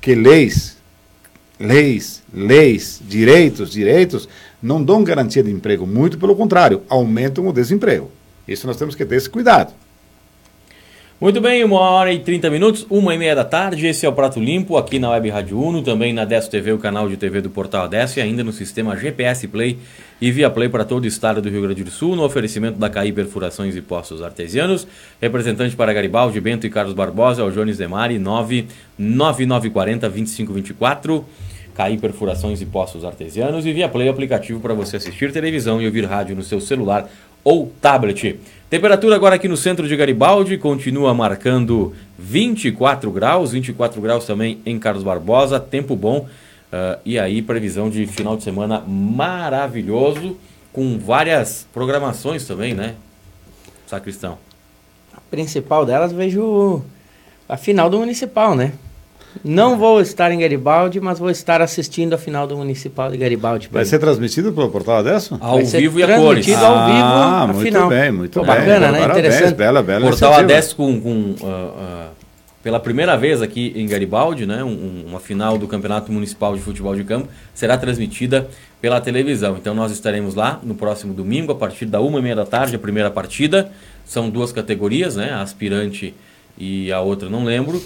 que 0.00 0.14
leis, 0.14 0.76
leis, 1.58 2.22
leis, 2.32 3.00
direitos, 3.04 3.70
direitos, 3.72 4.28
não 4.62 4.80
dão 4.80 5.02
garantia 5.02 5.42
de 5.42 5.50
emprego. 5.50 5.84
Muito 5.84 6.18
pelo 6.18 6.36
contrário, 6.36 6.82
aumentam 6.88 7.48
o 7.48 7.52
desemprego. 7.52 8.12
Isso 8.46 8.66
nós 8.66 8.76
temos 8.76 8.94
que 8.94 9.04
ter 9.04 9.16
esse 9.16 9.28
cuidado. 9.28 9.74
Muito 11.24 11.40
bem, 11.40 11.64
uma 11.64 11.80
hora 11.80 12.12
e 12.12 12.18
30 12.18 12.50
minutos, 12.50 12.86
uma 12.90 13.14
e 13.14 13.18
meia 13.18 13.34
da 13.34 13.46
tarde. 13.46 13.86
Esse 13.86 14.04
é 14.04 14.08
o 14.10 14.12
Prato 14.12 14.38
Limpo 14.38 14.76
aqui 14.76 14.98
na 14.98 15.08
Web 15.08 15.30
Rádio 15.30 15.58
Uno, 15.58 15.80
também 15.80 16.12
na 16.12 16.26
Desso 16.26 16.50
TV, 16.50 16.70
o 16.72 16.78
canal 16.78 17.08
de 17.08 17.16
TV 17.16 17.40
do 17.40 17.48
Portal 17.48 17.84
Adesso 17.84 18.18
e 18.18 18.22
ainda 18.22 18.44
no 18.44 18.52
sistema 18.52 18.94
GPS 18.94 19.48
Play 19.48 19.78
e 20.20 20.30
Via 20.30 20.50
Play 20.50 20.68
para 20.68 20.84
todo 20.84 21.04
o 21.04 21.06
estado 21.06 21.40
do 21.40 21.48
Rio 21.48 21.62
Grande 21.62 21.82
do 21.82 21.90
Sul, 21.90 22.14
no 22.14 22.24
oferecimento 22.24 22.78
da 22.78 22.90
CAI 22.90 23.10
Perfurações 23.10 23.74
e 23.74 23.80
Postos 23.80 24.20
Artesianos. 24.20 24.86
Representante 25.18 25.74
para 25.74 25.94
Garibaldi, 25.94 26.38
Bento 26.42 26.66
e 26.66 26.70
Carlos 26.70 26.92
Barbosa, 26.92 27.40
é 27.40 27.44
o 27.46 27.50
Jones 27.50 27.78
Demari, 27.78 28.18
99940 28.18 30.10
2524. 30.10 31.24
CAI 31.74 31.96
Perfurações 31.96 32.60
e 32.60 32.66
Postos 32.66 33.02
Artesianos 33.02 33.64
e 33.64 33.72
Via 33.72 33.88
Play, 33.88 34.10
aplicativo 34.10 34.60
para 34.60 34.74
você 34.74 34.98
assistir 34.98 35.32
televisão 35.32 35.80
e 35.80 35.86
ouvir 35.86 36.04
rádio 36.04 36.36
no 36.36 36.42
seu 36.42 36.60
celular 36.60 37.08
ou 37.44 37.70
tablet. 37.80 38.40
Temperatura 38.70 39.14
agora 39.14 39.36
aqui 39.36 39.46
no 39.46 39.56
centro 39.56 39.86
de 39.86 39.94
Garibaldi 39.94 40.58
continua 40.58 41.14
marcando 41.14 41.94
24 42.18 43.10
graus, 43.10 43.52
24 43.52 44.00
graus 44.00 44.24
também 44.24 44.58
em 44.66 44.78
Carlos 44.78 45.04
Barbosa, 45.04 45.60
tempo 45.60 45.94
bom. 45.94 46.26
Uh, 46.72 46.98
e 47.04 47.18
aí, 47.18 47.40
previsão 47.40 47.88
de 47.88 48.04
final 48.06 48.36
de 48.36 48.42
semana 48.42 48.80
maravilhoso, 48.80 50.36
com 50.72 50.98
várias 50.98 51.68
programações 51.72 52.44
também, 52.46 52.74
né, 52.74 52.96
Sacristão? 53.86 54.38
A 55.16 55.20
principal 55.30 55.86
delas 55.86 56.10
vejo 56.10 56.82
a 57.48 57.56
final 57.56 57.88
do 57.88 57.98
Municipal, 57.98 58.56
né? 58.56 58.72
Não 59.42 59.76
vou 59.78 60.00
estar 60.00 60.30
em 60.30 60.38
Garibaldi, 60.38 61.00
mas 61.00 61.18
vou 61.18 61.30
estar 61.30 61.60
assistindo 61.62 62.14
a 62.14 62.18
final 62.18 62.46
do 62.46 62.56
Municipal 62.56 63.10
de 63.10 63.16
Garibaldi. 63.16 63.68
Vai 63.72 63.84
ser 63.84 63.98
transmitido 63.98 64.52
pelo 64.52 64.68
portal 64.68 64.98
Adesso? 64.98 65.36
Ao 65.40 65.58
vivo 65.64 65.98
e 65.98 66.02
a 66.02 66.16
cores. 66.16 66.44
Transmitido 66.44 66.64
ao 66.64 66.86
vivo 66.86 66.98
ah, 66.98 67.42
a 67.42 67.46
muito 67.48 67.60
final. 67.60 67.88
bem, 67.88 68.12
muito 68.12 68.38
Pô, 68.38 68.44
bem. 68.46 68.54
Bacana, 68.54 68.92
né? 68.92 69.00
Parabéns, 69.00 69.26
Interessante. 69.26 69.56
Bela, 69.56 69.82
bela 69.82 70.06
Portal. 70.06 70.34
Adesso 70.34 70.76
com, 70.76 71.00
com, 71.00 71.10
uh, 71.10 71.46
uh, 71.46 72.08
pela 72.62 72.78
primeira 72.80 73.16
vez 73.16 73.42
aqui 73.42 73.72
em 73.76 73.86
Garibaldi, 73.86 74.46
né, 74.46 74.62
um- 74.64 75.04
uma 75.08 75.20
final 75.20 75.58
do 75.58 75.66
Campeonato 75.68 76.10
Municipal 76.10 76.54
de 76.54 76.62
Futebol 76.62 76.94
de 76.94 77.04
Campo 77.04 77.28
será 77.52 77.76
transmitida 77.76 78.48
pela 78.80 79.00
televisão. 79.00 79.56
Então 79.58 79.74
nós 79.74 79.92
estaremos 79.92 80.34
lá 80.34 80.60
no 80.62 80.74
próximo 80.74 81.12
domingo 81.12 81.52
a 81.52 81.54
partir 81.54 81.86
da 81.86 82.00
uma 82.00 82.18
e 82.18 82.22
meia 82.22 82.36
da 82.36 82.46
tarde 82.46 82.76
a 82.76 82.78
primeira 82.78 83.10
partida. 83.10 83.70
São 84.06 84.30
duas 84.30 84.52
categorias, 84.52 85.16
né, 85.16 85.30
a 85.32 85.42
aspirante 85.42 86.14
e 86.56 86.92
a 86.92 87.00
outra 87.00 87.28
não 87.28 87.44
lembro, 87.44 87.82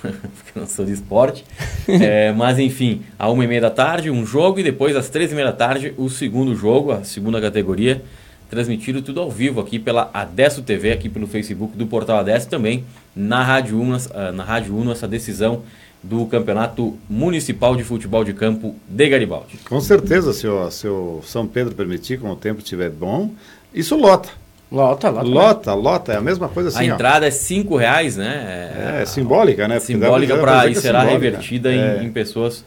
porque 0.02 0.58
não 0.58 0.66
sou 0.66 0.84
de 0.84 0.92
esporte. 0.92 1.44
É, 1.88 2.32
mas 2.32 2.58
enfim, 2.58 3.02
a 3.18 3.30
uma 3.30 3.44
e 3.44 3.48
meia 3.48 3.60
da 3.62 3.70
tarde 3.70 4.10
um 4.10 4.24
jogo 4.24 4.60
e 4.60 4.62
depois 4.62 4.96
às 4.96 5.08
três 5.08 5.32
e 5.32 5.34
meia 5.34 5.46
da 5.48 5.52
tarde 5.52 5.94
o 5.96 6.08
segundo 6.08 6.54
jogo, 6.54 6.92
a 6.92 7.04
segunda 7.04 7.40
categoria 7.40 8.02
transmitido 8.48 9.02
tudo 9.02 9.20
ao 9.20 9.30
vivo 9.30 9.60
aqui 9.60 9.78
pela 9.78 10.10
Adesso 10.14 10.62
TV, 10.62 10.92
aqui 10.92 11.08
pelo 11.08 11.26
Facebook 11.26 11.76
do 11.76 11.86
Portal 11.86 12.18
Adesso 12.18 12.48
também 12.48 12.84
na 13.14 13.42
Rádio 13.42 13.80
Uno, 13.80 13.96
ah, 14.14 14.32
na 14.32 14.44
Rádio 14.44 14.76
Uno 14.76 14.92
essa 14.92 15.08
decisão 15.08 15.62
do 16.02 16.24
Campeonato 16.26 16.96
Municipal 17.08 17.74
de 17.74 17.82
Futebol 17.82 18.22
de 18.22 18.32
Campo 18.32 18.76
de 18.88 19.08
Garibaldi. 19.08 19.58
Com 19.68 19.80
certeza, 19.80 20.32
se 20.32 20.46
o, 20.46 20.70
se 20.70 20.86
o 20.86 21.20
São 21.24 21.46
Pedro 21.46 21.74
permitir, 21.74 22.20
como 22.20 22.32
o 22.32 22.36
tempo 22.36 22.60
estiver 22.60 22.90
bom, 22.90 23.32
isso 23.74 23.96
lota. 23.96 24.28
Lota, 24.70 25.10
lota. 25.10 25.28
Lota, 25.28 25.74
lota, 25.74 26.12
é 26.12 26.16
a 26.16 26.20
mesma 26.20 26.48
coisa 26.48 26.70
assim. 26.70 26.88
a 26.88 26.92
ó. 26.92 26.94
entrada 26.94 27.26
é 27.26 27.30
cinco 27.30 27.76
reais, 27.76 28.16
né? 28.16 29.00
É, 29.02 29.06
simbólica, 29.06 29.68
né? 29.68 29.78
Simbólica 29.78 30.36
para 30.38 30.66
e 30.66 30.72
é 30.72 30.74
será 30.74 31.00
simbólica. 31.02 31.24
revertida 31.24 31.72
em, 31.72 31.78
É. 31.80 32.02
em 32.02 32.10
pessoas 32.10 32.64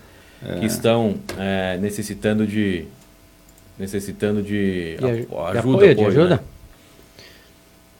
que 0.60 0.66
estão 0.66 1.16
é, 1.38 1.78
necessitando 1.82 2.48
de 2.48 2.86
necessitando 3.78 4.42
de, 4.42 4.96
De, 4.98 5.06
aj- 5.06 5.22
apo- 5.24 5.52
de 5.52 5.58
ajuda, 5.58 5.78
apoio, 5.78 5.96
de 5.96 6.06
ajuda? 6.06 6.36
né? 6.36 6.40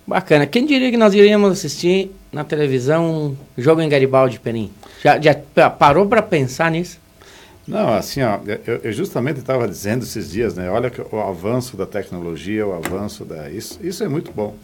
Bacana. 0.08 0.46
Quem 0.48 0.66
diria 0.66 0.90
que 0.90 0.98
nós 0.98 1.14
iríamos 1.14 1.52
assistir 1.52 2.12
na 2.32 2.44
televisão 2.44 3.36
um 3.58 3.62
jogo 3.62 3.82
em 3.82 3.88
Garibaldi, 3.90 4.40
Perim? 4.40 4.72
Já, 5.04 5.20
já 5.20 5.36
pa- 5.54 5.70
parou 5.70 6.06
para 6.08 6.22
pensar 6.22 6.72
nisso? 6.72 6.98
Não, 7.70 7.94
assim, 7.94 8.22
ó, 8.24 8.40
eu, 8.66 8.80
eu 8.84 8.92
justamente 8.92 9.40
estava 9.40 9.68
dizendo 9.68 10.04
esses 10.04 10.32
dias, 10.32 10.56
né? 10.56 10.70
Olha 10.70 10.90
que 10.90 11.00
o 11.02 11.20
avanço 11.20 11.78
da 11.78 11.86
tecnologia, 11.86 12.66
o 12.66 12.74
avanço 12.74 13.24
da. 13.24 13.50
Isso, 13.50 13.80
isso 13.84 14.04
é 14.04 14.08
muito 14.08 14.32
bom. 14.32 14.56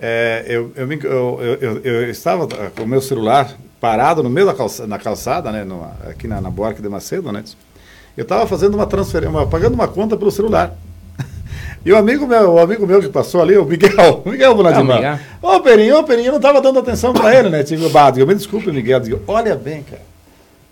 É, 0.00 0.44
eu, 0.48 0.72
eu, 0.76 0.90
eu, 0.90 1.40
eu, 1.60 1.80
eu- 1.84 1.94
eu 2.04 2.10
estava 2.10 2.48
com 2.74 2.82
o 2.84 2.86
meu 2.88 3.02
celular 3.02 3.52
parado 3.80 4.22
no 4.22 4.30
meio 4.30 4.46
da 4.46 4.54
calça, 4.54 4.86
na 4.86 4.98
calçada, 4.98 5.52
né? 5.52 5.62
no- 5.62 5.84
aqui 6.08 6.26
na, 6.26 6.40
na 6.40 6.50
Buarque 6.50 6.80
de 6.80 6.88
Macedo, 6.88 7.30
né? 7.30 7.44
Eu 8.16 8.22
estava 8.22 8.46
fazendo 8.46 8.74
uma 8.74 8.86
transferência, 8.86 9.30
uma- 9.30 9.46
pagando 9.46 9.74
uma 9.74 9.86
conta 9.88 10.16
pelo 10.16 10.30
celular. 10.30 10.74
E 11.84 11.90
o 11.92 11.96
amigo 11.96 12.26
meu, 12.26 12.52
o 12.54 12.58
amigo 12.58 12.86
meu 12.86 13.00
que 13.00 13.08
passou 13.08 13.40
ali, 13.40 13.56
o 13.56 13.64
Miguel, 13.64 14.20
o 14.24 14.28
Miguel 14.28 14.50
Ah, 14.50 14.54
Bonadimar. 14.54 15.20
Ô, 15.40 15.60
Perinho, 15.60 15.98
ô, 15.98 16.04
Perinho, 16.04 16.26
eu 16.26 16.32
não 16.32 16.36
estava 16.38 16.60
dando 16.60 16.78
atenção 16.78 17.14
para 17.14 17.34
ele, 17.34 17.48
né? 17.48 17.62
Digo, 17.62 17.88
bah, 17.88 18.10
digo, 18.10 18.26
me 18.26 18.34
desculpe, 18.34 18.70
Miguel. 18.70 19.00
Digo, 19.00 19.22
olha 19.26 19.54
bem, 19.56 19.82
cara. 19.82 20.02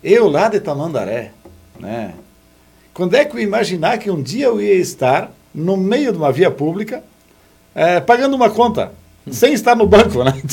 Eu 0.03 0.29
lá 0.29 0.47
de 0.49 0.59
Tamandaré, 0.59 1.31
né? 1.79 2.13
Quando 2.93 3.15
é 3.15 3.25
que 3.25 3.35
eu 3.35 3.39
ia 3.39 3.45
imaginar 3.45 3.97
que 3.97 4.09
um 4.09 4.21
dia 4.21 4.45
eu 4.45 4.61
ia 4.61 4.75
estar 4.75 5.31
no 5.53 5.75
meio 5.77 6.11
de 6.11 6.17
uma 6.17 6.31
via 6.31 6.49
pública 6.51 7.03
eh, 7.75 7.99
pagando 8.01 8.35
uma 8.35 8.49
conta, 8.49 8.91
sem 9.31 9.53
estar 9.53 9.75
no 9.75 9.87
banco, 9.87 10.23
né? 10.23 10.33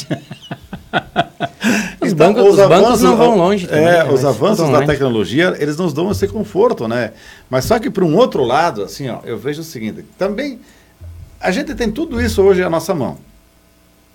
Os 2.01 2.13
bancos- 2.13 2.43
os 2.51 2.57
bancos 2.69 3.03
não 3.03 3.17
vão 3.17 3.37
longe 3.37 3.67
também, 3.67 3.85
É, 3.85 4.05
os 4.05 4.25
avanços 4.25 4.69
da 4.71 4.79
tecnologia, 4.87 5.57
eles 5.59 5.77
nos 5.77 5.93
dão 5.93 6.11
esse 6.11 6.29
conforto, 6.29 6.87
né? 6.87 7.13
Mas 7.51 7.65
só 7.65 7.79
que 7.79 7.91
para 7.91 8.05
um 8.05 8.17
outro 8.17 8.45
lado, 8.45 8.83
assim, 8.85 9.09
ó, 9.09 9.19
eu 9.25 9.37
vejo 9.37 9.61
o 9.63 9.65
seguinte, 9.65 10.05
também 10.17 10.61
a 11.41 11.51
gente 11.51 11.75
tem 11.75 11.91
tudo 11.91 12.21
isso 12.21 12.43
hoje 12.43 12.63
à 12.63 12.71
nossa 12.71 12.95
mão. 12.95 13.19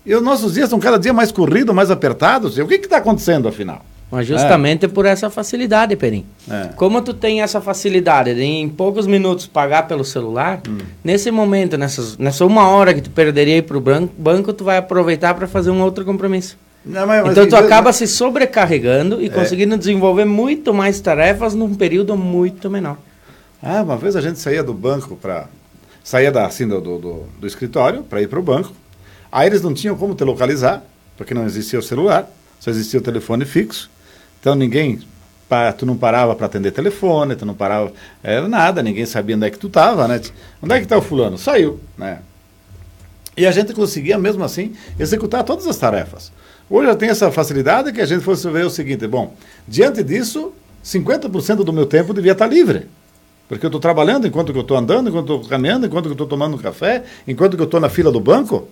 E 0.06 0.14
os 0.14 0.22
nossos 0.22 0.54
dias 0.54 0.64
estão 0.64 0.80
cada 0.80 0.98
dia 0.98 1.12
mais 1.12 1.30
corridos, 1.30 1.74
mais 1.74 1.90
apertados. 1.90 2.56
E 2.58 2.62
o 2.62 2.66
que 2.66 2.74
está 2.76 2.96
acontecendo, 2.96 3.46
afinal? 3.46 3.84
Mas 4.12 4.26
justamente 4.26 4.86
por 4.86 5.06
essa 5.06 5.30
facilidade, 5.30 5.96
Perim. 5.96 6.26
É. 6.50 6.68
Como 6.76 7.00
tu 7.00 7.14
tem 7.14 7.40
essa 7.40 7.62
facilidade 7.62 8.34
de 8.34 8.42
em 8.42 8.68
poucos 8.68 9.06
minutos 9.06 9.46
pagar 9.46 9.88
pelo 9.88 10.04
celular, 10.04 10.60
Hum. 10.68 10.76
nesse 11.02 11.30
momento, 11.30 11.78
nessas, 11.78 12.18
nessa 12.18 12.44
uma 12.44 12.68
hora 12.68 12.92
que 12.92 13.00
tu 13.00 13.08
perderia 13.08 13.56
ir 13.56 13.62
pro 13.62 13.80
banco, 13.80 14.12
banco 14.18 14.52
tu 14.52 14.64
vai 14.64 14.76
aproveitar 14.76 15.32
para 15.32 15.46
fazer 15.48 15.70
um 15.70 15.80
outro 15.82 16.04
compromisso. 16.04 16.58
Não, 16.84 17.06
mas- 17.06 17.22
mas 17.22 17.32
então 17.32 17.46
tu 17.48 17.54
às 17.54 17.60
vezes- 17.62 17.72
acaba 17.72 17.90
se 17.92 18.06
sobrecarregando 18.06 19.22
e 19.22 19.26
É. 19.26 19.28
conseguindo 19.30 19.78
desenvolver 19.78 20.26
muito 20.26 20.74
mais 20.74 21.00
tarefas 21.00 21.54
num 21.54 21.74
período 21.74 22.14
muito 22.14 22.68
menor. 22.68 22.98
Ah, 23.62 23.80
uma 23.82 23.96
vez 23.96 24.14
a 24.14 24.20
gente 24.20 24.38
saía 24.38 24.62
do 24.62 24.74
banco 24.74 25.16
para. 25.16 25.46
saía 26.04 26.30
da, 26.32 26.44
assim, 26.44 26.66
do, 26.66 26.80
do- 26.80 27.22
do 27.40 27.46
escritório 27.46 28.02
para 28.02 28.20
ir 28.20 28.26
para 28.28 28.38
o 28.38 28.42
banco. 28.42 28.72
Aí 29.30 29.46
eles 29.46 29.62
não 29.62 29.72
tinham 29.72 29.96
como 29.96 30.14
te 30.16 30.24
localizar, 30.24 30.82
porque 31.16 31.32
não 31.32 31.46
existia 31.46 31.78
o 31.78 31.82
celular, 31.82 32.28
só 32.60 32.70
existia 32.70 32.98
o 32.98 33.02
telefone 33.02 33.44
fixo. 33.44 33.88
Então 34.42 34.56
ninguém. 34.56 34.98
Tu 35.76 35.84
não 35.84 35.98
parava 35.98 36.34
para 36.34 36.46
atender 36.46 36.72
telefone, 36.72 37.36
tu 37.36 37.44
não 37.44 37.52
parava. 37.52 37.92
Era 38.22 38.48
nada, 38.48 38.82
ninguém 38.82 39.04
sabia 39.04 39.36
onde 39.36 39.46
é 39.46 39.50
que 39.50 39.58
tu 39.58 39.66
estava, 39.66 40.08
né? 40.08 40.18
Onde 40.62 40.74
é 40.74 40.78
que 40.78 40.84
está 40.84 40.96
o 40.96 41.02
fulano? 41.02 41.36
Saiu, 41.36 41.78
né? 41.96 42.20
E 43.36 43.46
a 43.46 43.50
gente 43.50 43.74
conseguia, 43.74 44.18
mesmo 44.18 44.42
assim, 44.42 44.74
executar 44.98 45.44
todas 45.44 45.66
as 45.66 45.76
tarefas. 45.76 46.32
Hoje 46.70 46.88
eu 46.88 46.96
tenho 46.96 47.12
essa 47.12 47.30
facilidade 47.30 47.92
que 47.92 48.00
a 48.00 48.06
gente 48.06 48.24
fosse 48.24 48.48
ver 48.48 48.64
o 48.64 48.70
seguinte: 48.70 49.06
bom, 49.06 49.34
diante 49.68 50.02
disso, 50.02 50.54
50% 50.82 51.56
do 51.56 51.72
meu 51.72 51.84
tempo 51.84 52.14
devia 52.14 52.32
estar 52.32 52.46
livre. 52.46 52.88
Porque 53.46 53.66
eu 53.66 53.68
estou 53.68 53.80
trabalhando 53.80 54.26
enquanto 54.26 54.52
que 54.52 54.58
eu 54.58 54.62
estou 54.62 54.78
andando, 54.78 55.10
enquanto 55.10 55.28
eu 55.28 55.36
estou 55.36 55.50
caminhando, 55.50 55.86
enquanto 55.86 56.04
que 56.04 56.10
eu 56.10 56.14
estou 56.14 56.26
tomando 56.26 56.56
café, 56.56 57.04
enquanto 57.28 57.56
que 57.56 57.62
eu 57.62 57.66
estou 57.66 57.78
na 57.78 57.90
fila 57.90 58.10
do 58.10 58.20
banco. 58.20 58.68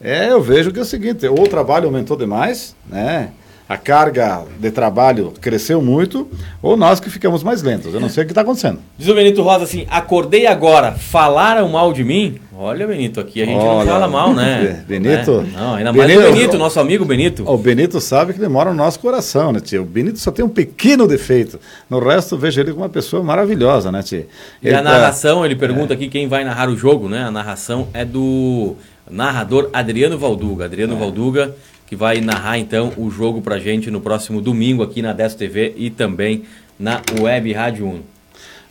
É, 0.00 0.32
eu 0.32 0.40
vejo 0.40 0.72
que 0.72 0.78
é 0.78 0.82
o 0.82 0.86
seguinte: 0.86 1.26
ou 1.28 1.42
o 1.42 1.48
trabalho 1.48 1.86
aumentou 1.86 2.16
demais, 2.16 2.74
né? 2.88 3.32
A 3.68 3.76
carga 3.78 4.42
de 4.58 4.70
trabalho 4.70 5.32
cresceu 5.40 5.80
muito, 5.80 6.28
ou 6.60 6.76
nós 6.76 7.00
que 7.00 7.08
ficamos 7.08 7.42
mais 7.42 7.62
lentos. 7.62 7.94
Eu 7.94 8.00
não 8.00 8.08
sei 8.10 8.22
o 8.24 8.26
que 8.26 8.32
está 8.32 8.42
acontecendo. 8.42 8.80
Diz 8.98 9.08
o 9.08 9.14
Benito 9.14 9.40
Rosa 9.42 9.64
assim: 9.64 9.86
acordei 9.88 10.46
agora, 10.46 10.92
falaram 10.92 11.68
mal 11.68 11.92
de 11.92 12.04
mim? 12.04 12.38
Olha, 12.54 12.86
Benito, 12.86 13.18
aqui 13.18 13.40
a 13.42 13.46
gente 13.46 13.56
Olha, 13.58 13.84
não 13.84 13.86
fala 13.92 14.08
mal, 14.08 14.34
né? 14.34 14.84
Benito- 14.86 15.40
Né? 15.42 15.52
Não, 15.54 15.74
ainda 15.74 15.92
mais 15.92 16.06
Benito- 16.06 16.28
o 16.28 16.32
Benito, 16.32 16.58
nosso 16.58 16.78
amigo 16.80 17.04
Benito. 17.04 17.50
O 17.50 17.56
Benito 17.56 17.98
sabe 18.00 18.34
que 18.34 18.38
ele 18.40 18.48
mora 18.48 18.70
no 18.70 18.76
nosso 18.76 19.00
coração, 19.00 19.52
né, 19.52 19.58
tio? 19.60 19.82
O 19.82 19.86
Benito 19.86 20.18
só 20.18 20.30
tem 20.30 20.44
um 20.44 20.48
pequeno 20.50 21.08
defeito. 21.08 21.58
No 21.88 21.98
resto, 21.98 22.36
vejo 22.36 22.60
ele 22.60 22.72
como 22.72 22.82
uma 22.84 22.90
pessoa 22.90 23.22
maravilhosa, 23.22 23.90
né, 23.90 24.02
tio? 24.02 24.26
E 24.62 24.68
Ele 24.68 24.74
a 24.76 24.82
tá- 24.82 24.90
narração, 24.90 25.44
ele 25.46 25.56
pergunta 25.56 25.94
aqui 25.94 26.08
quem 26.08 26.28
vai 26.28 26.44
narrar 26.44 26.68
o 26.68 26.76
jogo, 26.76 27.08
né? 27.08 27.24
A 27.24 27.30
narração 27.30 27.88
é 27.94 28.04
do 28.04 28.76
narrador 29.10 29.68
Adriano 29.72 30.18
Valduga. 30.18 30.66
Adriano 30.66 30.96
Valduga, 30.96 31.54
que 31.92 31.96
vai 31.96 32.22
narrar 32.22 32.56
então 32.58 32.90
o 32.96 33.10
jogo 33.10 33.42
pra 33.42 33.58
gente 33.58 33.90
no 33.90 34.00
próximo 34.00 34.40
domingo 34.40 34.82
aqui 34.82 35.02
na 35.02 35.12
10 35.12 35.34
TV 35.34 35.74
e 35.76 35.90
também 35.90 36.44
na 36.80 37.02
Web 37.20 37.52
Rádio 37.52 37.86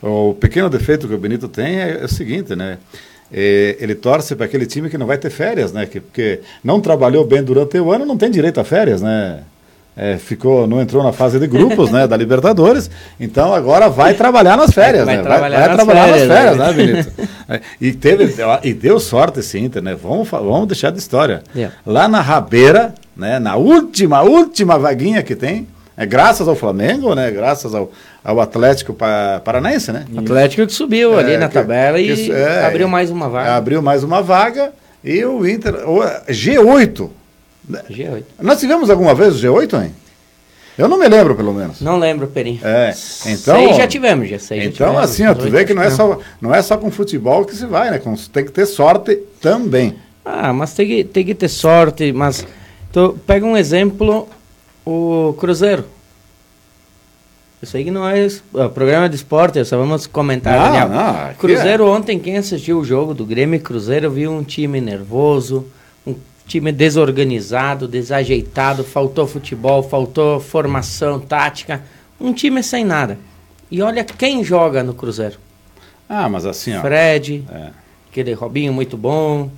1. 0.02 0.10
O 0.10 0.34
pequeno 0.34 0.68
defeito 0.68 1.08
que 1.08 1.14
o 1.14 1.20
Benito 1.20 1.48
tem 1.48 1.80
é, 1.80 2.00
é 2.02 2.06
o 2.06 2.08
seguinte, 2.08 2.56
né? 2.56 2.80
É, 3.32 3.78
ele 3.80 3.94
torce 3.94 4.36
para 4.36 4.48
aquele 4.48 4.66
time 4.66 4.90
que 4.90 4.98
não 4.98 5.06
vai 5.06 5.20
ter 5.20 5.30
férias, 5.30 5.72
né? 5.72 5.86
Que, 5.86 6.00
porque 6.00 6.40
não 6.64 6.82
trabalhou 6.82 7.24
bem 7.24 7.44
durante 7.44 7.78
o 7.80 7.92
ano, 7.92 8.08
não 8.08 8.18
tem 8.18 8.32
direito 8.32 8.60
a 8.60 8.64
férias, 8.64 9.04
né? 9.04 9.42
É, 9.96 10.18
ficou, 10.18 10.66
não 10.66 10.82
entrou 10.82 11.04
na 11.04 11.12
fase 11.12 11.38
de 11.38 11.46
grupos, 11.46 11.92
né, 11.92 12.08
da 12.08 12.16
Libertadores, 12.16 12.90
então 13.20 13.54
agora 13.54 13.90
vai 13.90 14.14
trabalhar 14.14 14.56
nas 14.56 14.72
férias, 14.72 15.06
vai, 15.06 15.18
né? 15.18 15.22
Trabalhar 15.22 15.60
vai, 15.60 15.68
vai 15.68 15.68
nas 15.68 15.86
trabalhar 15.86 16.08
férias, 16.08 16.28
nas 16.28 16.38
férias, 16.38 16.58
né, 16.58 16.66
né 16.66 16.74
Benito? 16.74 17.30
É, 17.50 17.62
e, 17.82 17.92
teve, 17.92 18.34
e 18.64 18.74
deu 18.74 19.00
sorte 19.00 19.42
esse 19.42 19.60
Inter, 19.60 19.84
né? 19.84 19.94
Vamos, 19.94 20.30
vamos 20.30 20.68
deixar 20.68 20.90
de 20.90 20.98
história. 20.98 21.44
Yeah. 21.54 21.76
Lá 21.86 22.08
na 22.08 22.22
Rabeira, 22.22 22.96
né, 23.22 23.40
na 23.40 23.56
última, 23.56 24.22
última 24.24 24.80
vaguinha 24.80 25.22
que 25.22 25.36
tem, 25.36 25.68
é 25.96 26.06
graças 26.06 26.48
ao 26.48 26.56
Flamengo, 26.56 27.14
né? 27.14 27.30
Graças 27.30 27.76
ao, 27.76 27.92
ao 28.24 28.42
Atlético 28.42 28.96
Paranaense, 29.44 29.92
né? 29.92 30.06
Atlético 30.18 30.66
que 30.66 30.74
subiu 30.74 31.14
é, 31.20 31.24
ali 31.24 31.38
na 31.38 31.48
que, 31.48 31.54
tabela 31.54 32.00
e 32.00 32.32
é, 32.32 32.66
abriu 32.66 32.88
mais 32.88 33.12
uma 33.12 33.30
vaga. 33.30 33.56
Abriu 33.56 33.82
mais 33.82 34.04
uma 34.04 34.22
vaga 34.22 34.74
e 35.04 35.24
o 35.24 35.48
Inter, 35.48 35.88
o 35.88 36.00
G8 36.28 37.10
G8. 37.70 38.24
Nós 38.42 38.60
tivemos 38.60 38.90
alguma 38.90 39.14
vez 39.14 39.36
o 39.36 39.48
G8, 39.48 39.84
hein? 39.84 39.92
Eu 40.78 40.88
não 40.88 40.98
me 40.98 41.08
lembro, 41.08 41.36
pelo 41.36 41.54
menos. 41.54 41.82
Não 41.82 42.00
lembro, 42.00 42.26
Perim. 42.28 42.60
É, 42.64 42.94
então... 43.28 43.56
Sei 43.56 43.74
já 43.74 43.88
tivemos, 43.88 44.28
já 44.28 44.40
sei. 44.40 44.60
Então, 44.62 44.88
tivemos, 44.88 45.04
assim, 45.04 45.28
ó, 45.28 45.36
tu 45.36 45.50
vê 45.50 45.66
que 45.66 45.74
não 45.74 45.84
é, 45.84 45.92
só, 45.92 46.18
não 46.42 46.56
é 46.56 46.62
só 46.62 46.78
com 46.78 46.90
futebol 46.90 47.46
que 47.46 47.56
se 47.56 47.66
vai, 47.68 47.92
né? 47.92 48.00
Com, 48.00 48.16
tem 48.16 48.46
que 48.46 48.52
ter 48.52 48.66
sorte 48.66 49.16
também. 49.40 49.96
Ah, 50.26 50.52
mas 50.52 50.74
tem 50.74 50.88
que, 50.88 51.04
tem 51.04 51.26
que 51.26 51.36
ter 51.36 51.50
sorte, 51.50 52.12
mas... 52.12 52.46
Tu 52.92 53.18
pega 53.26 53.46
um 53.46 53.56
exemplo, 53.56 54.28
o 54.86 55.34
Cruzeiro. 55.40 55.86
Eu 57.62 57.68
sei 57.68 57.84
que 57.84 57.92
não 57.92 58.08
é 58.08 58.28
o 58.54 58.70
programa 58.70 59.08
de 59.08 59.16
esporte, 59.16 59.64
só 59.64 59.78
vamos 59.78 60.08
comentar, 60.08 60.58
não, 60.58 60.66
Daniel. 60.66 60.90
Não, 60.90 61.34
Cruzeiro 61.36 61.84
é. 61.84 61.88
ontem, 61.88 62.20
quem 62.20 62.38
assistiu 62.38 62.80
o 62.80 62.84
jogo 62.84 63.14
do 63.14 63.24
Grêmio 63.24 63.60
Cruzeiro, 63.60 64.10
viu 64.10 64.32
um 64.32 64.44
time 64.44 64.82
nervoso, 64.82 65.68
time 66.48 66.72
desorganizado, 66.72 67.88
desajeitado, 67.88 68.84
faltou 68.84 69.26
futebol, 69.26 69.82
faltou 69.84 70.40
formação 70.40 71.20
tática, 71.20 71.82
um 72.20 72.34
time 72.34 72.62
sem 72.62 72.84
nada. 72.84 73.18
E 73.70 73.82
olha 73.82 74.04
quem 74.04 74.44
joga 74.44 74.84
no 74.84 74.94
Cruzeiro. 74.94 75.38
Ah, 76.10 76.28
mas 76.28 76.46
assim, 76.46 76.76
ó. 76.76 76.82
Fred, 76.82 77.46
é. 77.50 77.70
aquele 78.10 78.34
Robinho 78.34 78.74
muito 78.74 78.98
bom, 78.98 79.50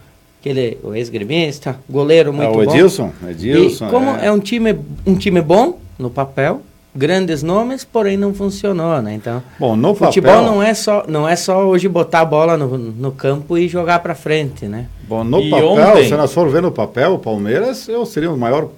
aquele 0.44 0.78
o 0.84 0.94
ex-gremista, 0.94 1.78
goleiro 1.90 2.34
muito 2.34 2.52
bom. 2.52 2.58
o 2.58 2.64
Edilson, 2.64 3.14
bom. 3.22 3.30
Edilson. 3.30 3.88
E 3.88 3.90
como 3.90 4.10
é. 4.18 4.28
é 4.28 4.32
um 4.32 4.40
time 4.40 4.78
um 5.08 5.16
time 5.16 5.42
bom 5.42 5.80
no 5.98 6.10
papel, 6.10 6.62
grandes 6.94 7.42
nomes, 7.42 7.86
porém 7.86 8.18
não 8.18 8.34
funcionou, 8.34 9.02
né? 9.02 9.14
Então, 9.14 9.42
Bom, 9.58 9.78
no 9.78 9.96
futebol 9.96 10.34
papel, 10.34 10.52
não 10.52 10.62
é 10.62 10.74
só 10.74 11.06
não 11.08 11.28
é 11.28 11.36
só 11.38 11.66
hoje 11.66 11.88
botar 11.88 12.20
a 12.20 12.26
bola 12.26 12.58
no, 12.58 12.78
no 12.78 13.12
campo 13.14 13.58
e 13.58 13.70
jogar 13.70 14.00
para 14.00 14.14
frente, 14.14 14.66
né? 14.66 14.88
Bom, 15.08 15.24
no 15.24 15.40
e 15.40 15.50
papel, 15.50 15.70
ontem... 15.70 16.10
se 16.10 16.16
nós 16.16 16.34
for 16.34 16.50
ver 16.50 16.62
no 16.62 16.72
papel, 16.72 17.14
o 17.14 17.20
Palmeiras 17.20 17.88
eu 17.88 18.06
seria 18.06 18.30
o 18.30 18.38
maior 18.38 18.70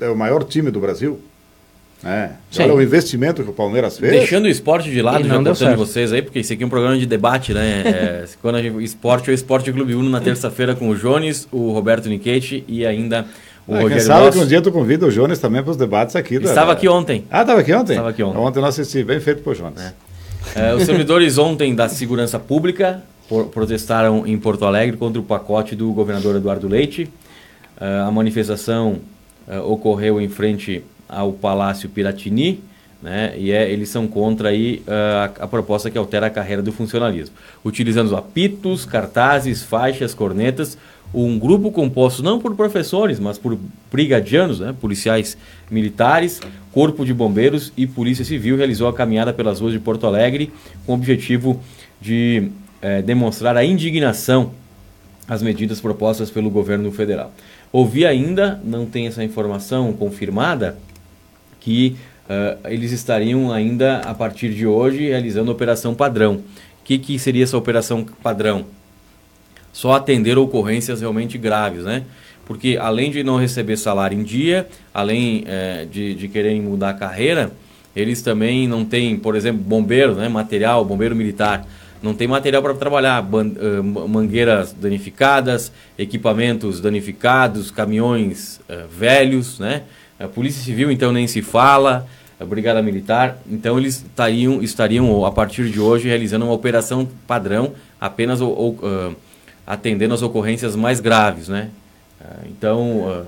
é 0.00 0.08
o 0.08 0.16
maior 0.16 0.44
time 0.44 0.70
do 0.70 0.80
Brasil. 0.80 1.20
É. 2.04 2.30
Olha 2.58 2.74
o 2.74 2.82
investimento 2.82 3.44
que 3.44 3.50
o 3.50 3.52
Palmeiras 3.52 3.98
fez. 3.98 4.12
Deixando 4.12 4.46
o 4.46 4.48
esporte 4.48 4.90
de 4.90 5.00
lado, 5.00 5.26
já 5.26 5.36
contando 5.36 5.76
vocês 5.76 6.12
aí, 6.12 6.20
porque 6.20 6.40
isso 6.40 6.52
aqui 6.52 6.62
é 6.62 6.66
um 6.66 6.70
programa 6.70 6.98
de 6.98 7.06
debate, 7.06 7.54
né? 7.54 7.82
é, 7.86 8.24
quando 8.40 8.56
a 8.56 8.62
gente, 8.62 8.82
esporte 8.82 9.30
é 9.30 9.32
o 9.32 9.34
Esporte 9.34 9.72
Clube 9.72 9.94
Uno 9.94 10.10
na 10.10 10.20
terça-feira 10.20 10.74
com 10.74 10.88
o 10.88 10.96
Jones, 10.96 11.46
o 11.52 11.70
Roberto 11.70 12.08
Niquete 12.08 12.64
e 12.66 12.84
ainda 12.84 13.24
o 13.66 13.74
é, 13.74 13.82
Rogério 13.82 13.96
quem 13.96 14.06
sabe 14.06 14.26
Nosso... 14.26 14.38
que 14.38 14.44
um 14.44 14.48
dia 14.48 14.60
tu 14.60 14.72
convida 14.72 15.06
o 15.06 15.10
Jones 15.10 15.38
também 15.38 15.62
para 15.62 15.70
os 15.70 15.76
debates 15.76 16.16
aqui. 16.16 16.34
Estava 16.36 16.72
aqui 16.72 16.88
ontem. 16.88 17.24
Ah, 17.30 17.42
estava 17.42 17.60
aqui 17.60 17.72
ontem? 17.72 17.92
Estava 17.92 18.10
aqui 18.10 18.22
ontem. 18.22 18.38
Ontem 18.38 18.58
eu 18.58 18.62
não 18.62 18.68
assisti, 18.68 19.04
bem 19.04 19.20
feito 19.20 19.42
por 19.42 19.54
Jones. 19.54 19.80
É. 19.80 19.92
É, 20.54 20.74
os 20.74 20.82
servidores 20.82 21.38
ontem 21.38 21.74
da 21.74 21.88
Segurança 21.88 22.38
Pública 22.38 23.02
protestaram 23.52 24.26
em 24.26 24.36
Porto 24.36 24.64
Alegre 24.64 24.96
contra 24.96 25.20
o 25.20 25.24
pacote 25.24 25.74
do 25.76 25.92
governador 25.92 26.36
Eduardo 26.36 26.68
Leite. 26.68 27.08
É, 27.80 28.00
a 28.00 28.10
manifestação 28.10 28.98
é, 29.48 29.58
ocorreu 29.60 30.20
em 30.20 30.28
frente 30.28 30.84
ao 31.12 31.32
Palácio 31.32 31.88
Piratini, 31.88 32.62
né? 33.02 33.34
E 33.36 33.50
é, 33.50 33.68
eles 33.68 33.88
são 33.88 34.06
contra 34.06 34.50
aí 34.50 34.82
a, 34.86 35.44
a, 35.44 35.48
proposta 35.48 35.90
que 35.90 35.98
altera 35.98 36.28
a 36.28 36.30
carreira 36.30 36.62
do 36.62 36.70
funcionalismo, 36.70 37.34
utilizando 37.64 38.14
apitos, 38.16 38.86
cartazes, 38.86 39.62
faixas, 39.62 40.14
cornetas, 40.14 40.78
um 41.12 41.38
grupo 41.38 41.70
composto 41.70 42.22
não 42.22 42.38
por 42.38 42.54
professores, 42.54 43.18
mas 43.18 43.36
por 43.36 43.58
brigadianos, 43.90 44.60
né, 44.60 44.74
policiais 44.80 45.36
militares, 45.70 46.40
corpo 46.70 47.04
de 47.04 47.12
bombeiros 47.12 47.72
e 47.76 47.86
polícia 47.86 48.24
civil 48.24 48.56
realizou 48.56 48.88
a 48.88 48.94
caminhada 48.94 49.32
pelas 49.32 49.60
ruas 49.60 49.72
de 49.72 49.78
Porto 49.80 50.06
Alegre 50.06 50.52
com 50.86 50.92
o 50.92 50.94
objetivo 50.94 51.60
de 52.00 52.50
é, 52.80 53.02
demonstrar 53.02 53.56
a 53.56 53.64
indignação 53.64 54.52
às 55.28 55.42
medidas 55.42 55.80
propostas 55.80 56.30
pelo 56.30 56.48
governo 56.50 56.90
federal. 56.90 57.32
Ouvi 57.70 58.06
ainda, 58.06 58.60
não 58.64 58.86
tem 58.86 59.06
essa 59.06 59.22
informação 59.22 59.92
confirmada, 59.92 60.76
que 61.62 61.96
uh, 62.28 62.68
eles 62.68 62.92
estariam 62.92 63.52
ainda 63.52 63.98
a 63.98 64.12
partir 64.12 64.52
de 64.52 64.66
hoje 64.66 65.08
realizando 65.08 65.50
operação 65.50 65.94
padrão. 65.94 66.36
O 66.80 66.84
que, 66.84 66.98
que 66.98 67.18
seria 67.18 67.44
essa 67.44 67.56
operação 67.56 68.04
padrão? 68.22 68.66
só 69.72 69.94
atender 69.94 70.36
ocorrências 70.36 71.00
realmente 71.00 71.38
graves, 71.38 71.82
né? 71.84 72.04
Porque 72.44 72.76
além 72.80 73.10
de 73.10 73.24
não 73.24 73.36
receber 73.36 73.76
salário 73.76 74.18
em 74.18 74.22
dia, 74.22 74.68
além 74.92 75.44
é, 75.46 75.86
de, 75.90 76.14
de 76.14 76.28
quererem 76.28 76.60
mudar 76.60 76.90
a 76.90 76.94
carreira, 76.94 77.50
eles 77.96 78.20
também 78.20 78.68
não 78.68 78.84
têm, 78.84 79.16
por 79.16 79.34
exemplo, 79.34 79.62
bombeiro, 79.62 80.14
né? 80.14 80.28
Material, 80.28 80.84
bombeiro 80.84 81.16
militar, 81.16 81.66
não 82.02 82.14
tem 82.14 82.26
material 82.26 82.60
para 82.60 82.74
trabalhar, 82.74 83.24
mangueiras 84.08 84.72
danificadas, 84.72 85.72
equipamentos 85.96 86.80
danificados, 86.80 87.70
caminhões 87.70 88.60
uh, 88.68 88.88
velhos, 88.88 89.58
né? 89.58 89.84
A 90.22 90.28
Polícia 90.28 90.62
Civil 90.62 90.90
então 90.90 91.12
nem 91.12 91.26
se 91.26 91.42
fala, 91.42 92.06
a 92.38 92.44
Brigada 92.44 92.82
Militar, 92.82 93.38
então 93.50 93.78
eles 93.78 93.96
estariam, 93.96 94.62
estariam 94.62 95.24
a 95.24 95.30
partir 95.30 95.70
de 95.70 95.80
hoje 95.80 96.08
realizando 96.08 96.44
uma 96.44 96.54
operação 96.54 97.08
padrão, 97.26 97.72
apenas 98.00 98.40
uh, 98.40 99.16
atendendo 99.66 100.14
as 100.14 100.22
ocorrências 100.22 100.76
mais 100.76 101.00
graves, 101.00 101.48
né? 101.48 101.70
Ah, 102.20 102.40
então, 102.46 103.24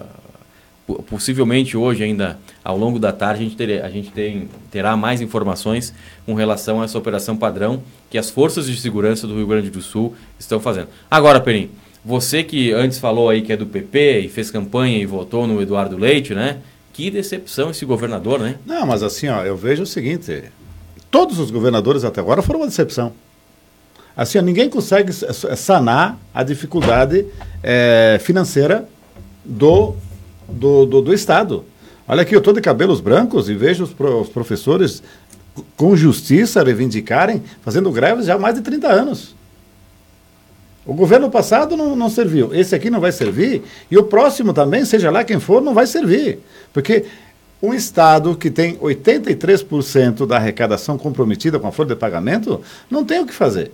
uh, 0.89 1.03
possivelmente 1.05 1.77
hoje 1.77 2.05
ainda, 2.05 2.39
ao 2.63 2.77
longo 2.77 2.99
da 2.99 3.13
tarde, 3.13 3.41
a 3.41 3.45
gente, 3.45 3.57
ter, 3.57 3.83
a 3.83 3.89
gente 3.89 4.11
tem, 4.11 4.49
terá 4.71 4.97
mais 4.97 5.21
informações 5.21 5.95
com 6.27 6.35
relação 6.35 6.83
a 6.83 6.85
essa 6.85 6.99
operação 6.99 7.37
padrão 7.37 7.83
que 8.11 8.19
as 8.19 8.31
forças 8.31 8.67
de 8.67 8.77
segurança 8.77 9.27
do 9.27 9.35
Rio 9.35 9.47
Grande 9.47 9.71
do 9.71 9.81
Sul 9.81 10.15
estão 10.39 10.61
fazendo. 10.61 10.89
Agora, 11.11 11.41
Perim, 11.41 11.71
você 12.05 12.43
que 12.43 12.71
antes 12.73 12.99
falou 12.99 13.31
aí 13.31 13.41
que 13.41 13.53
é 13.53 13.57
do 13.57 13.67
PP 13.67 14.21
e 14.21 14.29
fez 14.29 14.51
campanha 14.51 14.99
e 14.99 15.07
votou 15.07 15.47
no 15.47 15.63
Eduardo 15.63 15.97
Leite, 15.97 16.35
né? 16.35 16.59
Que 16.95 17.11
decepção 17.11 17.71
esse 17.71 17.85
governador, 17.85 18.39
né? 18.39 18.55
Não, 18.65 18.87
mas 18.87 19.03
assim, 19.03 19.29
ó, 19.29 19.43
eu 19.43 19.57
vejo 19.57 19.83
o 19.83 19.87
seguinte, 19.87 20.45
todos 21.11 21.41
os 21.41 21.51
governadores 21.51 22.05
até 22.05 22.21
agora 22.21 22.41
foram 22.41 22.61
uma 22.61 22.69
decepção. 22.69 23.13
Assim, 24.17 24.41
ninguém 24.43 24.71
consegue 24.71 25.13
sanar 25.13 26.17
a 26.33 26.45
dificuldade 26.45 27.27
é, 27.65 28.19
financeira 28.23 28.89
do, 29.45 29.97
do, 30.49 30.87
do, 30.87 31.03
do, 31.03 31.13
Estado. 31.13 31.65
Olha 32.07 32.23
aqui, 32.23 32.33
eu 32.33 32.39
estou 32.39 32.55
de 32.55 32.61
cabelos 32.61 33.01
brancos 33.01 33.49
e 33.49 33.55
vejo 33.55 33.83
os, 33.83 33.93
pro, 33.93 34.21
os, 34.21 34.29
professores 34.29 35.03
com 35.77 35.97
justiça 35.97 36.63
reivindicarem, 36.63 37.43
fazendo 37.63 37.91
greves 37.91 38.27
já 38.27 38.37
há 38.37 38.39
mais 38.39 38.55
de 38.55 38.61
30 38.61 38.87
anos. 38.87 39.34
O 40.87 40.93
governo 40.93 41.30
passado 41.30 41.76
não, 41.76 41.97
não 41.97 42.11
serviu, 42.11 42.55
esse 42.55 42.74
aqui 42.74 42.91
não 42.91 43.01
vai 43.01 43.11
servir, 43.11 43.62
e 43.91 43.97
o 43.97 44.05
próximo 44.05 44.53
também, 44.53 44.85
seja 44.85 45.11
lá 45.11 45.24
quem 45.24 45.41
for, 45.41 45.62
não 45.62 45.72
vai 45.72 45.87
servir. 45.87 46.41
Porque 46.72 47.07
um 47.62 47.72
Estado 47.72 48.37
que 48.37 48.51
tem 48.51 48.76
83% 48.76 50.26
da 50.26 50.37
arrecadação 50.37 50.99
comprometida 50.99 51.59
com 51.59 51.66
a 51.66 51.72
folha 51.72 51.91
de 51.91 51.97
pagamento 51.97 52.61
não 52.91 53.05
tem 53.05 53.20
o 53.20 53.26
que 53.26 53.32
fazer. 53.32 53.72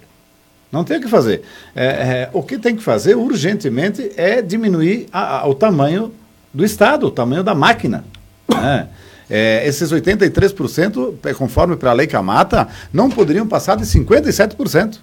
Não 0.70 0.84
tem 0.84 0.98
o 0.98 1.00
que 1.00 1.08
fazer. 1.08 1.42
É, 1.74 1.84
é, 1.84 2.30
o 2.32 2.44
que 2.44 2.56
tem 2.56 2.76
que 2.76 2.82
fazer 2.82 3.16
urgentemente 3.16 4.12
é 4.16 4.40
diminuir 4.40 5.08
a, 5.12 5.40
a, 5.40 5.48
o 5.48 5.54
tamanho 5.54 6.12
do 6.54 6.64
Estado, 6.64 7.06
o 7.06 7.10
tamanho 7.10 7.42
da 7.42 7.56
máquina. 7.56 8.04
Né? 8.48 8.88
É, 9.28 9.66
esses 9.66 9.92
83%, 9.92 11.14
é, 11.24 11.34
conforme 11.34 11.74
para 11.74 11.90
a 11.90 11.92
lei 11.92 12.06
Camata, 12.06 12.68
não 12.92 13.10
poderiam 13.10 13.48
passar 13.48 13.76
de 13.76 13.84
57% 13.84 14.98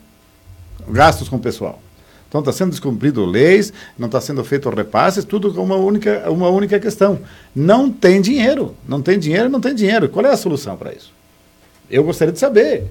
gastos 0.90 1.28
com 1.28 1.36
o 1.36 1.40
pessoal. 1.40 1.82
Então 2.28 2.40
está 2.42 2.52
sendo 2.52 2.72
descumprido 2.72 3.26
leis, 3.26 3.72
não 3.98 4.08
está 4.08 4.20
sendo 4.20 4.44
feito 4.44 4.70
repasses, 4.70 5.24
tudo 5.24 5.54
com 5.54 5.64
uma 5.64 5.76
única, 5.76 6.30
uma 6.30 6.50
única 6.50 6.80
questão. 6.80 7.20
Não 7.56 7.90
tem 7.90 8.22
dinheiro. 8.22 8.76
Não 8.88 9.02
tem 9.02 9.18
dinheiro, 9.18 9.50
não 9.50 9.62
tem 9.62 9.74
dinheiro. 9.74 10.10
Qual 10.10 10.26
é 10.26 10.32
a 10.32 10.38
solução 10.38 10.76
para 10.76 10.94
isso? 10.94 11.12
Eu 11.90 12.04
gostaria 12.04 12.34
de 12.34 12.40
saber. 12.40 12.86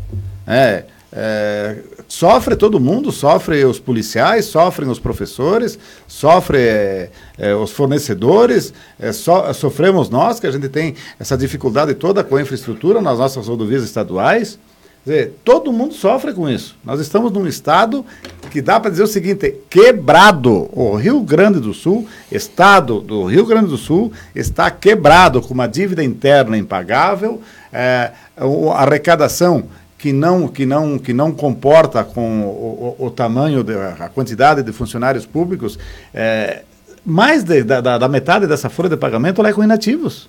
É, 0.46 0.84
É, 1.12 1.78
sofre 2.08 2.56
todo 2.56 2.80
mundo, 2.80 3.10
sofre 3.10 3.64
os 3.64 3.78
policiais, 3.78 4.44
sofrem 4.44 4.90
os 4.90 4.98
professores, 4.98 5.78
sofre 6.06 6.58
é, 6.58 7.10
é, 7.38 7.54
os 7.54 7.70
fornecedores, 7.70 8.74
é, 8.98 9.12
so, 9.12 9.32
sofremos 9.54 10.10
nós, 10.10 10.38
que 10.40 10.46
a 10.46 10.50
gente 10.50 10.68
tem 10.68 10.94
essa 11.18 11.36
dificuldade 11.38 11.94
toda 11.94 12.22
com 12.24 12.36
a 12.36 12.42
infraestrutura 12.42 13.00
nas 13.00 13.18
nossas 13.18 13.46
rodovias 13.46 13.82
estaduais. 13.84 14.58
Dizer, 15.06 15.38
todo 15.44 15.72
mundo 15.72 15.94
sofre 15.94 16.32
com 16.32 16.50
isso. 16.50 16.76
Nós 16.84 16.98
estamos 16.98 17.30
num 17.30 17.46
estado 17.46 18.04
que 18.50 18.60
dá 18.60 18.80
para 18.80 18.90
dizer 18.90 19.04
o 19.04 19.06
seguinte: 19.06 19.54
quebrado. 19.70 20.68
O 20.72 20.96
Rio 20.96 21.20
Grande 21.20 21.60
do 21.60 21.72
Sul, 21.72 22.08
estado 22.30 23.00
do 23.00 23.24
Rio 23.24 23.46
Grande 23.46 23.68
do 23.68 23.76
Sul, 23.76 24.12
está 24.34 24.68
quebrado, 24.68 25.40
com 25.40 25.54
uma 25.54 25.68
dívida 25.68 26.02
interna 26.02 26.58
impagável, 26.58 27.40
é, 27.72 28.10
a 28.36 28.82
arrecadação 28.82 29.66
que 29.96 30.12
não, 30.12 30.48
que 30.48 30.66
não, 30.66 30.98
que 30.98 31.12
não 31.12 31.30
comporta 31.30 32.02
com 32.02 32.42
o, 32.42 32.96
o, 32.98 33.06
o 33.06 33.10
tamanho, 33.10 33.62
de, 33.62 33.74
a 33.76 34.08
quantidade 34.08 34.60
de 34.60 34.72
funcionários 34.72 35.24
públicos, 35.24 35.78
é, 36.12 36.64
mais 37.04 37.44
de, 37.44 37.62
da, 37.62 37.80
da, 37.80 38.08
metade 38.08 38.48
dessa 38.48 38.68
folha 38.68 38.88
de 38.88 38.96
pagamento 38.96 39.44
é 39.46 39.52
com 39.52 39.62
inativos. 39.62 40.28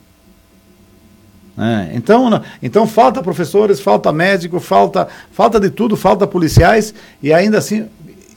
É, 1.57 1.95
então, 1.95 2.43
então 2.61 2.85
falta 2.85 3.21
professores, 3.23 3.79
falta 3.79 4.11
médico, 4.11 4.59
falta, 4.59 5.07
falta 5.31 5.59
de 5.59 5.71
tudo, 5.71 5.97
falta 5.97 6.27
policiais 6.27 6.93
e 7.21 7.33
ainda 7.33 7.57
assim 7.57 7.87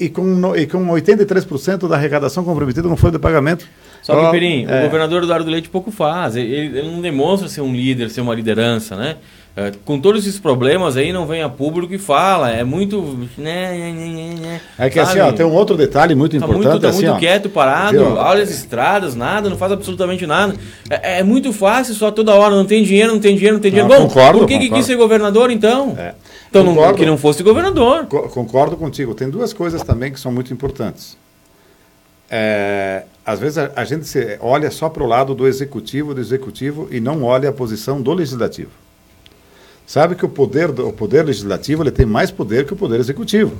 e 0.01 0.09
com, 0.09 0.57
e 0.57 0.67
com 0.67 0.87
83% 0.87 1.87
da 1.87 1.97
arrecadação 1.97 2.43
comprometida 2.43 2.89
com 2.89 2.97
folha 2.97 3.13
de 3.13 3.19
pagamento. 3.19 3.69
Só 4.01 4.25
que, 4.25 4.31
Perim, 4.31 4.65
é. 4.67 4.81
o 4.81 4.85
governador 4.85 5.25
Eduardo 5.25 5.51
Leite 5.51 5.69
pouco 5.69 5.91
faz. 5.91 6.35
Ele, 6.35 6.79
ele, 6.79 6.91
não 6.91 7.03
demonstra 7.03 7.49
ser 7.49 7.61
um 7.61 7.75
líder, 7.75 8.09
ser 8.09 8.23
uma 8.23 8.35
liderança, 8.35 8.97
né? 8.97 9.17
É, 9.57 9.73
com 9.85 9.99
todos 9.99 10.25
esses 10.25 10.39
problemas 10.39 10.97
aí, 10.97 11.13
não 11.13 11.27
vem 11.27 11.43
a 11.43 11.49
público 11.49 11.93
e 11.93 11.99
fala. 11.99 12.51
É 12.51 12.63
muito. 12.63 13.03
Né, 13.37 13.73
né, 13.73 13.93
né, 13.93 14.35
né 14.41 14.61
é 14.79 14.89
que 14.89 15.05
sabe? 15.05 15.21
assim, 15.21 15.29
ó, 15.29 15.33
tem 15.33 15.45
um 15.45 15.53
outro 15.53 15.77
detalhe 15.77 16.15
muito 16.15 16.39
tá 16.39 16.45
importante. 16.45 16.67
Muito, 16.69 16.81
tá 16.81 16.89
assim, 16.89 17.07
muito 17.07 17.19
quieto, 17.19 17.49
parado, 17.49 17.99
viu? 17.99 18.15
olha 18.15 18.43
as 18.43 18.51
estradas, 18.51 19.17
nada, 19.17 19.51
não 19.51 19.57
faz 19.57 19.73
absolutamente 19.73 20.25
nada. 20.25 20.55
É, 20.89 21.19
é, 21.19 21.23
muito 21.25 21.53
fácil, 21.53 21.95
só 21.95 22.13
toda 22.13 22.33
hora, 22.33 22.55
não 22.55 22.65
tem 22.65 22.85
dinheiro, 22.85 23.13
não 23.13 23.21
tem 23.21 23.35
dinheiro, 23.35 23.57
não 23.57 23.61
tem 23.61 23.73
dinheiro. 23.73 23.93
Não, 23.93 24.03
Bom, 24.03 24.09
concordo, 24.09 24.39
por 24.39 24.47
que, 24.47 24.59
que 24.59 24.71
quis 24.71 24.87
ser 24.87 24.97
governador 24.97 25.51
então? 25.51 25.97
É. 25.99 26.15
Então, 26.49 26.63
não, 26.63 26.95
que 26.95 27.05
não 27.05 27.19
fosse 27.19 27.43
governador. 27.43 28.07
Co 28.07 28.29
concordo 28.29 28.77
contigo. 28.77 29.15
Tem 29.15 29.29
duas 29.29 29.53
coisas 29.53 29.83
também 29.83 30.13
que 30.13 30.21
são 30.21 30.33
muito 30.33 30.53
importantes. 30.53 31.17
É, 32.31 33.03
às 33.27 33.41
vezes 33.41 33.59
a, 33.59 33.73
a 33.75 33.85
gente 33.85 34.09
olha 34.41 34.71
só 34.71 34.89
para 34.89 35.03
o 35.03 35.07
lado 35.07 35.35
do 35.35 35.49
executivo, 35.49 36.15
do 36.15 36.21
executivo 36.21 36.89
e 36.91 37.01
não 37.01 37.25
olha 37.25 37.49
a 37.49 37.53
posição 37.53 38.01
do 38.01 38.13
legislativo 38.13 38.71
sabe 39.91 40.15
que 40.15 40.25
o 40.25 40.29
poder, 40.29 40.71
o 40.71 40.93
poder 40.93 41.25
legislativo 41.25 41.83
ele 41.83 41.91
tem 41.91 42.07
mais 42.07 42.31
poder 42.31 42.65
que 42.65 42.73
o 42.73 42.77
poder 42.77 43.01
executivo. 43.01 43.59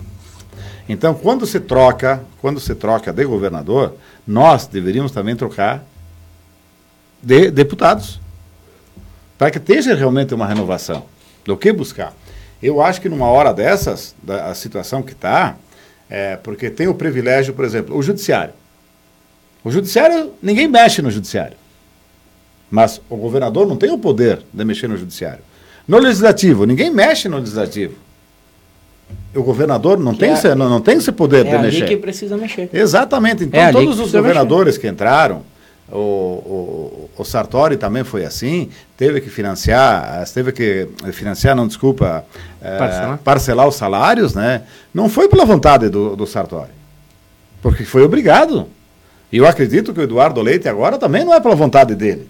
Então, 0.89 1.13
quando 1.13 1.45
se 1.45 1.59
troca, 1.59 2.23
quando 2.41 2.61
se 2.61 2.73
troca 2.73 3.13
de 3.13 3.25
governador, 3.25 3.97
nós 4.25 4.69
deveríamos 4.69 5.11
também 5.11 5.35
trocar 5.35 5.85
de 7.21 7.51
deputados, 7.51 8.21
para 9.37 9.51
que 9.51 9.59
esteja 9.59 9.93
realmente 9.93 10.33
uma 10.33 10.47
renovação. 10.47 11.05
Do 11.45 11.57
que 11.57 11.73
buscar? 11.73 12.15
Eu 12.63 12.81
acho 12.81 13.01
que 13.01 13.09
numa 13.09 13.27
hora 13.27 13.53
dessas, 13.53 14.15
da 14.23 14.55
situação 14.55 15.03
que 15.03 15.15
está, 15.15 15.57
é, 16.09 16.37
porque 16.37 16.71
tem 16.71 16.87
o 16.87 16.95
privilégio, 16.95 17.55
por 17.55 17.65
exemplo, 17.65 17.97
o 17.97 18.03
judiciário. 18.05 18.55
O 19.65 19.71
judiciário, 19.73 20.33
ninguém 20.41 20.69
mexe 20.69 21.03
no 21.03 21.11
judiciário. 21.11 21.57
Mas 22.71 23.01
o 23.11 23.17
governador 23.17 23.67
não 23.67 23.77
tem 23.77 23.91
o 23.91 23.99
poder 23.99 24.45
de 24.53 24.65
mexer 24.65 24.89
no 24.89 24.97
judiciário. 24.97 25.50
No 25.91 25.99
legislativo, 25.99 26.67
ninguém 26.67 26.89
mexe 26.89 27.29
no 27.29 27.39
legislativo. 27.39 27.95
O 29.35 29.43
governador 29.43 29.99
não, 29.99 30.15
tem, 30.15 30.31
é, 30.31 30.35
esse, 30.35 30.55
não, 30.55 30.71
não 30.71 30.81
tem 30.81 30.99
esse 30.99 31.11
poder 31.11 31.45
é 31.45 31.51
de 31.51 31.59
mexer. 31.59 31.83
É 31.83 31.87
que 31.89 31.97
precisa 31.97 32.37
mexer. 32.37 32.71
Exatamente. 32.73 33.43
Então, 33.43 33.61
é 33.61 33.73
todos 33.73 33.99
os 33.99 34.13
governadores 34.13 34.77
mexer. 34.77 34.81
que 34.83 34.87
entraram, 34.87 35.43
o, 35.91 35.97
o, 35.99 37.11
o, 37.19 37.25
Sartori 37.25 37.77
também 37.77 38.05
foi 38.05 38.25
assim, 38.25 38.71
teve 38.97 39.21
que 39.21 39.29
financiar, 39.29 40.25
teve 40.33 40.53
que 40.53 40.87
financiar, 41.11 41.57
não, 41.57 41.67
desculpa, 41.67 42.25
é, 42.63 43.19
parcelar 43.25 43.67
os 43.67 43.75
salários, 43.75 44.33
né? 44.33 44.63
Não 44.95 45.09
foi 45.09 45.29
pela 45.29 45.45
vontade 45.45 45.89
do, 45.89 46.15
do 46.15 46.25
Sartori, 46.25 46.71
porque 47.61 47.83
foi 47.83 48.05
obrigado. 48.05 48.69
E 49.33 49.39
eu 49.39 49.47
acredito 49.47 49.93
que 49.93 49.99
o 49.99 50.05
Eduardo 50.05 50.41
Leite 50.41 50.69
agora 50.69 50.99
também 50.99 51.25
não 51.25 51.35
é 51.35 51.41
pela 51.41 51.57
vontade 51.57 51.97
dele. 51.97 52.29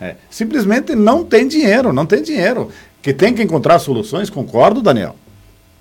É, 0.00 0.16
simplesmente 0.30 0.96
não 0.96 1.22
tem 1.22 1.46
dinheiro, 1.46 1.92
não 1.92 2.04
tem 2.06 2.22
dinheiro. 2.22 2.70
Que 3.02 3.12
tem 3.12 3.34
que 3.34 3.42
encontrar 3.42 3.80
soluções, 3.80 4.30
concordo, 4.30 4.80
Daniel. 4.80 5.16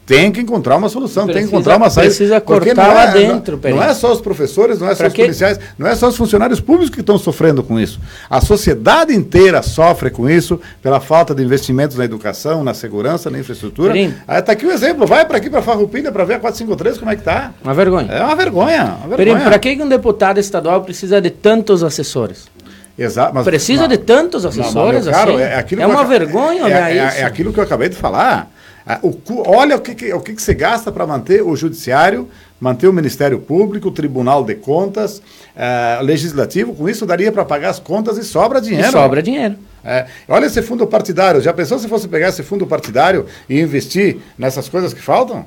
Tem 0.06 0.32
que 0.32 0.42
encontrar 0.42 0.76
uma 0.76 0.90
solução, 0.90 1.26
precisa, 1.26 1.40
tem 1.40 1.48
que 1.48 1.56
encontrar 1.56 1.78
uma 1.78 1.90
saída. 1.90 2.10
Precisa 2.10 2.42
cortar 2.42 2.90
é, 2.90 2.94
lá 2.94 3.06
dentro, 3.06 3.60
não, 3.64 3.78
não, 3.78 3.84
é 3.84 3.94
só 3.94 4.12
os 4.12 4.20
professores, 4.20 4.80
não 4.80 4.90
é 4.90 4.96
só 4.96 5.08
os 5.08 5.14
policiais, 5.14 5.60
não 5.78 5.88
é 5.88 5.96
só 5.96 6.10
os 6.10 6.18
funcionários 6.18 6.60
públicos 6.60 6.90
que 6.90 7.00
estão 7.00 7.18
sofrendo 7.18 7.64
com 7.64 7.80
isso. 7.80 8.00
A 8.30 8.42
sociedade 8.42 9.14
inteira 9.16 9.62
sofre 9.62 10.10
com 10.10 10.30
isso 10.30 10.60
pela 10.82 11.00
falta 11.00 11.36
de 11.36 11.44
investimentos 11.44 11.96
na 11.96 12.04
educação, 12.04 12.64
na 12.64 12.74
segurança, 12.74 13.30
na 13.30 13.40
infraestrutura. 13.40 13.98
Está 13.98 14.52
aqui 14.52 14.66
o 14.66 14.72
exemplo, 14.72 15.06
vai 15.06 15.24
para 15.24 15.38
aqui 15.38 15.50
para 15.50 15.62
Farroupilha 15.62 16.12
para 16.12 16.26
ver 16.26 16.34
a 16.34 16.40
453 16.40 16.98
como 16.98 17.12
é 17.12 17.16
que 17.16 17.22
está. 17.22 17.54
Uma 17.64 17.74
vergonha. 17.74 18.12
É 18.12 18.24
uma 18.24 18.36
vergonha. 18.36 18.98
Uma 19.06 19.16
vergonha. 19.16 19.44
Para 19.46 19.60
que 19.60 19.82
um 19.82 19.88
deputado 19.88 20.40
estadual 20.40 20.82
precisa 20.82 21.22
de 21.22 21.30
tantos 21.30 21.84
assessores? 21.84 22.50
Exato, 22.98 23.34
mas, 23.34 23.46
Precisa 23.46 23.88
de 23.88 23.98
tantos 23.98 24.46
assessores 24.46 25.06
não, 25.06 25.14
caro, 25.14 25.32
assim? 25.34 25.42
É, 25.42 25.82
é 25.82 25.88
uma 25.88 26.02
eu, 26.02 26.08
vergonha 26.08 26.68
é, 26.68 26.98
é, 26.98 27.20
é, 27.22 27.24
aquilo 27.24 27.54
que 27.54 27.60
eu 27.60 27.64
acabei 27.64 27.90
de 27.90 27.96
falar. 27.96 28.50
Ah, 28.86 29.00
o, 29.04 29.16
olha 29.46 29.76
o 29.76 29.80
que, 29.80 29.94
que, 29.94 30.14
o 30.14 30.20
que, 30.20 30.34
que 30.34 30.42
se 30.42 30.54
gasta 30.54 30.92
para 30.92 31.06
manter 31.06 31.42
o 31.44 31.56
judiciário, 31.56 32.28
manter 32.60 32.88
o 32.88 32.94
Ministério 32.94 33.40
Público, 33.40 33.90
o 33.90 33.92
Tribunal 33.92 34.44
de 34.44 34.56
Contas, 34.56 35.20
uh, 35.20 36.04
Legislativo. 36.04 36.74
Com 36.74 36.90
isso 36.90 37.06
daria 37.06 37.32
para 37.32 37.46
pagar 37.46 37.70
as 37.70 37.80
contas 37.80 38.18
e 38.18 38.24
sobra 38.24 38.60
dinheiro. 38.60 38.88
E 38.88 38.92
sobra 38.92 39.22
dinheiro. 39.22 39.56
É, 39.84 40.06
olha 40.28 40.46
esse 40.46 40.62
fundo 40.62 40.86
partidário. 40.86 41.42
Já 41.42 41.54
pensou 41.54 41.80
se 41.80 41.88
fosse 41.88 42.08
pegar 42.08 42.30
esse 42.30 42.44
fundo 42.44 42.68
partidário 42.68 43.26
e 43.50 43.60
investir 43.60 44.18
nessas 44.38 44.70
coisas 44.70 44.94
que 44.94 45.02
faltam? 45.02 45.46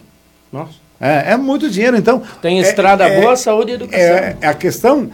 Nossa. 0.52 0.84
É, 1.00 1.32
é 1.32 1.36
muito 1.36 1.68
dinheiro, 1.68 1.96
então. 1.96 2.22
Tem 2.40 2.58
estrada 2.60 3.04
é, 3.04 3.20
boa, 3.20 3.36
saúde 3.36 3.72
e 3.72 3.74
educação. 3.74 4.00
É, 4.00 4.36
a 4.42 4.54
questão 4.54 5.10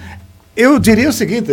eu 0.57 0.79
diria 0.79 1.09
o 1.09 1.13
seguinte, 1.13 1.53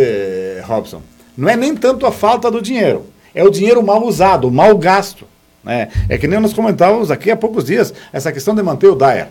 Robson, 0.64 1.02
não 1.36 1.48
é 1.48 1.56
nem 1.56 1.74
tanto 1.74 2.06
a 2.06 2.12
falta 2.12 2.50
do 2.50 2.60
dinheiro, 2.60 3.06
é 3.34 3.44
o 3.44 3.50
dinheiro 3.50 3.82
mal 3.82 4.04
usado, 4.04 4.50
mal 4.50 4.76
gasto. 4.76 5.24
Né? 5.62 5.88
É 6.08 6.16
que 6.16 6.26
nem 6.26 6.40
nós 6.40 6.52
comentávamos 6.52 7.10
aqui 7.10 7.30
há 7.30 7.36
poucos 7.36 7.64
dias, 7.64 7.92
essa 8.12 8.32
questão 8.32 8.54
de 8.54 8.62
manter 8.62 8.88
o 8.88 8.94
DAER. 8.94 9.28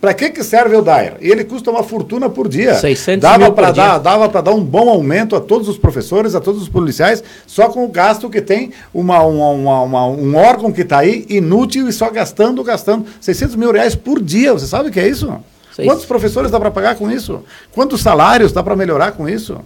Para 0.00 0.12
que, 0.12 0.28
que 0.28 0.44
serve 0.44 0.76
o 0.76 0.82
DAER? 0.82 1.16
E 1.20 1.30
ele 1.30 1.44
custa 1.44 1.70
uma 1.70 1.82
fortuna 1.82 2.28
por 2.28 2.46
dia. 2.46 2.74
600 2.74 3.22
dava 3.22 3.50
para 3.50 3.70
dar, 3.70 3.98
dava 3.98 4.28
para 4.28 4.42
dar 4.42 4.50
um 4.50 4.62
bom 4.62 4.90
aumento 4.90 5.34
a 5.34 5.40
todos 5.40 5.66
os 5.66 5.78
professores, 5.78 6.34
a 6.34 6.40
todos 6.40 6.60
os 6.60 6.68
policiais, 6.68 7.24
só 7.46 7.68
com 7.70 7.84
o 7.84 7.88
gasto 7.88 8.28
que 8.28 8.42
tem 8.42 8.70
uma, 8.92 9.22
uma, 9.22 9.48
uma, 9.48 9.82
uma 9.82 10.06
um 10.06 10.36
órgão 10.36 10.70
que 10.70 10.82
está 10.82 10.98
aí 10.98 11.24
inútil 11.30 11.88
e 11.88 11.92
só 11.92 12.10
gastando, 12.10 12.62
gastando 12.62 13.06
600 13.18 13.56
mil 13.56 13.72
reais 13.72 13.94
por 13.94 14.20
dia. 14.20 14.52
Você 14.52 14.66
sabe 14.66 14.90
o 14.90 14.92
que 14.92 15.00
é 15.00 15.08
isso? 15.08 15.32
Sei. 15.74 15.86
Quantos 15.86 16.04
professores 16.04 16.50
dá 16.50 16.60
para 16.60 16.70
pagar 16.70 16.94
com 16.94 17.10
isso? 17.10 17.42
Quantos 17.72 18.00
salários 18.00 18.52
dá 18.52 18.62
para 18.62 18.76
melhorar 18.76 19.12
com 19.12 19.28
isso? 19.28 19.60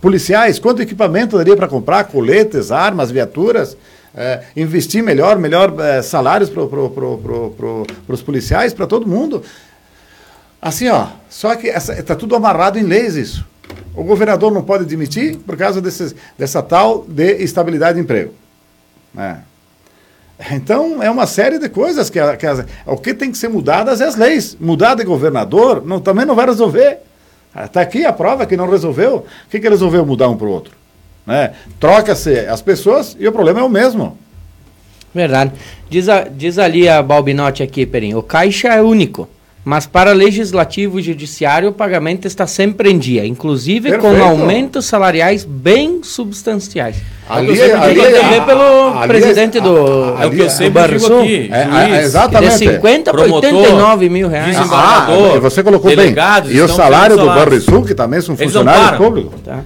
Policiais, 0.00 0.58
quanto 0.58 0.82
equipamento 0.82 1.36
daria 1.36 1.56
para 1.56 1.66
comprar? 1.66 2.04
Coletes, 2.04 2.70
armas, 2.70 3.10
viaturas? 3.10 3.76
É, 4.14 4.44
investir 4.56 5.02
melhor, 5.02 5.38
melhor 5.38 5.74
é, 5.80 6.02
salários 6.02 6.50
para 6.50 6.66
pro, 6.66 6.90
pro, 6.90 7.18
pro, 7.56 7.86
os 8.06 8.22
policiais, 8.22 8.74
para 8.74 8.86
todo 8.86 9.06
mundo. 9.06 9.42
Assim, 10.60 10.88
ó, 10.88 11.08
só 11.28 11.56
que 11.56 11.68
está 11.68 12.14
tudo 12.14 12.36
amarrado 12.36 12.78
em 12.78 12.82
leis 12.82 13.16
isso. 13.16 13.44
O 13.94 14.04
governador 14.04 14.52
não 14.52 14.62
pode 14.62 14.84
demitir 14.84 15.38
por 15.38 15.56
causa 15.56 15.80
dessa 16.38 16.62
tal 16.62 17.04
de 17.08 17.36
estabilidade 17.38 17.96
de 17.96 18.04
emprego. 18.04 18.34
É. 19.16 19.36
Então, 20.50 21.02
é 21.02 21.10
uma 21.10 21.26
série 21.26 21.58
de 21.58 21.68
coisas 21.68 22.10
que, 22.10 22.18
que 22.36 22.46
as, 22.46 22.64
o 22.86 22.96
que 22.96 23.14
tem 23.14 23.30
que 23.30 23.38
ser 23.38 23.48
mudadas 23.48 24.00
é 24.00 24.06
as 24.06 24.16
leis. 24.16 24.56
Mudar 24.58 24.94
de 24.94 25.04
governador 25.04 25.84
não, 25.84 26.00
também 26.00 26.26
não 26.26 26.34
vai 26.34 26.46
resolver. 26.46 26.98
Está 27.54 27.82
aqui 27.82 28.04
a 28.04 28.12
prova 28.12 28.46
que 28.46 28.56
não 28.56 28.68
resolveu. 28.68 29.16
O 29.16 29.50
que, 29.50 29.60
que 29.60 29.68
resolveu 29.68 30.04
mudar 30.04 30.28
um 30.28 30.36
para 30.36 30.46
o 30.46 30.50
outro? 30.50 30.72
Né? 31.26 31.52
Troca-se 31.78 32.40
as 32.40 32.62
pessoas 32.62 33.16
e 33.18 33.28
o 33.28 33.32
problema 33.32 33.60
é 33.60 33.62
o 33.62 33.68
mesmo. 33.68 34.18
Verdade. 35.14 35.52
Diz, 35.88 36.08
a, 36.08 36.22
diz 36.22 36.58
ali 36.58 36.88
a 36.88 37.02
Balbinotti 37.02 37.62
aqui, 37.62 37.84
Perim, 37.84 38.14
o 38.14 38.22
caixa 38.22 38.68
é 38.68 38.82
único. 38.82 39.28
Mas 39.64 39.86
para 39.86 40.12
legislativo 40.12 40.98
e 40.98 41.02
judiciário, 41.02 41.68
o 41.68 41.72
pagamento 41.72 42.26
está 42.26 42.48
sempre 42.48 42.90
em 42.90 42.98
dia, 42.98 43.24
inclusive 43.24 43.90
Perfeito. 43.90 44.16
com 44.16 44.22
aumentos 44.22 44.86
salariais 44.86 45.44
bem 45.44 46.02
substanciais. 46.02 46.96
Ali, 47.28 47.60
é, 47.60 47.72
ali, 47.72 48.00
ali, 48.00 48.12
também 48.12 48.38
é, 48.38 48.44
pelo 48.44 48.98
ali, 48.98 49.08
presidente 49.08 49.60
do, 49.60 50.20
é 50.20 50.26
o 50.26 50.30
que 50.32 50.40
eu 50.40 50.50
sempre 50.50 50.98
digo 50.98 51.20
aqui. 51.20 51.50
É, 51.52 51.92
é, 51.92 52.02
exatamente. 52.02 52.58
De 52.58 52.72
50 52.72 53.12
para 53.12 53.22
89 53.22 54.08
mil 54.08 54.28
reais. 54.28 54.56
Ah, 54.72 55.06
você 55.40 55.62
colocou 55.62 55.94
bem. 55.94 56.12
E 56.50 56.60
o 56.60 56.66
salário 56.66 57.16
do 57.16 57.26
Banrisul, 57.26 57.84
que 57.84 57.94
também 57.94 58.20
são 58.20 58.36
funcionários 58.36 58.98
públicos. 58.98 59.40
Tá. 59.44 59.60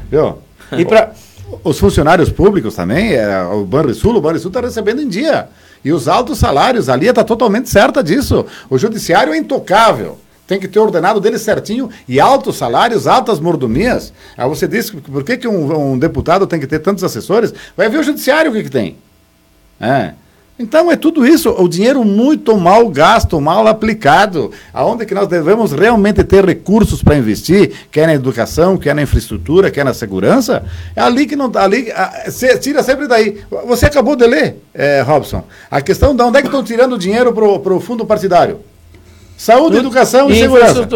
E 0.76 0.84
para 0.84 1.12
os 1.64 1.78
funcionários 1.78 2.28
públicos 2.28 2.74
também, 2.74 3.14
é, 3.14 3.42
o 3.44 3.64
Banrisul, 3.64 4.16
o 4.16 4.20
Banrisul 4.20 4.50
está 4.50 4.60
recebendo 4.60 5.00
em 5.00 5.08
dia. 5.08 5.48
E 5.86 5.92
os 5.92 6.08
altos 6.08 6.40
salários, 6.40 6.88
a 6.88 6.96
Lia 6.96 7.10
está 7.10 7.22
totalmente 7.22 7.68
certa 7.68 8.02
disso. 8.02 8.44
O 8.68 8.76
judiciário 8.76 9.32
é 9.32 9.36
intocável. 9.36 10.18
Tem 10.44 10.58
que 10.58 10.66
ter 10.66 10.80
ordenado 10.80 11.20
dele 11.20 11.38
certinho 11.38 11.88
e 12.08 12.18
altos 12.18 12.56
salários, 12.56 13.06
altas 13.06 13.38
mordomias. 13.38 14.12
Aí 14.36 14.48
você 14.48 14.66
disse 14.66 14.96
por 14.96 15.22
que, 15.22 15.36
que 15.36 15.46
um, 15.46 15.92
um 15.92 15.96
deputado 15.96 16.44
tem 16.44 16.58
que 16.58 16.66
ter 16.66 16.80
tantos 16.80 17.04
assessores? 17.04 17.54
Vai 17.76 17.88
ver 17.88 17.98
o 17.98 18.02
judiciário 18.02 18.50
o 18.50 18.54
que, 18.54 18.64
que 18.64 18.68
tem. 18.68 18.96
É. 19.80 20.14
Então 20.58 20.90
é 20.90 20.96
tudo 20.96 21.26
isso, 21.26 21.50
o 21.50 21.68
dinheiro 21.68 22.02
muito 22.02 22.56
mal 22.56 22.88
gasto, 22.88 23.38
mal 23.38 23.66
aplicado. 23.66 24.50
Aonde 24.72 25.04
que 25.04 25.14
nós 25.14 25.28
devemos 25.28 25.72
realmente 25.72 26.24
ter 26.24 26.46
recursos 26.46 27.02
para 27.02 27.16
investir, 27.16 27.72
quer 27.90 28.06
na 28.06 28.14
educação, 28.14 28.78
quer 28.78 28.94
na 28.94 29.02
infraestrutura, 29.02 29.70
quer 29.70 29.84
na 29.84 29.92
segurança, 29.92 30.64
é 30.94 31.02
ali 31.02 31.26
que 31.26 31.36
não 31.36 31.52
ali 31.56 31.92
se, 32.28 32.56
tira 32.58 32.82
sempre 32.82 33.06
daí. 33.06 33.38
Você 33.66 33.84
acabou 33.84 34.16
de 34.16 34.26
ler, 34.26 34.56
é, 34.72 35.02
Robson, 35.02 35.44
a 35.70 35.82
questão 35.82 36.16
de 36.16 36.22
onde 36.22 36.38
é 36.38 36.40
que 36.40 36.48
estão 36.48 36.64
tirando 36.64 36.94
o 36.94 36.98
dinheiro 36.98 37.34
para 37.34 37.74
o 37.74 37.80
fundo 37.80 38.06
partidário. 38.06 38.60
Saúde, 39.36 39.76
Tudo 39.76 39.78
educação 39.88 40.30
e, 40.30 40.32
e 40.32 40.36
segurança. 40.40 40.88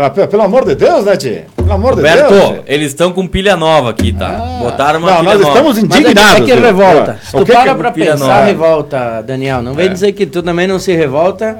Ah, 0.00 0.26
pelo 0.26 0.42
amor 0.42 0.64
de 0.64 0.74
Deus, 0.74 1.04
né, 1.04 1.16
Tio? 1.16 1.42
Pelo 1.54 1.72
amor 1.72 1.94
Roberto, 1.96 2.32
de 2.32 2.40
Deus. 2.40 2.58
eles 2.66 2.86
estão 2.88 3.12
com 3.12 3.26
pilha 3.26 3.56
nova 3.56 3.90
aqui, 3.90 4.12
tá? 4.12 4.38
Ah, 4.40 4.58
Botaram 4.62 4.98
uma 5.00 5.10
não, 5.10 5.18
pilha 5.18 5.30
nós 5.32 5.40
nova. 5.40 5.52
estamos 5.52 5.78
indignados. 5.78 6.14
Mas 6.22 6.32
é 6.40 6.44
que, 6.44 6.52
é 6.52 6.56
que 6.56 6.60
revolta. 6.62 7.18
Se 7.22 7.32
tu 7.32 7.44
que 7.44 7.52
para 7.52 7.62
que 7.64 7.68
é 7.68 7.74
pra 7.74 7.90
pensar, 7.92 8.16
nova? 8.18 8.44
revolta, 8.44 9.20
Daniel. 9.22 9.60
Não 9.60 9.74
vem 9.74 9.86
É. 9.86 9.88
dizer 9.90 10.12
que 10.12 10.24
tu 10.24 10.42
também 10.42 10.66
não 10.66 10.78
se 10.78 10.94
revolta, 10.94 11.58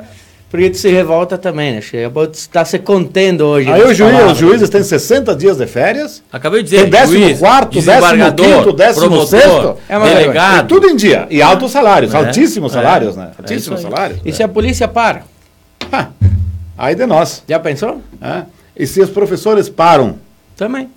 porque 0.50 0.70
tu 0.70 0.78
se 0.78 0.88
revolta 0.90 1.36
também, 1.36 1.74
né? 1.74 1.80
Chega, 1.82 2.08
tu 2.10 2.32
está 2.32 2.64
se 2.64 2.78
contendo 2.78 3.42
hoje. 3.44 3.70
Aí 3.70 3.82
o 3.82 3.92
juiz, 3.94 4.32
os 4.32 4.38
juízes 4.38 4.70
têm 4.70 4.82
60 4.82 5.36
dias 5.36 5.58
de 5.58 5.66
férias, 5.66 6.22
Acabei 6.32 6.62
de 6.62 6.70
dizer, 6.70 6.82
tem 6.84 6.90
décimo 6.90 7.18
juiz, 7.22 7.38
quarto, 7.38 7.74
décimo 7.74 7.92
desembargador, 7.92 8.46
quinto, 8.46 8.72
décimo 8.72 9.06
promotor, 9.08 9.26
sexto. 9.28 9.76
É 9.90 9.98
uma 9.98 10.06
delegado. 10.08 10.68
tudo 10.68 10.86
em 10.88 10.96
dia. 10.96 11.26
E 11.28 11.42
altos 11.42 11.70
salários, 11.70 12.14
É. 12.14 12.16
altíssimos 12.16 12.72
É. 12.72 12.74
salários, 12.76 13.14
né? 13.14 13.28
É 13.38 13.42
Altíssimos 13.42 13.82
salários. 13.82 14.20
E 14.24 14.32
se 14.32 14.42
a 14.42 14.48
polícia 14.48 14.88
para? 14.88 15.22
Aí 16.76 16.94
de 16.94 17.06
nós. 17.06 17.42
Já 17.48 17.58
pensou? 17.58 18.02
né? 18.20 18.46
E 18.76 18.86
se 18.86 19.00
os 19.00 19.10
professores 19.10 19.68
param? 19.68 20.16
Também. 20.56 20.88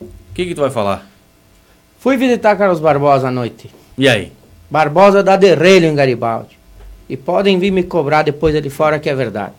O 0.00 0.06
que 0.32 0.46
que 0.46 0.54
tu 0.54 0.62
vai 0.62 0.70
falar? 0.70 1.11
Fui 2.02 2.16
visitar 2.16 2.56
Carlos 2.56 2.80
Barbosa 2.80 3.28
à 3.28 3.30
noite. 3.30 3.70
E 3.96 4.08
aí? 4.08 4.32
Barbosa 4.68 5.22
dá 5.22 5.36
derrelho 5.36 5.86
em 5.86 5.94
Garibaldi. 5.94 6.58
E 7.08 7.16
podem 7.16 7.60
vir 7.60 7.70
me 7.70 7.84
cobrar 7.84 8.24
depois 8.24 8.56
ali 8.56 8.68
fora 8.68 8.98
que 8.98 9.08
é 9.08 9.14
verdade. 9.14 9.52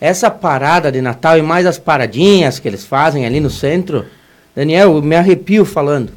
Essa 0.00 0.30
parada 0.30 0.92
de 0.92 1.00
Natal 1.00 1.36
e 1.36 1.42
mais 1.42 1.66
as 1.66 1.78
paradinhas 1.78 2.60
que 2.60 2.68
eles 2.68 2.84
fazem 2.86 3.26
ali 3.26 3.40
no 3.40 3.50
centro, 3.50 4.06
Daniel, 4.54 4.94
eu 4.94 5.02
me 5.02 5.16
arrepio 5.16 5.64
falando. 5.64 6.12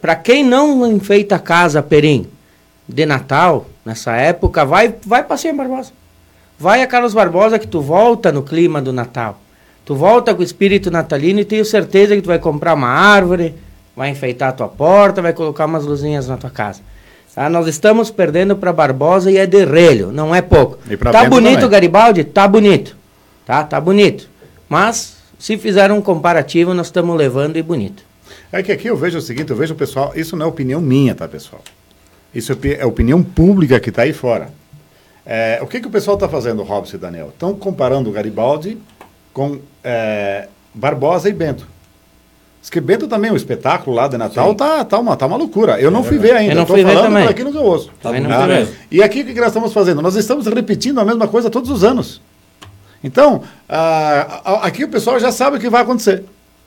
Para 0.00 0.16
quem 0.16 0.42
não 0.42 0.84
enfeita 0.84 1.36
a 1.36 1.38
casa 1.38 1.80
Perim 1.80 2.26
de 2.88 3.06
Natal, 3.06 3.66
nessa 3.84 4.16
época, 4.16 4.64
vai, 4.64 4.92
vai 5.06 5.22
passear 5.22 5.54
em 5.54 5.56
Barbosa. 5.56 5.92
Vai 6.58 6.82
a 6.82 6.86
Carlos 6.88 7.14
Barbosa 7.14 7.60
que 7.60 7.68
tu 7.68 7.80
volta 7.80 8.32
no 8.32 8.42
clima 8.42 8.82
do 8.82 8.92
Natal. 8.92 9.40
Tu 9.84 9.94
volta 9.94 10.34
com 10.34 10.40
o 10.40 10.44
espírito 10.44 10.90
natalino 10.90 11.38
e 11.38 11.44
tenho 11.44 11.64
certeza 11.64 12.16
que 12.16 12.22
tu 12.22 12.26
vai 12.26 12.40
comprar 12.40 12.74
uma 12.74 12.88
árvore, 12.88 13.54
vai 13.96 14.10
enfeitar 14.10 14.50
a 14.50 14.52
tua 14.52 14.68
porta, 14.68 15.22
vai 15.22 15.32
colocar 15.32 15.66
umas 15.66 15.84
luzinhas 15.84 16.28
na 16.28 16.36
tua 16.36 16.50
casa. 16.50 16.80
Tá? 17.34 17.48
Nós 17.48 17.66
estamos 17.66 18.10
perdendo 18.10 18.56
para 18.56 18.72
Barbosa 18.72 19.30
e 19.30 19.36
é 19.36 19.46
derrelho, 19.46 20.10
não 20.12 20.34
é 20.34 20.42
pouco. 20.42 20.78
Tá 21.12 21.28
bonito, 21.28 21.54
também. 21.54 21.70
Garibaldi? 21.70 22.24
Tá 22.24 22.48
bonito. 22.48 22.96
Tá, 23.46 23.64
tá 23.64 23.80
bonito. 23.80 24.28
Mas, 24.68 25.16
se 25.38 25.56
fizer 25.56 25.90
um 25.90 26.00
comparativo, 26.00 26.74
nós 26.74 26.86
estamos 26.86 27.16
levando 27.16 27.56
e 27.56 27.62
bonito. 27.62 28.02
É 28.52 28.62
que 28.62 28.72
aqui 28.72 28.88
eu 28.88 28.96
vejo 28.96 29.18
o 29.18 29.20
seguinte, 29.20 29.50
eu 29.50 29.56
vejo 29.56 29.74
o 29.74 29.76
pessoal, 29.76 30.12
isso 30.14 30.36
não 30.36 30.46
é 30.46 30.48
opinião 30.48 30.80
minha, 30.80 31.14
tá, 31.14 31.28
pessoal? 31.28 31.62
Isso 32.34 32.52
é 32.52 32.80
é 32.80 32.86
opinião 32.86 33.22
pública 33.22 33.78
que 33.80 33.90
está 33.90 34.02
aí 34.02 34.12
fora. 34.12 34.50
É, 35.24 35.58
o 35.62 35.66
que, 35.66 35.80
que 35.80 35.86
o 35.86 35.90
pessoal 35.90 36.14
está 36.16 36.28
fazendo, 36.28 36.62
Robson 36.62 36.96
e 36.96 37.00
Daniel? 37.00 37.28
Estão 37.28 37.54
comparando 37.54 38.10
o 38.10 38.12
Garibaldi 38.12 38.78
com 39.32 39.58
é, 39.84 40.48
Barbosa 40.74 41.28
e 41.28 41.32
Bento. 41.32 41.66
Diz 42.60 42.68
que 42.68 42.80
Bento 42.80 43.08
também, 43.08 43.30
o 43.30 43.36
espetáculo 43.36 43.96
lá 43.96 44.06
de 44.06 44.18
Natal, 44.18 44.54
tá, 44.54 44.84
tá, 44.84 44.98
uma, 44.98 45.16
tá 45.16 45.26
uma 45.26 45.36
loucura. 45.36 45.80
Eu 45.80 45.90
não 45.90 46.04
fui 46.04 46.18
ver 46.18 46.34
ainda, 46.34 46.52
Eu 46.52 46.56
não 46.56 46.66
fui 46.66 46.84
ver 46.84 46.92
falando 46.92 47.04
também. 47.04 47.26
aquilo 47.26 47.50
que 47.50 47.56
eu 47.56 47.62
ouço. 47.64 47.90
Também 48.02 48.20
não 48.20 48.30
Ah, 48.30 48.38
fui 48.40 48.48
ver. 48.48 48.68
E 48.90 49.02
aqui 49.02 49.22
o 49.22 49.24
que 49.24 49.34
nós 49.34 49.46
estamos 49.48 49.72
fazendo? 49.72 50.02
Nós 50.02 50.14
estamos 50.14 50.46
repetindo 50.46 51.00
a 51.00 51.04
mesma 51.04 51.26
coisa 51.26 51.48
todos 51.48 51.70
os 51.70 51.82
anos. 51.82 52.20
Então, 53.02 53.42
ah, 53.68 54.60
aqui 54.62 54.84
o 54.84 54.88
pessoal 54.88 55.18
já 55.18 55.32
sabe 55.32 55.56
o 55.56 55.60
que 55.60 55.70
vai 55.70 55.80
acontecer. 55.82 56.22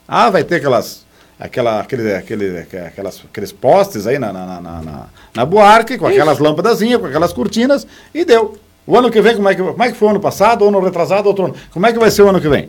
Ah, 0.06 0.30
vai 0.30 0.42
ter 0.42 0.56
aquelas, 0.56 1.04
aquela, 1.38 1.80
aquele, 1.80 2.12
aquele, 2.14 2.58
aquelas, 2.58 3.22
aqueles 3.30 3.52
postes 3.52 4.06
aí 4.08 4.18
na, 4.18 4.32
na, 4.32 4.46
na, 4.46 4.60
na, 4.60 4.82
na- 4.82 5.06
na 5.34 5.46
Buarque, 5.46 5.96
com 5.96 6.06
aquelas 6.08 6.38
lâmpadazinhas, 6.40 7.00
com 7.00 7.06
aquelas 7.06 7.32
cortinas, 7.32 7.86
e 8.12 8.24
deu. 8.24 8.56
O 8.86 8.98
ano 8.98 9.10
que 9.10 9.20
vem, 9.22 9.36
como 9.36 9.48
é 9.48 9.54
que, 9.54 9.62
como 9.62 9.82
é 9.82 9.92
que 9.92 9.96
foi 9.96 10.08
o 10.08 10.10
ano 10.10 10.20
passado, 10.20 10.64
o 10.64 10.68
ano 10.68 10.80
retrasado, 10.80 11.28
outro 11.28 11.44
ano? 11.46 11.54
Como 11.72 11.86
é 11.86 11.92
que 11.92 11.98
vai 11.98 12.10
ser 12.10 12.22
o 12.22 12.28
ano 12.28 12.40
que 12.40 12.48
vem? 12.48 12.66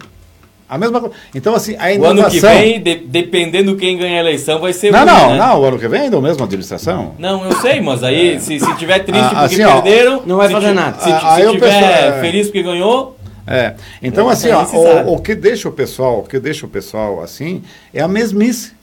A 0.67 0.77
mesma 0.79 0.99
coisa. 0.99 1.15
Então, 1.35 1.53
assim, 1.53 1.75
a 1.77 1.85
O 1.85 1.89
inovação... 1.91 2.21
ano 2.23 2.29
que 2.31 2.39
vem, 2.39 2.81
de- 2.81 2.95
dependendo 3.05 3.75
quem 3.75 3.97
ganhar 3.97 4.17
a 4.17 4.19
eleição, 4.21 4.59
vai 4.59 4.73
ser 4.73 4.91
Não, 4.91 4.99
ruim, 4.99 5.07
não, 5.11 5.29
né? 5.31 5.37
não, 5.37 5.61
o 5.61 5.63
ano 5.65 5.77
que 5.77 5.87
vem 5.87 6.01
ainda 6.01 6.15
é 6.15 6.19
a 6.19 6.21
mesma 6.23 6.45
administração. 6.45 7.13
Não, 7.19 7.45
eu 7.45 7.51
sei, 7.61 7.81
mas 7.81 8.03
aí 8.03 8.39
se, 8.39 8.59
se 8.59 8.75
tiver 8.75 8.99
triste 8.99 9.21
Ah, 9.23 9.41
porque 9.47 9.61
assim, 9.61 9.63
ó, 9.63 9.81
perderam, 9.81 10.23
não 10.25 10.37
vai 10.37 10.47
se 10.47 10.53
fazer 10.53 10.73
nada. 10.73 10.99
Se, 10.99 11.11
Ah, 11.11 11.35
se 11.35 11.45
o 11.45 11.51
tiver 11.51 11.67
pessoal, 11.71 11.91
é. 11.91 12.21
feliz 12.21 12.47
porque 12.47 12.63
ganhou, 12.63 13.15
É. 13.47 13.75
Então, 14.01 14.27
É, 14.27 14.33
assim, 14.33 14.49
ó, 14.49 14.65
se 14.65 14.75
o, 14.75 15.13
o 15.13 15.19
que 15.21 15.35
deixa 15.35 15.69
o 15.69 15.71
pessoal, 15.71 16.19
o 16.19 16.23
que 16.23 16.39
deixa 16.39 16.65
o 16.65 16.69
pessoal 16.69 17.21
assim, 17.21 17.61
é 17.93 18.01
a 18.01 18.07
mesmice. 18.07 18.73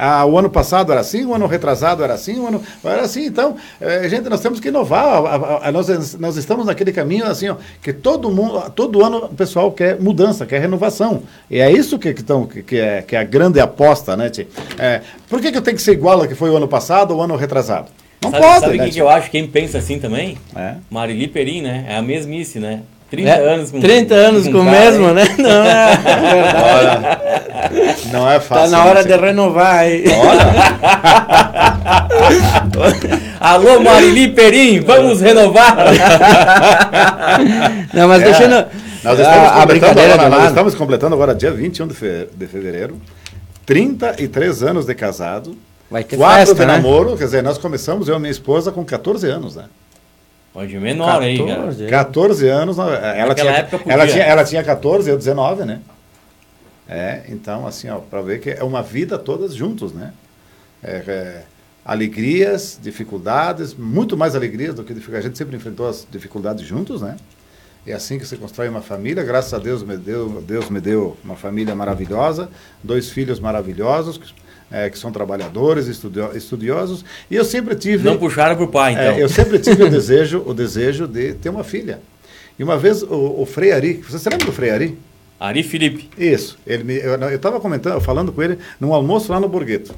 Ah, 0.00 0.24
o 0.24 0.38
ano 0.38 0.48
passado 0.48 0.92
era 0.92 1.00
assim, 1.00 1.24
o 1.24 1.34
ano 1.34 1.46
retrasado 1.48 2.04
era 2.04 2.14
assim, 2.14 2.38
o 2.38 2.46
ano 2.46 2.62
era 2.84 3.02
assim. 3.02 3.26
Então, 3.26 3.56
eh, 3.80 4.08
gente, 4.08 4.28
nós 4.28 4.40
temos 4.40 4.60
que 4.60 4.68
inovar. 4.68 5.04
A- 5.04 5.18
a- 5.34 5.68
a- 5.68 5.72
nós, 5.72 6.14
nós 6.14 6.36
estamos 6.36 6.64
naquele 6.66 6.92
caminho 6.92 7.26
assim, 7.26 7.48
ó, 7.48 7.56
que 7.82 7.92
todo 7.92 8.30
mundo, 8.30 8.70
todo 8.70 9.04
ano 9.04 9.24
o 9.24 9.34
pessoal 9.34 9.72
quer 9.72 9.98
mudança, 10.00 10.46
quer 10.46 10.60
renovação. 10.60 11.24
E 11.50 11.58
é 11.58 11.68
isso 11.72 11.98
que, 11.98 12.14
que, 12.14 12.22
tão, 12.22 12.46
que, 12.46 12.62
que 12.62 12.76
é, 12.78 13.02
que 13.02 13.16
é 13.16 13.18
a 13.18 13.24
grande 13.24 13.58
aposta, 13.58 14.16
né, 14.16 14.30
Tchê? 14.30 14.46
É, 14.78 15.00
por 15.28 15.40
que, 15.40 15.50
que 15.50 15.58
eu 15.58 15.62
tenho 15.62 15.76
que 15.76 15.82
ser 15.82 15.92
igual 15.92 16.20
ao 16.20 16.28
que 16.28 16.34
foi 16.36 16.48
o 16.48 16.56
ano 16.56 16.68
passado 16.68 17.10
ou 17.10 17.18
o 17.18 17.22
ano 17.22 17.34
retrasado? 17.34 17.88
Não 18.22 18.30
sabe, 18.30 18.42
pode, 18.44 18.60
sabe 18.60 18.74
o 18.74 18.78
né, 18.78 18.90
que, 18.90 18.98
eu 18.98 19.08
acho? 19.08 19.30
Quem 19.30 19.46
pensa 19.48 19.78
assim 19.78 19.98
também? 19.98 20.38
É. 20.54 20.74
Marili 20.90 21.26
Perim, 21.26 21.62
né? 21.62 21.84
É 21.88 21.96
a 21.96 22.02
mesmice, 22.02 22.58
né? 22.60 22.82
30 23.10 23.30
É, 23.30 23.54
anos 23.54 23.70
com 23.70 23.80
30 23.80 24.14
anos 24.14 24.48
com 24.48 24.60
o 24.60 24.64
cara, 24.64 24.70
mesmo, 24.80 25.08
hein? 25.08 25.14
né? 25.14 25.24
Não 25.38 25.64
é 25.64 25.96
verdade. 26.34 27.18
Não 28.12 28.30
é 28.30 28.38
fácil. 28.40 28.70
Tá 28.70 28.76
na 28.76 28.84
hora 28.84 29.02
né, 29.02 29.08
de 29.08 29.14
Tchê? 29.16 29.24
renovar 29.26 29.74
aí. 29.76 30.04
Alô, 33.40 33.80
Marili 33.80 34.28
Perim, 34.32 34.80
vamos 34.80 35.20
renovar! 35.20 35.76
Não, 37.94 38.08
mas 38.08 38.22
É. 38.22 38.24
deixando 38.24 38.66
Nós 39.04 39.18
estamos, 39.18 39.48
a, 39.48 39.60
completando 39.60 39.66
brincadeira 39.66 40.14
agora, 40.14 40.30
de 40.30 40.36
nós 40.36 40.48
estamos 40.48 40.74
completando 40.74 41.14
agora, 41.14 41.34
dia 41.34 41.50
21 41.52 41.86
de, 41.86 41.94
fe 41.94 42.28
de 42.34 42.46
fevereiro, 42.46 42.96
33 43.64 44.62
anos 44.62 44.86
de 44.86 44.94
casado, 44.94 45.56
Vai 45.90 46.04
ter 46.04 46.16
4 46.16 46.38
festa, 46.38 46.54
de 46.54 46.60
né? 46.66 46.76
namoro, 46.76 47.16
quer 47.16 47.24
dizer, 47.24 47.42
nós 47.42 47.58
começamos, 47.58 48.08
eu 48.08 48.16
e 48.16 48.18
minha 48.18 48.30
esposa, 48.30 48.72
com 48.72 48.84
14 48.84 49.26
anos, 49.28 49.56
né? 49.56 49.64
É 50.54 50.80
menor 50.80 51.22
aí, 51.22 51.38
cara. 51.38 51.54
14. 51.56 51.86
14 51.86 52.48
anos, 52.48 52.78
ela 52.78 52.90
Naquela 52.90 53.34
tinha, 53.34 53.52
época 53.52 53.78
podia. 53.78 53.92
ela, 53.92 54.06
tinha, 54.06 54.24
ela 54.24 54.44
tinha 54.44 54.64
14, 54.64 55.10
eu 55.10 55.16
19, 55.16 55.64
né? 55.64 55.80
É, 56.88 57.24
então, 57.28 57.66
assim, 57.66 57.88
ó, 57.90 57.98
para 57.98 58.22
ver 58.22 58.40
que 58.40 58.50
é 58.50 58.64
uma 58.64 58.82
vida 58.82 59.18
todas 59.18 59.54
juntos, 59.54 59.92
né? 59.92 60.12
É, 60.82 61.02
é, 61.06 61.42
alegrias, 61.84 62.78
dificuldades, 62.82 63.74
muito 63.74 64.16
mais 64.16 64.34
alegrias 64.34 64.74
do 64.74 64.82
que 64.82 64.94
dificuldades. 64.94 65.26
A 65.26 65.28
gente 65.28 65.38
sempre 65.38 65.56
enfrentou 65.56 65.86
as 65.88 66.06
dificuldades 66.10 66.66
juntos, 66.66 67.02
né? 67.02 67.16
É 67.86 67.92
assim 67.92 68.18
que 68.18 68.26
se 68.26 68.36
constrói 68.36 68.68
uma 68.68 68.82
família. 68.82 69.22
Graças 69.22 69.54
a 69.54 69.58
Deus 69.58 69.82
me 69.82 69.96
deu, 69.96 70.42
Deus 70.42 70.68
me 70.68 70.80
deu 70.80 71.16
uma 71.24 71.36
família 71.36 71.74
maravilhosa, 71.74 72.50
dois 72.82 73.10
filhos 73.10 73.38
maravilhosos, 73.40 74.18
que, 74.18 74.34
é, 74.70 74.90
que 74.90 74.98
são 74.98 75.10
trabalhadores, 75.10 75.86
estudio, 75.86 76.36
estudiosos. 76.36 77.04
E 77.30 77.36
eu 77.36 77.44
sempre 77.44 77.74
tive. 77.74 78.04
Não 78.04 78.18
puxaram 78.18 78.56
para 78.56 78.64
o 78.64 78.68
pai, 78.68 78.92
então. 78.92 79.04
É, 79.04 79.22
eu 79.22 79.28
sempre 79.28 79.58
tive 79.58 79.84
o 79.84 79.90
desejo, 79.90 80.42
o 80.46 80.54
desejo 80.54 81.06
de 81.06 81.34
ter 81.34 81.48
uma 81.48 81.64
filha. 81.64 82.00
E 82.58 82.64
uma 82.64 82.76
vez 82.76 83.02
o, 83.02 83.40
o 83.40 83.46
Frei 83.46 83.72
Ari, 83.72 83.94
você 84.08 84.18
se 84.18 84.28
lembra 84.28 84.46
do 84.46 84.52
Frei 84.52 84.70
Ari? 84.70 84.98
Ari 85.38 85.62
Felipe. 85.62 86.10
Isso. 86.18 86.58
Ele 86.66 86.84
me, 86.84 86.96
eu 86.96 87.34
estava 87.34 87.60
comentando, 87.60 88.00
falando 88.00 88.32
com 88.32 88.42
ele 88.42 88.58
num 88.80 88.92
almoço 88.92 89.32
lá 89.32 89.38
no 89.38 89.48
Borgueto. 89.48 89.94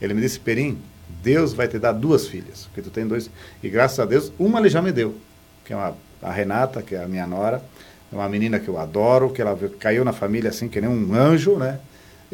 Ele 0.00 0.14
me 0.14 0.20
disse, 0.20 0.40
Perim, 0.40 0.78
Deus 1.22 1.52
vai 1.52 1.68
te 1.68 1.78
dar 1.78 1.92
duas 1.92 2.26
filhas, 2.26 2.66
porque 2.66 2.82
tu 2.82 2.90
tem 2.90 3.06
dois. 3.06 3.30
E 3.62 3.68
graças 3.68 3.98
a 4.00 4.04
Deus, 4.04 4.32
uma 4.38 4.58
ele 4.60 4.68
já 4.68 4.80
me 4.80 4.92
deu, 4.92 5.14
que 5.64 5.72
é 5.72 5.76
uma, 5.76 5.94
a 6.22 6.32
Renata, 6.32 6.82
que 6.82 6.94
é 6.94 7.02
a 7.02 7.08
minha 7.08 7.26
nora, 7.26 7.62
é 8.12 8.14
uma 8.14 8.28
menina 8.28 8.58
que 8.58 8.68
eu 8.68 8.78
adoro, 8.78 9.30
que 9.30 9.42
ela 9.42 9.58
caiu 9.78 10.04
na 10.04 10.12
família 10.12 10.50
assim, 10.50 10.68
que 10.68 10.80
nem 10.80 10.88
um 10.88 11.14
anjo, 11.14 11.56
né? 11.56 11.78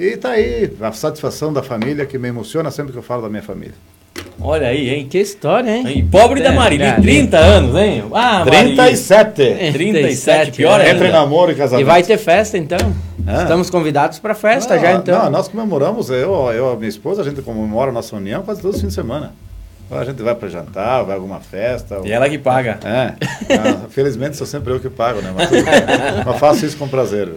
E 0.02 0.16
tá 0.16 0.30
aí, 0.30 0.68
a 0.80 0.90
satisfação 0.90 1.52
da 1.52 1.62
família 1.62 2.04
que 2.04 2.18
me 2.18 2.26
emociona 2.26 2.72
sempre 2.72 2.90
que 2.90 2.98
eu 2.98 3.04
falo 3.04 3.22
da 3.22 3.28
minha 3.28 3.40
família. 3.40 3.76
Olha 4.40 4.66
aí, 4.66 4.90
hein? 4.90 5.06
Que 5.08 5.18
história, 5.18 5.70
hein? 5.70 5.98
E 5.98 6.02
pobre 6.02 6.40
é, 6.40 6.42
da 6.42 6.50
Marília, 6.50 6.86
é, 6.86 7.00
30 7.00 7.38
anos, 7.38 7.76
hein? 7.76 8.02
Ah, 8.12 8.42
37. 8.44 9.32
37, 9.32 9.72
37 9.72 10.56
pior 10.56 10.80
é. 10.80 10.90
Entre 10.90 11.08
namoro 11.08 11.52
e 11.52 11.54
casamento. 11.54 11.82
E 11.82 11.88
vai 11.88 12.02
ter 12.02 12.18
festa, 12.18 12.58
então? 12.58 12.80
Ah. 13.24 13.42
Estamos 13.42 13.70
convidados 13.70 14.18
para 14.18 14.34
festa 14.34 14.74
ah, 14.74 14.78
já, 14.78 14.92
então. 14.94 15.22
Não, 15.22 15.30
nós 15.30 15.46
comemoramos, 15.46 16.10
eu, 16.10 16.50
eu 16.52 16.72
e 16.72 16.76
minha 16.78 16.88
esposa, 16.88 17.22
a 17.22 17.24
gente 17.24 17.40
comemora 17.40 17.92
a 17.92 17.94
nossa 17.94 18.16
união 18.16 18.42
quase 18.42 18.60
todos 18.60 18.78
os 18.78 18.82
fins 18.82 18.88
de 18.88 18.94
semana. 18.94 19.32
A 19.92 20.04
gente 20.04 20.22
vai 20.22 20.34
para 20.34 20.48
jantar, 20.48 21.02
vai 21.02 21.12
a 21.12 21.16
alguma 21.16 21.40
festa. 21.40 22.00
E 22.04 22.10
ela 22.10 22.28
que 22.28 22.38
paga. 22.38 22.78
É. 22.82 23.14
Ah, 23.54 23.88
felizmente 23.90 24.36
sou 24.36 24.46
sempre 24.46 24.72
eu 24.72 24.80
que 24.80 24.88
pago, 24.88 25.20
né? 25.20 25.32
Mas, 25.34 25.50
mas 26.24 26.38
faço 26.38 26.64
isso 26.64 26.76
com 26.78 26.88
prazer. 26.88 27.28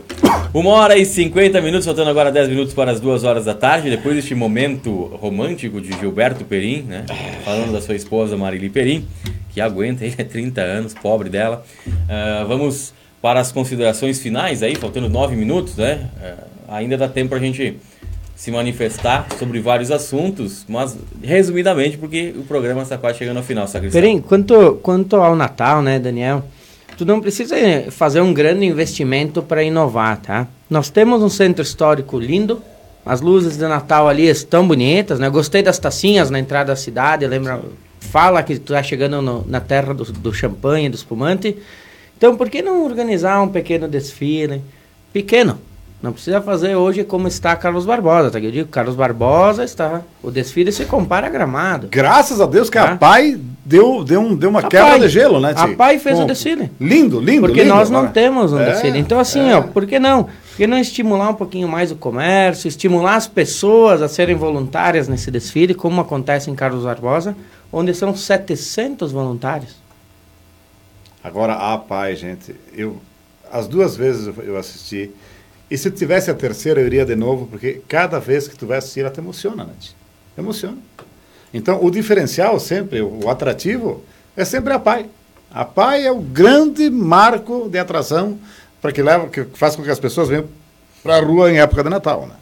Uma 0.54 0.70
hora 0.72 0.98
e 0.98 1.06
50 1.06 1.60
minutos, 1.62 1.86
faltando 1.86 2.10
agora 2.10 2.32
10 2.32 2.48
minutos 2.48 2.74
para 2.74 2.92
as 2.92 3.02
duas 3.02 3.26
horas 3.26 3.44
da 3.44 3.54
tarde. 3.54 3.90
Depois 3.90 4.16
deste 4.16 4.34
momento 4.34 5.08
romântico 5.22 5.82
de 5.82 5.92
Gilberto 6.00 6.46
Perim, 6.46 6.84
né? 6.84 7.06
Falando 7.44 7.74
da 7.74 7.82
sua 7.82 7.96
esposa 7.96 8.38
Marili 8.38 8.70
Perim, 8.70 9.06
que 9.50 9.60
aguenta, 9.60 10.06
ele 10.06 10.16
é 10.18 10.24
30 10.24 10.62
anos, 10.62 10.94
pobre 10.94 11.30
dela. 11.30 11.64
Uh, 11.86 12.48
vamos 12.48 12.94
para 13.22 13.42
as 13.42 13.52
considerações 13.52 14.22
finais 14.22 14.64
aí, 14.64 14.76
faltando 14.76 15.10
9 15.10 15.36
minutos, 15.36 15.76
né? 15.76 16.10
Uh, 16.18 16.56
ainda 16.70 16.98
dá 16.98 17.10
tempo 17.10 17.30
para 17.30 17.38
a 17.38 17.42
gente 17.42 17.78
se 18.36 18.52
manifestar 18.52 19.28
sobre 19.40 19.60
vários 19.60 19.90
assuntos, 19.92 20.66
mas 20.68 20.98
resumidamente, 21.24 21.98
porque 21.98 22.34
o 22.38 22.44
programa 22.44 22.82
está 22.82 22.98
quase 22.98 23.18
chegando 23.18 23.38
ao 23.38 23.44
final, 23.44 23.68
Sacristão. 23.68 24.02
Perim, 24.02 24.20
quanto, 24.20 24.76
quanto 24.84 25.16
ao 25.16 25.36
Natal, 25.36 25.82
né, 25.82 25.98
Daniel? 25.98 26.44
Tu 26.98 27.06
não 27.06 27.22
precisa 27.22 27.56
fazer 27.90 28.22
um 28.22 28.34
grande 28.34 28.66
investimento 28.66 29.42
para 29.42 29.64
inovar, 29.64 30.22
tá? 30.22 30.48
Nós 30.70 30.90
temos 30.90 31.24
um 31.24 31.30
centro 31.30 31.62
histórico 31.62 32.20
lindo, 32.20 32.62
as 33.06 33.22
luzes 33.22 33.58
de 33.58 33.68
Natal 33.68 34.08
ali 34.08 34.28
estão 34.28 34.68
bonitas, 34.68 35.20
né? 35.20 35.30
Gostei 35.30 35.62
das 35.62 35.80
tacinhas 35.80 36.30
na 36.30 36.40
entrada 36.40 36.68
da 36.68 36.76
cidade, 36.76 37.26
lembra? 37.28 37.62
Fala 38.00 38.44
que 38.44 38.58
tu 38.58 38.74
está 38.74 38.84
chegando 38.84 39.22
no, 39.22 39.46
na 39.48 39.60
terra 39.60 39.94
do, 39.94 40.06
do 40.06 40.34
champanhe, 40.34 40.90
do 40.90 40.96
espumante. 40.96 41.58
Então, 42.18 42.36
por 42.36 42.50
que 42.50 42.62
não 42.62 42.86
organizar 42.86 43.42
um 43.42 43.48
pequeno 43.48 43.88
desfile? 43.88 44.62
Pequeno, 45.12 45.60
não 46.06 46.14
precisa 46.14 46.40
fazer 46.40 46.76
hoje 46.76 47.04
como 47.04 47.28
está 47.28 47.56
Carlos 47.56 47.84
Barbosa, 47.84 48.30
tá? 48.30 48.40
Eu 48.40 48.52
digo, 48.52 48.70
Carlos 48.70 48.96
Barbosa 48.96 49.64
está. 49.64 50.04
O 50.22 50.30
desfile 50.30 50.72
se 50.72 50.86
compara 50.86 51.26
a 51.26 51.30
gramado. 51.32 51.88
Graças 51.90 52.40
a 52.40 52.46
Deus 52.46 52.70
que 52.70 52.78
tá? 52.78 52.92
a 52.92 52.96
PAI 52.96 53.40
deu, 53.66 54.04
deu, 54.04 54.22
um, 54.22 54.36
deu 54.36 54.52
uma 54.52 54.60
a 54.60 54.68
quebra 54.68 54.92
pai, 54.92 55.00
de 55.00 55.10
gelo, 55.10 55.40
né, 55.40 55.56
Tia? 55.56 55.64
A 55.64 55.76
PAI 55.76 55.98
fez 55.98 56.20
o 56.20 56.26
desfile. 56.26 56.70
Lindo, 56.80 57.20
lindo, 57.20 57.42
Porque 57.48 57.64
lindo, 57.64 57.74
nós 57.74 57.90
não 57.90 58.08
temos 58.08 58.54
um 58.54 58.60
é, 58.60 58.66
desfile. 58.66 59.00
Então, 59.00 59.20
assim, 59.20 59.50
é. 59.50 59.56
ó, 59.56 59.64
por 59.64 59.88
que 59.88 59.98
não? 59.98 60.26
Por 60.26 60.58
que 60.58 60.68
não 60.68 60.78
estimular 60.78 61.28
um 61.28 61.34
pouquinho 61.34 61.68
mais 61.68 61.92
o 61.92 61.96
comércio, 61.96 62.68
estimular 62.68 63.16
as 63.16 63.26
pessoas 63.26 64.04
a 64.04 64.08
serem 64.08 64.36
voluntárias 64.36 65.08
nesse 65.08 65.32
desfile, 65.32 65.74
como 65.74 66.02
acontece 66.02 66.52
em 66.52 66.56
Carlos 66.56 66.84
Barbosa, 66.84 67.36
onde 67.74 67.96
são 67.96 68.16
700 68.16 69.12
voluntários? 69.12 69.76
Agora, 71.24 71.54
a 71.54 71.76
PAI, 71.80 72.16
gente, 72.16 72.56
eu, 72.76 72.98
as 73.52 73.68
duas 73.68 73.96
vezes 73.96 74.32
eu 74.44 74.56
assisti 74.56 75.10
e 75.70 75.78
se 75.78 75.90
tivesse 75.90 76.30
a 76.30 76.34
terceira, 76.34 76.80
eu 76.80 76.86
iria 76.86 77.06
de 77.06 77.16
novo, 77.16 77.48
porque 77.48 77.82
cada 77.88 78.20
vez 78.20 78.48
que 78.48 78.56
tu 78.56 78.68
vai 78.68 78.78
assistir, 78.78 79.02
ela 79.02 79.10
te 79.10 79.20
emociona, 79.20 79.64
né? 79.64 79.74
Emociona. 80.38 80.78
Então, 81.54 81.84
o 81.84 81.90
diferencial 81.90 82.60
sempre, 82.60 83.02
o 83.02 83.30
atrativo, 83.30 84.04
é 84.36 84.46
sempre 84.46 84.74
a 84.74 84.80
PAI. 84.80 85.08
A 85.52 85.64
PAI 85.64 86.06
é 86.06 86.12
o 86.12 86.20
grande 86.20 86.90
marco 86.90 87.70
de 87.70 87.80
atração 87.80 88.38
para 88.82 88.92
que 88.92 89.02
leva, 89.02 89.28
que 89.28 89.44
faz 89.54 89.76
com 89.76 89.82
que 89.82 89.90
as 89.90 90.00
pessoas 90.00 90.28
venham 90.28 90.46
para 91.02 91.18
a 91.18 91.22
rua 91.22 91.52
em 91.52 91.60
época 91.60 91.84
de 91.84 91.90
Natal, 91.90 92.28
né? 92.28 92.36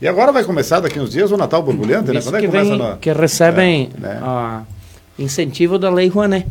E 0.00 0.08
agora 0.08 0.32
vai 0.32 0.44
começar 0.44 0.80
daqui 0.80 0.98
uns 0.98 1.10
dias 1.10 1.30
o 1.30 1.36
Natal 1.36 1.62
borbulhante, 1.62 2.10
né? 2.10 2.22
Quando 2.22 2.36
é 2.36 2.40
que, 2.40 2.46
vem, 2.46 2.78
no... 2.78 2.96
Que 2.96 3.12
recebem 3.12 3.90
é, 3.96 4.00
né? 4.00 4.64
incentivo 5.18 5.78
da 5.78 5.90
Lei 5.90 6.08
Rouanet. 6.08 6.46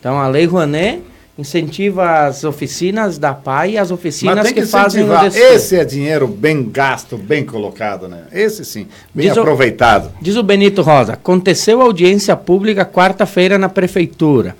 Então, 0.00 0.18
a 0.18 0.26
Lei 0.26 0.44
Rouanet 0.44 1.02
incentiva 1.36 2.26
as 2.26 2.44
oficinas 2.44 3.18
da 3.18 3.34
PAI 3.34 3.72
e 3.72 3.78
as 3.78 3.90
oficinas 3.90 4.46
que, 4.48 4.62
que 4.62 4.66
fazem 4.66 5.04
o 5.04 5.26
Esse 5.26 5.76
é 5.76 5.84
dinheiro 5.84 6.28
bem 6.28 6.68
gasto, 6.70 7.16
bem 7.16 7.44
colocado, 7.44 8.08
né? 8.08 8.22
Esse 8.32 8.64
sim, 8.64 8.86
bem 9.12 9.28
diz 9.28 9.36
aproveitado. 9.36 10.12
O, 10.20 10.24
diz 10.24 10.36
o 10.36 10.42
Benito 10.42 10.82
Rosa, 10.82 11.14
aconteceu 11.14 11.82
audiência 11.82 12.36
pública 12.36 12.84
quarta-feira 12.84 13.58
na 13.58 13.68
prefeitura. 13.68 14.56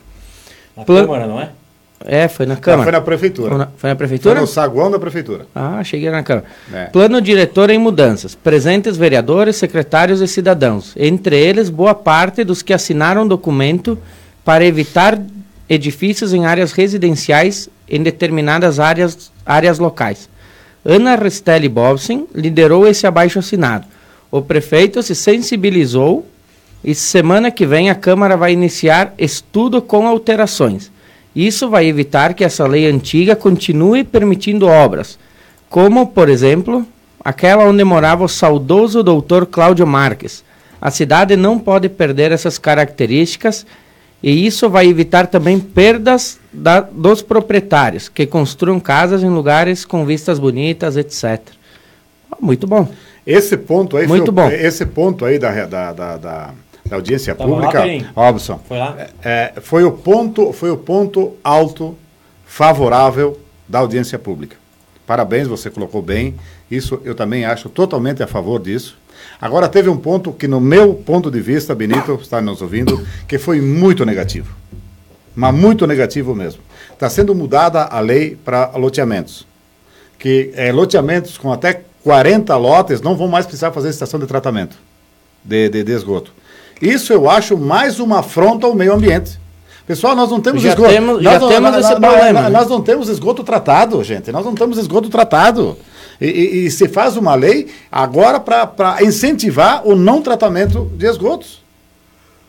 Na 0.77 0.85
Plan... 0.85 1.07
Câmara, 1.07 1.27
não 1.27 1.41
é? 1.41 1.51
É, 2.07 2.29
foi 2.29 2.45
na 2.45 2.57
Câmara. 2.57 2.79
Não, 2.79 2.85
foi 2.85 2.93
na 2.93 3.01
Prefeitura. 3.01 3.49
Foi 3.49 3.59
na, 3.59 3.68
foi 3.77 3.91
na 3.91 3.97
Prefeitura? 3.97 4.35
Foi 4.35 4.41
no 4.43 4.47
saguão 4.47 4.91
da 4.91 4.99
Prefeitura. 4.99 5.47
Ah, 5.55 5.83
cheguei 5.83 6.11
na 6.11 6.22
Câmara. 6.22 6.45
É. 6.70 6.85
Plano 6.87 7.18
diretor 7.20 7.70
em 7.70 7.79
mudanças. 7.79 8.35
Presentes 8.35 8.97
vereadores, 8.97 9.57
secretários 9.57 10.20
e 10.20 10.29
cidadãos. 10.29 10.93
Entre 10.99 11.35
eles, 11.35 11.70
boa 11.70 11.95
parte 11.95 12.45
dos 12.45 12.61
que 12.61 12.75
assinaram 12.75 13.27
documento 13.27 13.97
para 14.45 14.66
evitar 14.66 15.18
edifícios 15.69 16.33
em 16.33 16.47
áreas 16.47 16.73
residenciais 16.73 17.69
em 17.89 18.03
determinadas 18.03 18.81
áreas, 18.81 19.33
áreas 19.45 19.79
locais. 19.79 20.29
Ana 20.85 21.17
Restelli 21.17 21.69
Bobson 21.69 22.27
liderou 22.35 22.87
esse 22.87 23.07
abaixo-assinado. 23.07 23.87
O 24.31 24.43
prefeito 24.43 25.03
se 25.03 25.15
sensibilizou 25.15 26.27
e 26.83 26.95
semana 26.95 27.51
que 27.51 27.65
vem 27.65 27.89
a 27.89 27.95
Câmara 27.95 28.37
vai 28.37 28.53
iniciar 28.53 29.15
estudo 29.17 29.81
com 29.81 30.07
alterações. 30.07 30.93
Isso 31.35 31.69
vai 31.71 31.87
evitar 31.87 32.35
que 32.35 32.45
essa 32.45 32.67
lei 32.67 32.87
antiga 32.87 33.35
continue 33.35 34.05
permitindo 34.05 34.67
obras, 34.67 35.19
como, 35.71 36.07
por 36.07 36.29
exemplo, 36.29 36.87
aquela 37.25 37.65
onde 37.65 37.83
morava 37.83 38.25
o 38.25 38.29
saudoso 38.29 39.03
doutor 39.03 39.47
Cláudio 39.47 39.87
Marques. 39.87 40.45
A 40.81 40.91
cidade 40.91 41.35
não 41.35 41.59
pode 41.59 41.89
perder 41.89 42.31
essas 42.31 42.59
características 42.59 43.67
e 44.27 44.47
isso 44.47 44.70
vai 44.70 44.89
evitar 44.89 45.27
também 45.27 45.61
perdas 45.61 46.41
da, 46.51 46.81
dos 46.81 47.20
proprietários, 47.20 48.09
que 48.09 48.25
construam 48.25 48.81
casas 48.81 49.22
em 49.22 49.29
lugares 49.29 49.85
com 49.85 50.03
vistas 50.07 50.39
bonitas, 50.39 50.97
etc. 50.97 51.43
Muito 52.41 52.66
bom. 52.66 52.89
Esse 53.27 53.55
ponto 53.59 53.99
aí, 53.99 54.07
Muito 54.07 54.33
foi, 54.33 54.33
bom. 54.33 54.49
esse 54.49 54.87
ponto 54.87 55.27
aí 55.27 55.39
da, 55.39 55.66
da, 55.66 55.93
da, 55.93 56.16
da, 56.16 56.51
da 56.87 56.97
audiência 56.97 57.35
Tava 57.35 57.51
pública, 57.51 57.85
Robson, 58.16 58.59
foi, 58.66 58.79
lá? 58.79 58.97
É, 58.99 59.53
é, 59.57 59.61
foi, 59.61 59.85
o 59.85 59.93
ponto, 59.93 60.55
foi 60.55 60.70
o 60.70 60.79
ponto 60.79 61.35
alto 61.45 61.95
favorável 62.47 63.39
da 63.68 63.81
audiência 63.81 64.18
pública. 64.18 64.57
Parabéns, 65.07 65.47
você 65.47 65.68
colocou 65.68 66.01
bem. 66.01 66.35
Isso 66.70 66.99
eu 67.05 67.14
também 67.14 67.45
acho 67.45 67.68
totalmente 67.68 68.22
a 68.22 68.27
favor 68.27 68.59
disso. 68.59 68.97
Agora, 69.45 69.68
teve 69.68 69.90
um 69.90 69.97
ponto 69.99 70.32
que, 70.32 70.49
no 70.49 70.59
meu 70.59 70.95
ponto 70.95 71.30
de 71.30 71.38
vista, 71.38 71.74
Benito, 71.74 72.18
está 72.22 72.40
nos 72.40 72.62
ouvindo, 72.62 73.07
que 73.28 73.36
foi 73.36 73.61
muito 73.61 74.03
negativo. 74.07 74.51
Mas 75.36 75.55
muito 75.55 75.86
negativo 75.86 76.34
mesmo. 76.34 76.62
Está 76.90 77.11
sendo 77.11 77.34
mudada 77.34 77.82
a 77.82 78.01
lei 78.01 78.38
para 78.42 78.70
loteamentos. 78.74 79.47
Que 80.18 80.51
é, 80.55 80.72
loteamentos 80.72 81.36
com 81.36 81.53
até 81.53 81.82
40 82.03 82.57
lotes 82.57 83.03
não 83.03 83.14
vão 83.18 83.28
mais 83.28 83.45
precisar 83.45 83.70
fazer 83.70 83.90
estação 83.90 84.18
de 84.18 84.26
tratamento 84.26 84.78
de, 85.45 85.68
de, 85.68 85.84
de 85.84 85.92
esgoto. 85.92 86.32
Isso 86.80 87.12
eu 87.12 87.28
acho 87.28 87.59
mais 87.59 88.01
uma 88.01 88.20
afronta 88.20 88.66
ao 88.66 88.74
meio 88.74 88.95
ambiente. 88.95 89.38
Pessoal, 89.86 90.16
nós 90.16 90.30
não 90.30 90.40
temos 90.40 90.62
já 90.62 90.70
esgoto. 90.70 90.88
Temos, 90.88 91.22
já 91.22 91.38
nós, 91.38 91.53
temos 91.53 91.70
nós, 91.70 91.84
esse 91.84 92.01
problema. 92.01 92.40
Nós, 92.45 92.53
nós, 92.53 92.68
não 92.70 92.80
temos 92.80 93.11
esgoto 93.11 93.45
tratado, 93.45 94.03
gente. 94.03 94.32
Nós 94.32 94.42
não 94.42 94.55
temos 94.55 94.78
esgoto 94.78 95.11
tratado. 95.11 95.76
E, 96.21 96.27
e, 96.27 96.67
e 96.67 96.71
se 96.71 96.89
faz 96.89 97.17
uma 97.17 97.35
lei 97.35 97.69
agora 97.91 98.41
para 98.41 99.03
incentivar 99.03 99.87
o 99.87 99.95
não 99.97 100.23
tratamento 100.23 100.91
de 100.97 101.07
esgotos. 101.07 101.62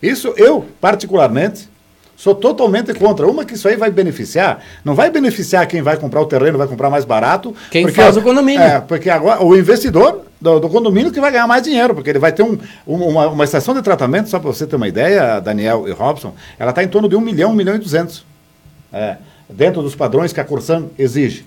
Isso 0.01 0.33
eu, 0.37 0.65
particularmente, 0.79 1.69
sou 2.15 2.33
totalmente 2.33 2.93
contra. 2.93 3.27
Uma 3.27 3.45
que 3.45 3.53
isso 3.53 3.67
aí 3.67 3.75
vai 3.75 3.91
beneficiar, 3.91 4.63
não 4.83 4.95
vai 4.95 5.09
beneficiar 5.09 5.67
quem 5.67 5.81
vai 5.81 5.97
comprar 5.97 6.21
o 6.21 6.25
terreno, 6.25 6.57
vai 6.57 6.67
comprar 6.67 6.89
mais 6.89 7.05
barato. 7.05 7.55
Quem 7.71 7.83
porque, 7.83 8.01
faz 8.01 8.15
o 8.15 8.21
condomínio. 8.21 8.61
É, 8.61 8.79
porque 8.79 9.09
agora 9.09 9.43
o 9.43 9.55
investidor 9.55 10.21
do, 10.39 10.59
do, 10.59 10.69
condomínio 10.69 11.11
que 11.11 11.19
vai 11.19 11.31
ganhar 11.31 11.47
mais 11.47 11.63
dinheiro, 11.63 11.93
porque 11.93 12.09
ele 12.09 12.19
vai 12.19 12.31
ter 12.31 12.43
um, 12.43 12.57
uma, 12.85 13.27
uma 13.29 13.43
estação 13.43 13.73
de 13.73 13.81
tratamento, 13.81 14.29
só 14.29 14.39
para 14.39 14.51
você 14.51 14.65
ter 14.65 14.75
uma 14.75 14.87
ideia, 14.87 15.39
Daniel 15.39 15.87
e 15.87 15.91
Robson, 15.91 16.33
ela 16.57 16.69
está 16.69 16.83
em 16.83 16.87
torno 16.87 17.09
de 17.09 17.15
1 17.15 17.21
milhão, 17.21 17.51
1 17.51 17.55
milhão 17.55 17.75
e 17.75 17.79
200. 17.79 18.25
É. 18.93 19.17
dentro 19.49 19.81
dos 19.81 19.93
padrões 19.93 20.31
que 20.31 20.39
a 20.39 20.43
Corsan 20.45 20.85
exige. 20.97 21.45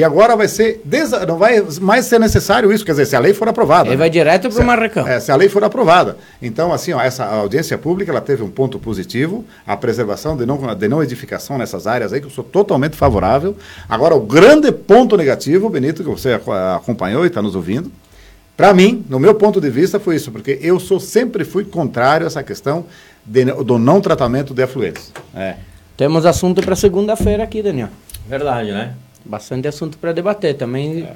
E 0.00 0.04
agora 0.04 0.34
vai 0.34 0.48
ser. 0.48 0.80
Desa... 0.82 1.26
Não 1.26 1.36
vai 1.36 1.62
mais 1.78 2.06
ser 2.06 2.18
necessário 2.18 2.72
isso, 2.72 2.86
quer 2.86 2.92
dizer, 2.92 3.04
se 3.04 3.14
a 3.14 3.18
lei 3.18 3.34
for 3.34 3.46
aprovada. 3.46 3.88
Ele 3.88 3.96
né? 3.96 3.98
vai 3.98 4.08
direto 4.08 4.48
para 4.48 4.62
o 4.62 4.66
Marrecão. 4.66 5.06
É, 5.06 5.20
se 5.20 5.30
a 5.30 5.36
lei 5.36 5.46
for 5.46 5.62
aprovada. 5.62 6.16
Então, 6.40 6.72
assim, 6.72 6.94
ó, 6.94 7.02
essa 7.02 7.26
audiência 7.26 7.76
pública 7.76 8.10
ela 8.10 8.22
teve 8.22 8.42
um 8.42 8.48
ponto 8.48 8.78
positivo, 8.78 9.44
a 9.66 9.76
preservação 9.76 10.38
de 10.38 10.46
não, 10.46 10.74
de 10.74 10.88
não 10.88 11.02
edificação 11.02 11.58
nessas 11.58 11.86
áreas 11.86 12.14
aí, 12.14 12.20
que 12.22 12.28
eu 12.28 12.30
sou 12.30 12.42
totalmente 12.42 12.96
favorável. 12.96 13.54
Agora, 13.86 14.14
o 14.14 14.20
grande 14.20 14.72
ponto 14.72 15.18
negativo, 15.18 15.68
Benito, 15.68 16.02
que 16.02 16.08
você 16.08 16.32
aco- 16.32 16.50
acompanhou 16.50 17.24
e 17.24 17.26
está 17.26 17.42
nos 17.42 17.54
ouvindo, 17.54 17.92
para 18.56 18.72
mim, 18.72 19.04
no 19.06 19.20
meu 19.20 19.34
ponto 19.34 19.60
de 19.60 19.68
vista, 19.68 20.00
foi 20.00 20.16
isso, 20.16 20.32
porque 20.32 20.58
eu 20.62 20.80
sou, 20.80 20.98
sempre 20.98 21.44
fui 21.44 21.62
contrário 21.62 22.26
a 22.26 22.28
essa 22.28 22.42
questão 22.42 22.86
de- 23.22 23.44
do 23.44 23.78
não 23.78 24.00
tratamento 24.00 24.54
de 24.54 24.62
afluentes. 24.62 25.12
É. 25.34 25.56
Temos 25.94 26.24
assunto 26.24 26.62
para 26.62 26.74
segunda-feira 26.74 27.44
aqui, 27.44 27.60
Daniel. 27.62 27.90
Verdade, 28.26 28.72
né? 28.72 28.94
Bastante 29.24 29.68
assunto 29.68 29.98
para 29.98 30.12
debater. 30.12 30.54
Também 30.56 31.08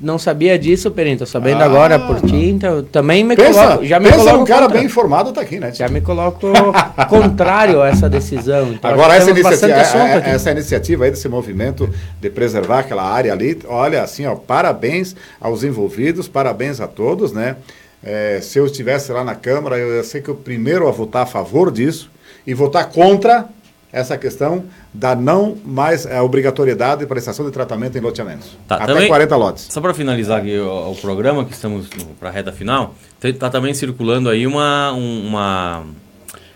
não 0.00 0.18
sabia 0.18 0.58
disso, 0.58 0.90
Perim. 0.90 1.16
Tô 1.16 1.24
sabendo 1.26 1.62
Ah, 1.62 1.66
agora 1.66 1.98
por 1.98 2.20
ti, 2.20 2.34
então 2.50 2.82
também 2.82 3.22
me 3.24 3.36
Pensa, 3.36 3.62
coloco. 3.66 3.84
Já 3.84 4.00
me 4.00 4.06
pensa 4.10 4.18
coloco 4.18 4.42
um 4.42 4.44
cara 4.44 4.60
contra. 4.62 4.76
bem 4.78 4.86
informado 4.86 5.28
está 5.30 5.40
aqui, 5.42 5.58
né? 5.60 5.72
Já 5.72 5.88
me 5.88 6.00
coloco 6.00 6.48
contrário 7.08 7.80
a 7.80 7.88
essa 7.88 8.08
decisão. 8.08 8.72
Então, 8.72 8.90
Agora, 8.90 9.14
essa 9.14 9.30
iniciativa, 9.30 9.68
é- 9.74 10.14
aqui. 10.16 10.30
essa 10.30 10.50
iniciativa 10.50 11.04
aí 11.04 11.10
desse 11.10 11.28
movimento 11.28 11.88
de 12.20 12.30
preservar 12.30 12.80
aquela 12.80 13.04
área 13.04 13.32
ali, 13.32 13.58
olha, 13.66 14.02
assim, 14.02 14.26
ó, 14.26 14.34
parabéns 14.34 15.14
aos 15.40 15.62
envolvidos, 15.64 16.28
parabéns 16.28 16.80
a 16.80 16.86
todos, 16.86 17.32
né? 17.32 17.56
É, 18.02 18.40
se 18.42 18.58
eu 18.58 18.66
estivesse 18.66 19.12
lá 19.12 19.22
na 19.22 19.34
Câmara, 19.34 19.76
eu 19.78 19.96
ia 19.96 20.02
ser 20.04 20.22
que 20.22 20.30
o 20.30 20.34
primeiro 20.34 20.88
a 20.88 20.90
votar 20.90 21.22
a 21.24 21.26
favor 21.26 21.70
disso 21.70 22.10
e 22.46 22.54
votar 22.54 22.88
contra 22.88 23.44
essa 23.92 24.16
questão 24.16 24.64
da 24.92 25.14
não 25.14 25.56
mais 25.64 26.04
é, 26.06 26.20
obrigatoriedade 26.20 27.00
de 27.00 27.06
prestação 27.06 27.44
de 27.46 27.52
tratamento 27.52 27.96
em 27.96 28.00
loteamentos. 28.00 28.56
Tá, 28.66 28.76
Até 28.76 28.86
também- 28.86 29.08
40 29.08 29.36
lotes. 29.36 29.66
Só 29.70 29.80
para 29.80 29.94
finalizar 29.94 30.38
aqui 30.40 30.58
o, 30.58 30.90
o 30.90 30.96
programa, 30.96 31.44
que 31.44 31.52
estamos 31.52 31.86
para 32.18 32.28
a 32.28 32.32
reta 32.32 32.50
final, 32.52 32.94
está 33.22 33.48
também 33.48 33.72
circulando 33.74 34.28
aí 34.28 34.46
uma. 34.46 34.92
um- 34.92 35.26
uma 35.28 35.84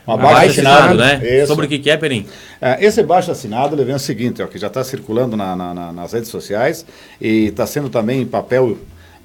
Uma 0.06 0.16
baixa 0.18 0.50
assinado, 0.50 1.00
assinado, 1.00 1.22
né? 1.22 1.38
isso. 1.38 1.46
Sobre 1.46 1.66
o 1.66 1.68
que, 1.68 1.88
é, 1.88 1.96
Perim? 1.96 2.26
É, 2.60 2.84
esse 2.84 3.02
baixo 3.02 3.30
assinado 3.30 3.74
ele 3.74 3.84
vem 3.84 3.94
o 3.94 3.98
seguinte, 3.98 4.42
ó, 4.42 4.46
que 4.46 4.58
já 4.58 4.66
está 4.66 4.82
circulando 4.84 5.36
na- 5.36 5.54
na- 5.56 5.72
na- 5.72 5.92
nas 5.92 6.12
redes 6.12 6.28
sociais 6.28 6.84
e 7.20 7.46
está 7.46 7.66
sendo 7.66 7.88
também 7.88 8.20
em 8.22 8.26
papel 8.26 8.76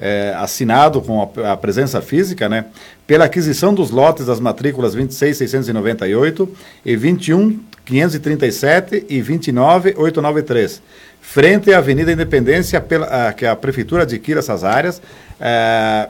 é, 0.02 0.34
assinado 0.38 1.02
com 1.02 1.30
a, 1.44 1.52
a 1.52 1.58
presença 1.58 2.00
física, 2.02 2.48
né? 2.48 2.68
Pela 3.06 3.26
aquisição 3.26 3.74
dos 3.74 3.90
lotes 3.92 4.28
das 4.28 4.40
matrículas 4.40 4.96
26.698 4.96 6.48
e 6.86 6.96
21.537 7.90 9.06
e 9.10 9.22
29.893, 9.22 10.82
frente 11.22 11.74
à 11.74 11.78
Avenida 11.80 12.12
Independência, 12.12 12.80
pela, 12.82 13.28
a- 13.30 13.34
que 13.34 13.46
a 13.46 13.56
Prefeitura 13.56 14.04
adquire 14.04 14.40
essas 14.40 14.64
áreas, 14.64 15.02
é, 15.40 16.08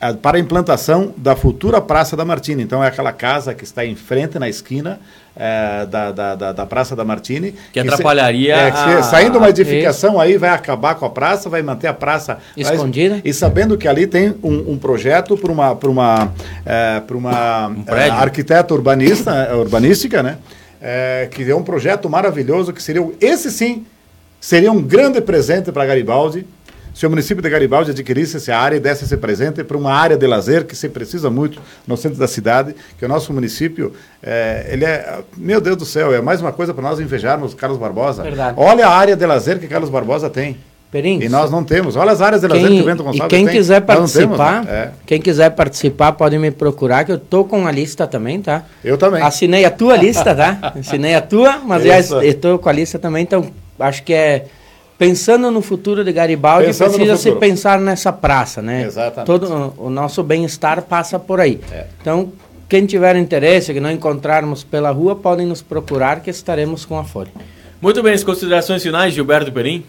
a- 0.00 0.14
para 0.14 0.36
a 0.36 0.40
implantação 0.40 1.12
da 1.16 1.36
futura 1.36 1.80
Praça 1.80 2.16
da 2.16 2.24
Martini. 2.24 2.62
Então, 2.62 2.82
é 2.82 2.88
aquela 2.88 3.12
casa 3.12 3.54
que 3.54 3.64
está 3.64 3.84
em 3.84 3.94
frente, 3.94 4.38
na 4.38 4.48
esquina 4.48 4.98
eh, 5.34 5.86
da, 5.86 6.12
da, 6.12 6.52
da, 6.52 6.66
Praça 6.66 6.94
da 6.94 7.04
Martini. 7.06 7.54
Que 7.72 7.80
se- 7.80 7.88
atrapalharia 7.88 8.54
é, 8.54 8.70
que 8.70 8.76
se- 8.76 8.84
a- 8.84 9.02
saindo 9.02 9.38
uma 9.38 9.48
edificação 9.48 10.20
aí, 10.20 10.36
vai 10.36 10.50
acabar 10.50 10.94
com 10.96 11.06
a 11.06 11.10
praça, 11.10 11.48
vai 11.48 11.62
manter 11.62 11.86
a 11.86 11.94
praça... 11.94 12.36
Escondida. 12.54 13.18
E 13.24 13.32
sabendo 13.32 13.78
que 13.78 13.88
ali 13.88 14.06
tem 14.06 14.34
um, 14.42 14.72
um 14.72 14.76
projeto 14.78 15.34
para 15.38 15.50
uma, 15.50 15.72
uma, 15.72 16.32
eh, 16.66 17.00
para 17.06 17.16
uma 17.16 17.68
Um 17.68 17.84
eh, 17.86 18.10
arquiteta 18.10 18.74
urbanista, 18.74 19.30
eh, 19.50 19.54
urbanística, 19.54 20.22
né? 20.22 20.36
Eh, 20.84 21.28
que 21.30 21.48
é 21.48 21.54
um 21.54 21.62
projeto 21.62 22.10
maravilhoso, 22.10 22.72
que 22.72 22.82
seria... 22.82 23.08
Esse 23.20 23.52
sim 23.52 23.86
seria 24.40 24.72
um 24.72 24.82
grande 24.82 25.20
presente 25.20 25.70
para 25.70 25.86
Garibaldi, 25.86 26.44
se 26.92 27.06
o 27.06 27.10
município 27.10 27.40
de 27.42 27.48
Garibaldi 27.48 27.92
adquirisse 27.92 28.36
essa 28.36 28.54
área 28.54 28.76
e 28.76 28.80
desse 28.80 29.04
esse 29.04 29.16
presente 29.16 29.64
para 29.64 29.76
uma 29.76 29.94
área 29.94 30.16
de 30.16 30.26
lazer 30.26 30.66
que 30.66 30.76
se 30.76 30.88
precisa 30.88 31.30
muito 31.30 31.60
no 31.86 31.96
centro 31.96 32.18
da 32.18 32.26
cidade, 32.28 32.74
que 32.98 33.04
o 33.04 33.08
nosso 33.08 33.32
município, 33.32 33.92
eh, 34.22 34.70
ele 34.70 34.84
é, 34.84 35.20
meu 35.36 35.60
Deus 35.60 35.76
do 35.76 35.86
céu, 35.86 36.12
é 36.12 36.20
mais 36.20 36.40
uma 36.40 36.52
coisa 36.52 36.74
para 36.74 36.82
nós 36.82 37.00
invejarmos 37.00 37.54
Carlos 37.54 37.78
Barbosa. 37.78 38.24
Verdade. 38.24 38.58
Olha 38.58 38.88
a 38.88 38.90
área 38.90 39.16
de 39.16 39.24
lazer 39.24 39.58
que 39.58 39.68
Carlos 39.68 39.88
Barbosa 39.88 40.28
tem. 40.28 40.58
Perim, 40.92 41.20
E 41.22 41.28
nós 41.30 41.50
não 41.50 41.64
temos. 41.64 41.96
Olha 41.96 42.12
as 42.12 42.20
áreas 42.20 42.42
de 42.42 42.46
lazer 42.46 42.68
que 42.68 42.82
o 42.82 42.84
Bento 42.84 43.02
e 43.02 43.04
Gonçalves 43.06 43.34
quem 43.34 43.46
tem. 43.46 43.54
quiser 43.56 43.80
não 43.80 43.86
temos, 43.86 44.12
participar, 44.12 44.64
né? 44.64 44.70
É. 44.70 44.90
quem 45.06 45.22
quiser 45.22 45.50
participar 45.50 46.12
pode 46.12 46.36
me 46.38 46.50
procurar, 46.50 47.04
que 47.04 47.12
eu 47.12 47.18
tô 47.18 47.44
com 47.44 47.66
a 47.66 47.72
lista 47.72 48.06
também, 48.06 48.42
tá? 48.42 48.64
Eu 48.84 48.98
também. 48.98 49.22
Assinei 49.22 49.64
a 49.64 49.70
tua 49.70 49.96
lista, 49.96 50.34
tá? 50.34 50.74
Assinei 50.78 51.14
a 51.14 51.22
tua, 51.22 51.60
mas 51.64 51.82
já 51.82 51.98
Isso. 51.98 52.20
estou 52.20 52.58
com 52.58 52.68
a 52.68 52.72
lista 52.72 52.98
também, 52.98 53.22
então 53.22 53.46
acho 53.80 54.02
que 54.02 54.12
é 54.12 54.44
pensando 54.98 55.50
no 55.50 55.62
futuro 55.62 56.04
de 56.04 56.12
Garibaldi, 56.12 56.66
Pensando 56.66 56.92
precisa 56.92 57.16
se 57.16 57.32
pensar 57.32 57.80
nessa 57.80 58.12
praça, 58.12 58.60
né? 58.60 58.84
Exatamente. 58.84 59.26
Todo 59.26 59.74
o 59.78 59.88
nosso 59.88 60.22
bem-estar 60.22 60.82
passa 60.82 61.18
por 61.18 61.40
aí. 61.40 61.58
É. 61.72 61.86
Então, 62.02 62.30
quem 62.68 62.84
tiver 62.84 63.16
interesse, 63.16 63.72
que 63.72 63.80
não 63.80 63.90
encontrarmos 63.90 64.62
pela 64.62 64.90
rua, 64.90 65.16
podem 65.16 65.46
nos 65.46 65.62
procurar 65.62 66.20
que 66.20 66.28
estaremos 66.28 66.84
com 66.84 66.98
a 66.98 67.04
folha. 67.04 67.30
Muito 67.80 68.00
bem, 68.02 68.12
as 68.12 68.22
considerações 68.22 68.82
finais, 68.82 69.12
Gilberto 69.14 69.50
Perim. 69.50 69.84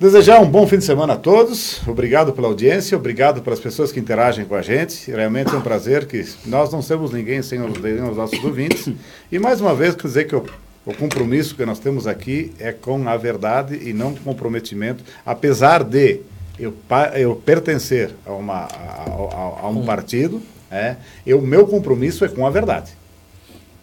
Desejar 0.00 0.40
um 0.40 0.46
bom 0.50 0.66
fim 0.66 0.78
de 0.78 0.84
semana 0.84 1.12
a 1.12 1.16
todos. 1.16 1.86
Obrigado 1.86 2.32
pela 2.32 2.48
audiência, 2.48 2.96
obrigado 2.96 3.42
pelas 3.42 3.60
pessoas 3.60 3.92
que 3.92 4.00
interagem 4.00 4.46
com 4.46 4.54
a 4.54 4.62
gente. 4.62 5.10
Realmente 5.10 5.54
é 5.54 5.58
um 5.58 5.60
prazer 5.60 6.06
que 6.06 6.26
nós 6.46 6.72
não 6.72 6.80
somos 6.80 7.12
ninguém 7.12 7.42
sem 7.42 7.60
os, 7.60 7.78
sem 7.78 8.02
os 8.02 8.16
nossos 8.16 8.42
ouvintes. 8.42 8.90
E 9.30 9.38
mais 9.38 9.60
uma 9.60 9.74
vez, 9.74 9.94
quer 9.94 10.06
dizer 10.06 10.26
que 10.26 10.34
o, 10.34 10.46
o 10.86 10.94
compromisso 10.94 11.54
que 11.54 11.66
nós 11.66 11.78
temos 11.78 12.06
aqui 12.06 12.50
é 12.58 12.72
com 12.72 13.06
a 13.06 13.16
verdade 13.18 13.78
e 13.86 13.92
não 13.92 14.14
com 14.14 14.22
comprometimento, 14.24 15.04
apesar 15.26 15.84
de 15.84 16.20
eu, 16.58 16.74
eu 17.16 17.36
pertencer 17.36 18.10
a, 18.24 18.32
uma, 18.32 18.54
a, 18.54 18.66
a- 18.70 19.58
a 19.64 19.68
um 19.68 19.84
partido, 19.84 20.40
é, 20.70 20.96
o 21.26 21.42
meu 21.42 21.66
compromisso 21.66 22.24
é 22.24 22.28
com 22.28 22.46
a 22.46 22.50
verdade. 22.50 22.92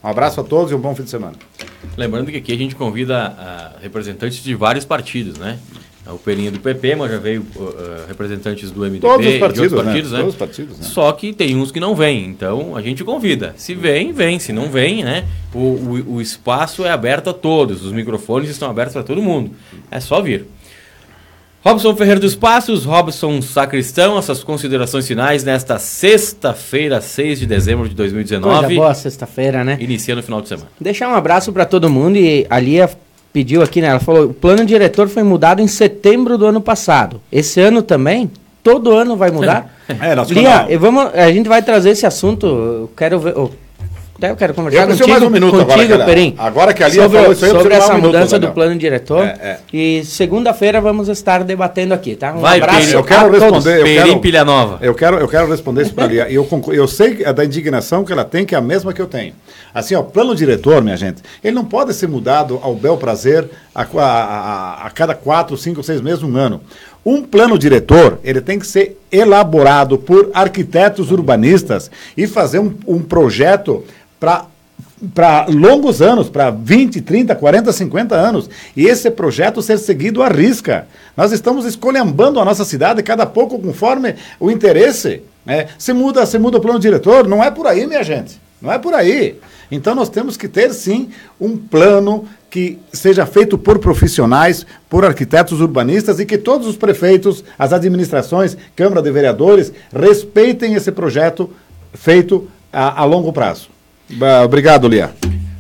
Um 0.03 0.07
abraço 0.07 0.41
a 0.41 0.43
todos 0.43 0.72
e 0.72 0.76
um 0.76 0.80
bom 0.80 0.95
fim 0.95 1.03
de 1.03 1.11
semana. 1.11 1.36
Lembrando 1.95 2.32
que 2.32 2.38
aqui 2.38 2.53
a 2.53 2.57
gente 2.57 2.76
convida 2.76 3.18
ah, 3.38 3.74
representantes 3.82 4.43
de 4.43 4.55
vários 4.55 4.84
partidos, 4.86 5.38
né? 5.38 5.59
O 6.14 6.18
Perim 6.18 6.47
é 6.47 6.51
do 6.51 6.60
PP, 6.60 6.95
mas 6.95 7.12
já 7.12 7.18
veio 7.18 7.45
ah, 7.60 8.05
representantes 8.08 8.72
do 8.72 8.82
MDB, 8.82 8.99
Todos 8.99 9.26
os 9.26 9.34
de 9.34 9.39
partidos, 9.39 9.74
outros 9.74 9.86
né? 9.86 9.91
partidos, 9.91 10.12
né? 10.12 10.20
Todos 10.20 10.34
os 10.34 10.39
partidos, 10.39 10.80
né? 10.80 10.86
Só 10.86 11.12
que 11.12 11.34
tem 11.34 11.55
uns 11.55 11.72
que 11.72 11.80
não 11.80 11.95
vêm, 11.95 12.26
então 12.26 12.76
a 12.76 12.82
gente 12.82 13.03
convida. 13.03 13.53
Se 13.58 13.76
vem, 13.76 14.12
vem. 14.12 14.39
Se 14.39 14.53
não 14.53 14.70
vem, 14.70 15.03
né? 15.03 15.26
O, 15.53 15.60
o, 15.60 16.14
o 16.16 16.22
espaço 16.22 16.86
é 16.86 16.91
aberto 16.91 17.30
a 17.30 17.34
todos, 17.34 17.84
os 17.86 17.91
microfones 17.91 18.49
estão 18.49 18.70
abertos 18.70 18.93
para 18.93 19.03
todo 19.03 19.22
mundo. 19.22 19.51
É 19.89 19.99
só 19.99 20.22
vir. 20.22 20.45
Robson 21.68 21.93
Ferreira 21.97 22.20
dos 22.20 22.34
Passos, 22.34 22.86
Robson 22.86 23.41
Sacristão, 23.41 24.18
essas 24.18 24.41
considerações 24.41 25.05
finais 25.05 25.43
nesta 25.43 25.78
sexta-feira, 25.78 27.01
6 27.01 27.39
de 27.39 27.45
dezembro 27.45 27.89
de 27.89 27.95
Coisa 27.95 28.14
2019, 28.14 28.76
boa 28.76 28.93
sexta-feira, 28.93 29.66
né? 29.66 29.78
iniciando 29.82 30.22
o 30.22 30.24
final 30.24 30.41
de 30.41 30.47
semana. 30.47 30.70
Deixar 30.80 31.10
um 31.10 31.16
abraço 31.16 31.51
para 31.51 31.66
todo 31.66 31.89
mundo 31.89 32.16
e 32.16 32.47
a 32.49 32.58
Lia 32.58 32.89
pediu 33.38 33.61
aqui, 33.61 33.81
né? 33.81 33.89
Ela 33.89 33.99
falou: 33.99 34.25
o 34.25 34.33
plano 34.33 34.65
diretor 34.65 35.07
foi 35.07 35.21
mudado 35.21 35.61
em 35.61 35.67
setembro 35.67 36.39
do 36.39 36.47
ano 36.47 36.59
passado. 36.59 37.21
Esse 37.31 37.61
ano 37.61 37.83
também? 37.83 38.31
Todo 38.63 38.95
ano 38.95 39.15
vai 39.15 39.29
mudar? 39.29 39.75
É, 40.01 40.13
nós 40.15 40.29
Lia, 40.29 40.67
vamos, 40.77 41.13
a 41.15 41.31
gente 41.31 41.47
vai 41.47 41.61
trazer 41.61 41.91
esse 41.91 42.05
assunto. 42.05 42.45
Eu 42.45 42.91
quero 42.97 43.17
ver. 43.21 43.33
eu- 43.38 43.53
até 44.18 44.32
eu 44.32 44.36
quero 44.36 44.53
conversar 44.53 44.82
Eu 44.84 44.88
contigo, 44.88 45.09
mais 45.09 45.24
um 45.24 45.30
minuto 45.30 45.55
agora, 45.55 45.65
contigo 45.74 45.88
que 45.88 45.93
ela- 45.93 46.05
Perim. 46.05 46.36
agora 46.38 46.74
que 46.74 46.84
a 46.84 46.88
Lia 46.88 47.03
sobre, 47.03 47.18
falou 47.20 47.32
isso 47.34 47.45
aí, 47.45 47.51
eu 47.51 47.57
sobre 47.57 47.74
essa 47.76 47.91
um 47.91 47.95
minuto, 47.97 48.05
mudança 48.07 48.26
do 48.38 48.41
Daniel. 48.41 48.53
plano 48.53 48.76
diretor. 48.80 49.24
É, 49.24 49.28
é. 49.28 49.59
E 49.72 50.03
segunda-feira 50.05 50.82
vamos 50.82 51.07
estar 51.07 51.43
debatendo 51.43 51.93
aqui, 51.93 52.15
tá? 52.15 52.34
Um 52.34 52.39
Vai, 52.39 52.57
abraço. 52.57 52.80
Perim. 52.80 52.91
Eu 52.93 53.03
quero 53.03 53.20
a 53.20 53.24
todos. 53.39 53.41
responder. 53.65 53.80
Eu 53.80 53.84
Perim 53.84 54.20
Pilha 54.20 54.43
Nova. 54.43 54.80
Eu 54.82 54.95
quero, 54.95 55.18
eu 55.18 55.28
quero 55.28 55.47
responder 55.47 55.84
isso 55.84 55.93
para 55.93 56.05
a 56.05 56.07
Lia. 56.07 56.30
E 56.30 56.36
Eu, 56.36 56.45
conclu- 56.45 56.74
eu 56.74 56.88
sei 56.88 57.24
da 57.34 57.45
indignação 57.45 58.03
que 58.03 58.11
ela 58.11 58.24
tem, 58.26 58.45
que 58.45 58.55
é 58.55 58.57
a 58.57 58.61
mesma 58.61 58.91
que 58.91 59.01
eu 59.01 59.07
tenho. 59.07 59.34
Assim, 59.74 59.93
ó, 59.93 60.01
plano 60.01 60.36
diretor, 60.36 60.82
minha 60.82 60.97
gente, 60.97 61.22
ele 61.43 61.53
não 61.55 61.63
pode 61.65 61.93
ser 61.93 62.07
mudado 62.07 62.59
ao 62.63 62.74
bel 62.74 62.97
prazer 62.97 63.47
a, 63.76 63.84
a- 63.84 63.86
a- 64.01 64.88
a 64.88 64.89
cada 64.89 65.13
quatro, 65.13 65.55
cinco, 65.55 65.84
seis 65.84 66.01
meses, 66.01 66.24
um 66.24 66.36
ano. 66.36 66.61
Um 67.05 67.22
plano 67.24 67.57
diretor, 67.57 68.20
ele 68.24 68.41
tem 68.41 68.59
que 68.59 68.68
ser 68.68 68.99
elaborado 69.09 69.97
por 69.97 70.30
arquitetos 70.34 71.09
urbanistas 71.11 71.89
e 72.18 72.28
fazer 72.28 72.59
um, 72.59 72.74
um 72.86 72.99
projeto 72.99 73.86
para 74.20 75.45
longos 75.49 76.01
anos, 76.01 76.30
para 76.30 76.49
20, 76.49 77.01
30, 77.01 77.36
40, 77.36 77.72
50 77.72 78.15
anos. 78.15 78.49
E 78.76 78.86
esse 78.86 79.09
projeto 79.11 79.61
ser 79.61 79.78
seguido 79.78 80.22
à 80.22 80.28
risca. 80.28 80.88
Nós 81.15 81.32
estamos 81.32 81.65
escolhambando 81.65 82.39
a 82.39 82.45
nossa 82.45 82.65
cidade 82.65 83.03
cada 83.03 83.26
pouco 83.26 83.59
conforme 83.59 84.15
o 84.39 84.49
interesse. 84.49 85.22
Né? 85.45 85.68
Se, 85.78 85.93
muda, 85.93 86.26
se 86.26 86.38
muda 86.39 86.57
o 86.57 86.61
plano 86.61 86.80
diretor, 86.80 87.28
não 87.28 87.43
é 87.43 87.51
por 87.51 87.68
aí, 87.68 87.86
minha 87.86 88.03
gente. 88.03 88.39
Não 88.61 88.72
é 88.72 88.80
por 88.80 88.93
aí. 88.93 89.39
Então 89.72 89.93
nós 89.93 90.09
temos 90.09 90.38
que 90.38 90.47
ter 90.47 90.74
sim 90.74 91.09
um 91.39 91.57
plano 91.57 92.26
que 92.49 92.80
seja 92.91 93.26
feito 93.26 93.57
por 93.57 93.78
profissionais, 93.80 94.65
por 94.89 95.03
arquitetos 95.03 95.59
urbanistas 95.59 96.20
e 96.20 96.26
que 96.26 96.38
todos 96.38 96.65
os 96.65 96.78
prefeitos, 96.78 97.43
as 97.59 97.74
administrações, 97.74 98.57
Câmara 98.76 99.01
de 99.01 99.11
Vereadores, 99.11 99.72
respeitem 99.93 100.74
esse 100.74 100.91
projeto 100.91 101.51
feito 101.93 102.49
a, 102.72 103.01
a 103.01 103.05
longo 103.05 103.34
prazo. 103.34 103.70
Obrigado, 104.43 104.88
Lia. 104.88 105.12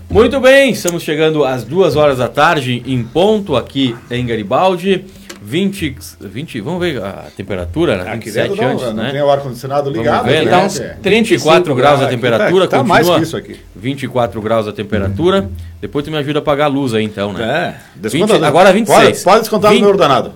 Muito 0.09 0.39
bem, 0.39 0.71
estamos 0.71 1.03
chegando 1.03 1.43
às 1.43 1.63
duas 1.63 1.95
horas 1.95 2.17
da 2.17 2.29
tarde 2.29 2.81
em 2.85 3.03
ponto 3.03 3.55
aqui 3.55 3.95
em 4.09 4.25
Garibaldi. 4.25 5.05
20, 5.47 5.95
20 6.19 6.59
vamos 6.59 6.81
ver 6.81 7.01
a 7.01 7.27
temperatura, 7.35 8.03
né? 8.03 8.11
Aqui 8.11 8.25
27 8.25 8.49
dentro 8.49 8.63
não, 8.63 8.71
antes, 8.71 8.85
não 8.87 8.93
né? 8.93 9.11
tem 9.11 9.21
o 9.21 9.29
ar-condicionado 9.29 9.89
ligado. 9.89 10.25
ver, 10.25 10.37
aqui, 10.39 10.45
né? 10.45 10.51
Né? 10.51 10.65
uns 10.65 10.79
É. 10.79 10.97
34 11.01 11.75
graus 11.75 12.01
a 12.01 12.07
temperatura, 12.07 12.67
tá, 12.67 12.71
tá 12.71 12.83
continua 12.83 12.83
mais 12.83 13.09
que 13.09 13.21
isso 13.21 13.37
aqui. 13.37 13.55
24 13.73 14.41
graus 14.41 14.67
a 14.67 14.73
temperatura. 14.73 15.49
Depois 15.79 16.03
tu 16.03 16.11
me 16.11 16.17
ajuda 16.17 16.39
a 16.39 16.41
apagar 16.41 16.65
a 16.65 16.69
luz 16.69 16.93
aí 16.93 17.03
então, 17.05 17.31
né? 17.31 17.43
É, 17.43 17.99
desconta- 17.99 18.33
20 18.33 18.43
agora 18.43 18.73
26. 18.73 18.99
Pode, 18.99 19.23
pode 19.23 19.39
descontar 19.41 19.71
20 19.71 19.79
no 19.79 19.85
meu 19.85 19.93
ordenado. 19.93 20.33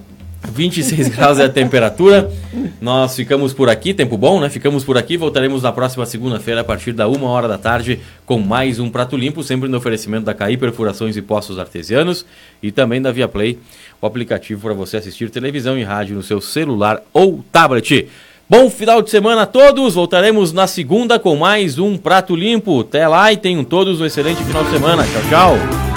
26 0.49 1.09
graus 1.15 1.39
é 1.39 1.45
a 1.45 1.49
temperatura. 1.49 2.31
Nós 2.79 3.15
ficamos 3.15 3.53
por 3.53 3.69
aqui, 3.69 3.93
tempo 3.93 4.17
bom, 4.17 4.39
né? 4.39 4.49
Ficamos 4.49 4.83
por 4.83 4.97
aqui. 4.97 5.17
Voltaremos 5.17 5.63
na 5.63 5.71
próxima 5.71 6.05
segunda-feira, 6.05 6.61
a 6.61 6.63
partir 6.63 6.93
da 6.93 7.07
uma 7.07 7.27
hora 7.27 7.47
da 7.47 7.57
tarde, 7.57 7.99
com 8.25 8.39
mais 8.39 8.79
um 8.79 8.89
Prato 8.89 9.15
Limpo, 9.15 9.43
sempre 9.43 9.69
no 9.69 9.77
oferecimento 9.77 10.25
da 10.25 10.33
CAI 10.33 10.57
Perfurações 10.57 11.15
e 11.15 11.21
Poços 11.21 11.59
Artesianos 11.59 12.25
e 12.61 12.71
também 12.71 13.01
da 13.01 13.11
Viaplay, 13.11 13.59
o 14.01 14.05
aplicativo 14.05 14.61
para 14.61 14.73
você 14.73 14.97
assistir 14.97 15.29
televisão 15.29 15.77
e 15.77 15.83
rádio 15.83 16.15
no 16.15 16.23
seu 16.23 16.41
celular 16.41 17.01
ou 17.13 17.43
tablet. 17.51 18.07
Bom 18.49 18.69
final 18.69 19.01
de 19.01 19.09
semana 19.09 19.43
a 19.43 19.45
todos. 19.45 19.93
Voltaremos 19.93 20.51
na 20.51 20.67
segunda 20.67 21.17
com 21.17 21.37
mais 21.37 21.79
um 21.79 21.97
Prato 21.97 22.35
Limpo. 22.35 22.81
Até 22.81 23.07
lá 23.07 23.31
e 23.31 23.37
tenham 23.37 23.63
todos 23.63 24.01
um 24.01 24.05
excelente 24.05 24.43
final 24.43 24.65
de 24.65 24.71
semana. 24.71 25.03
Tchau, 25.03 25.21
tchau. 25.29 25.90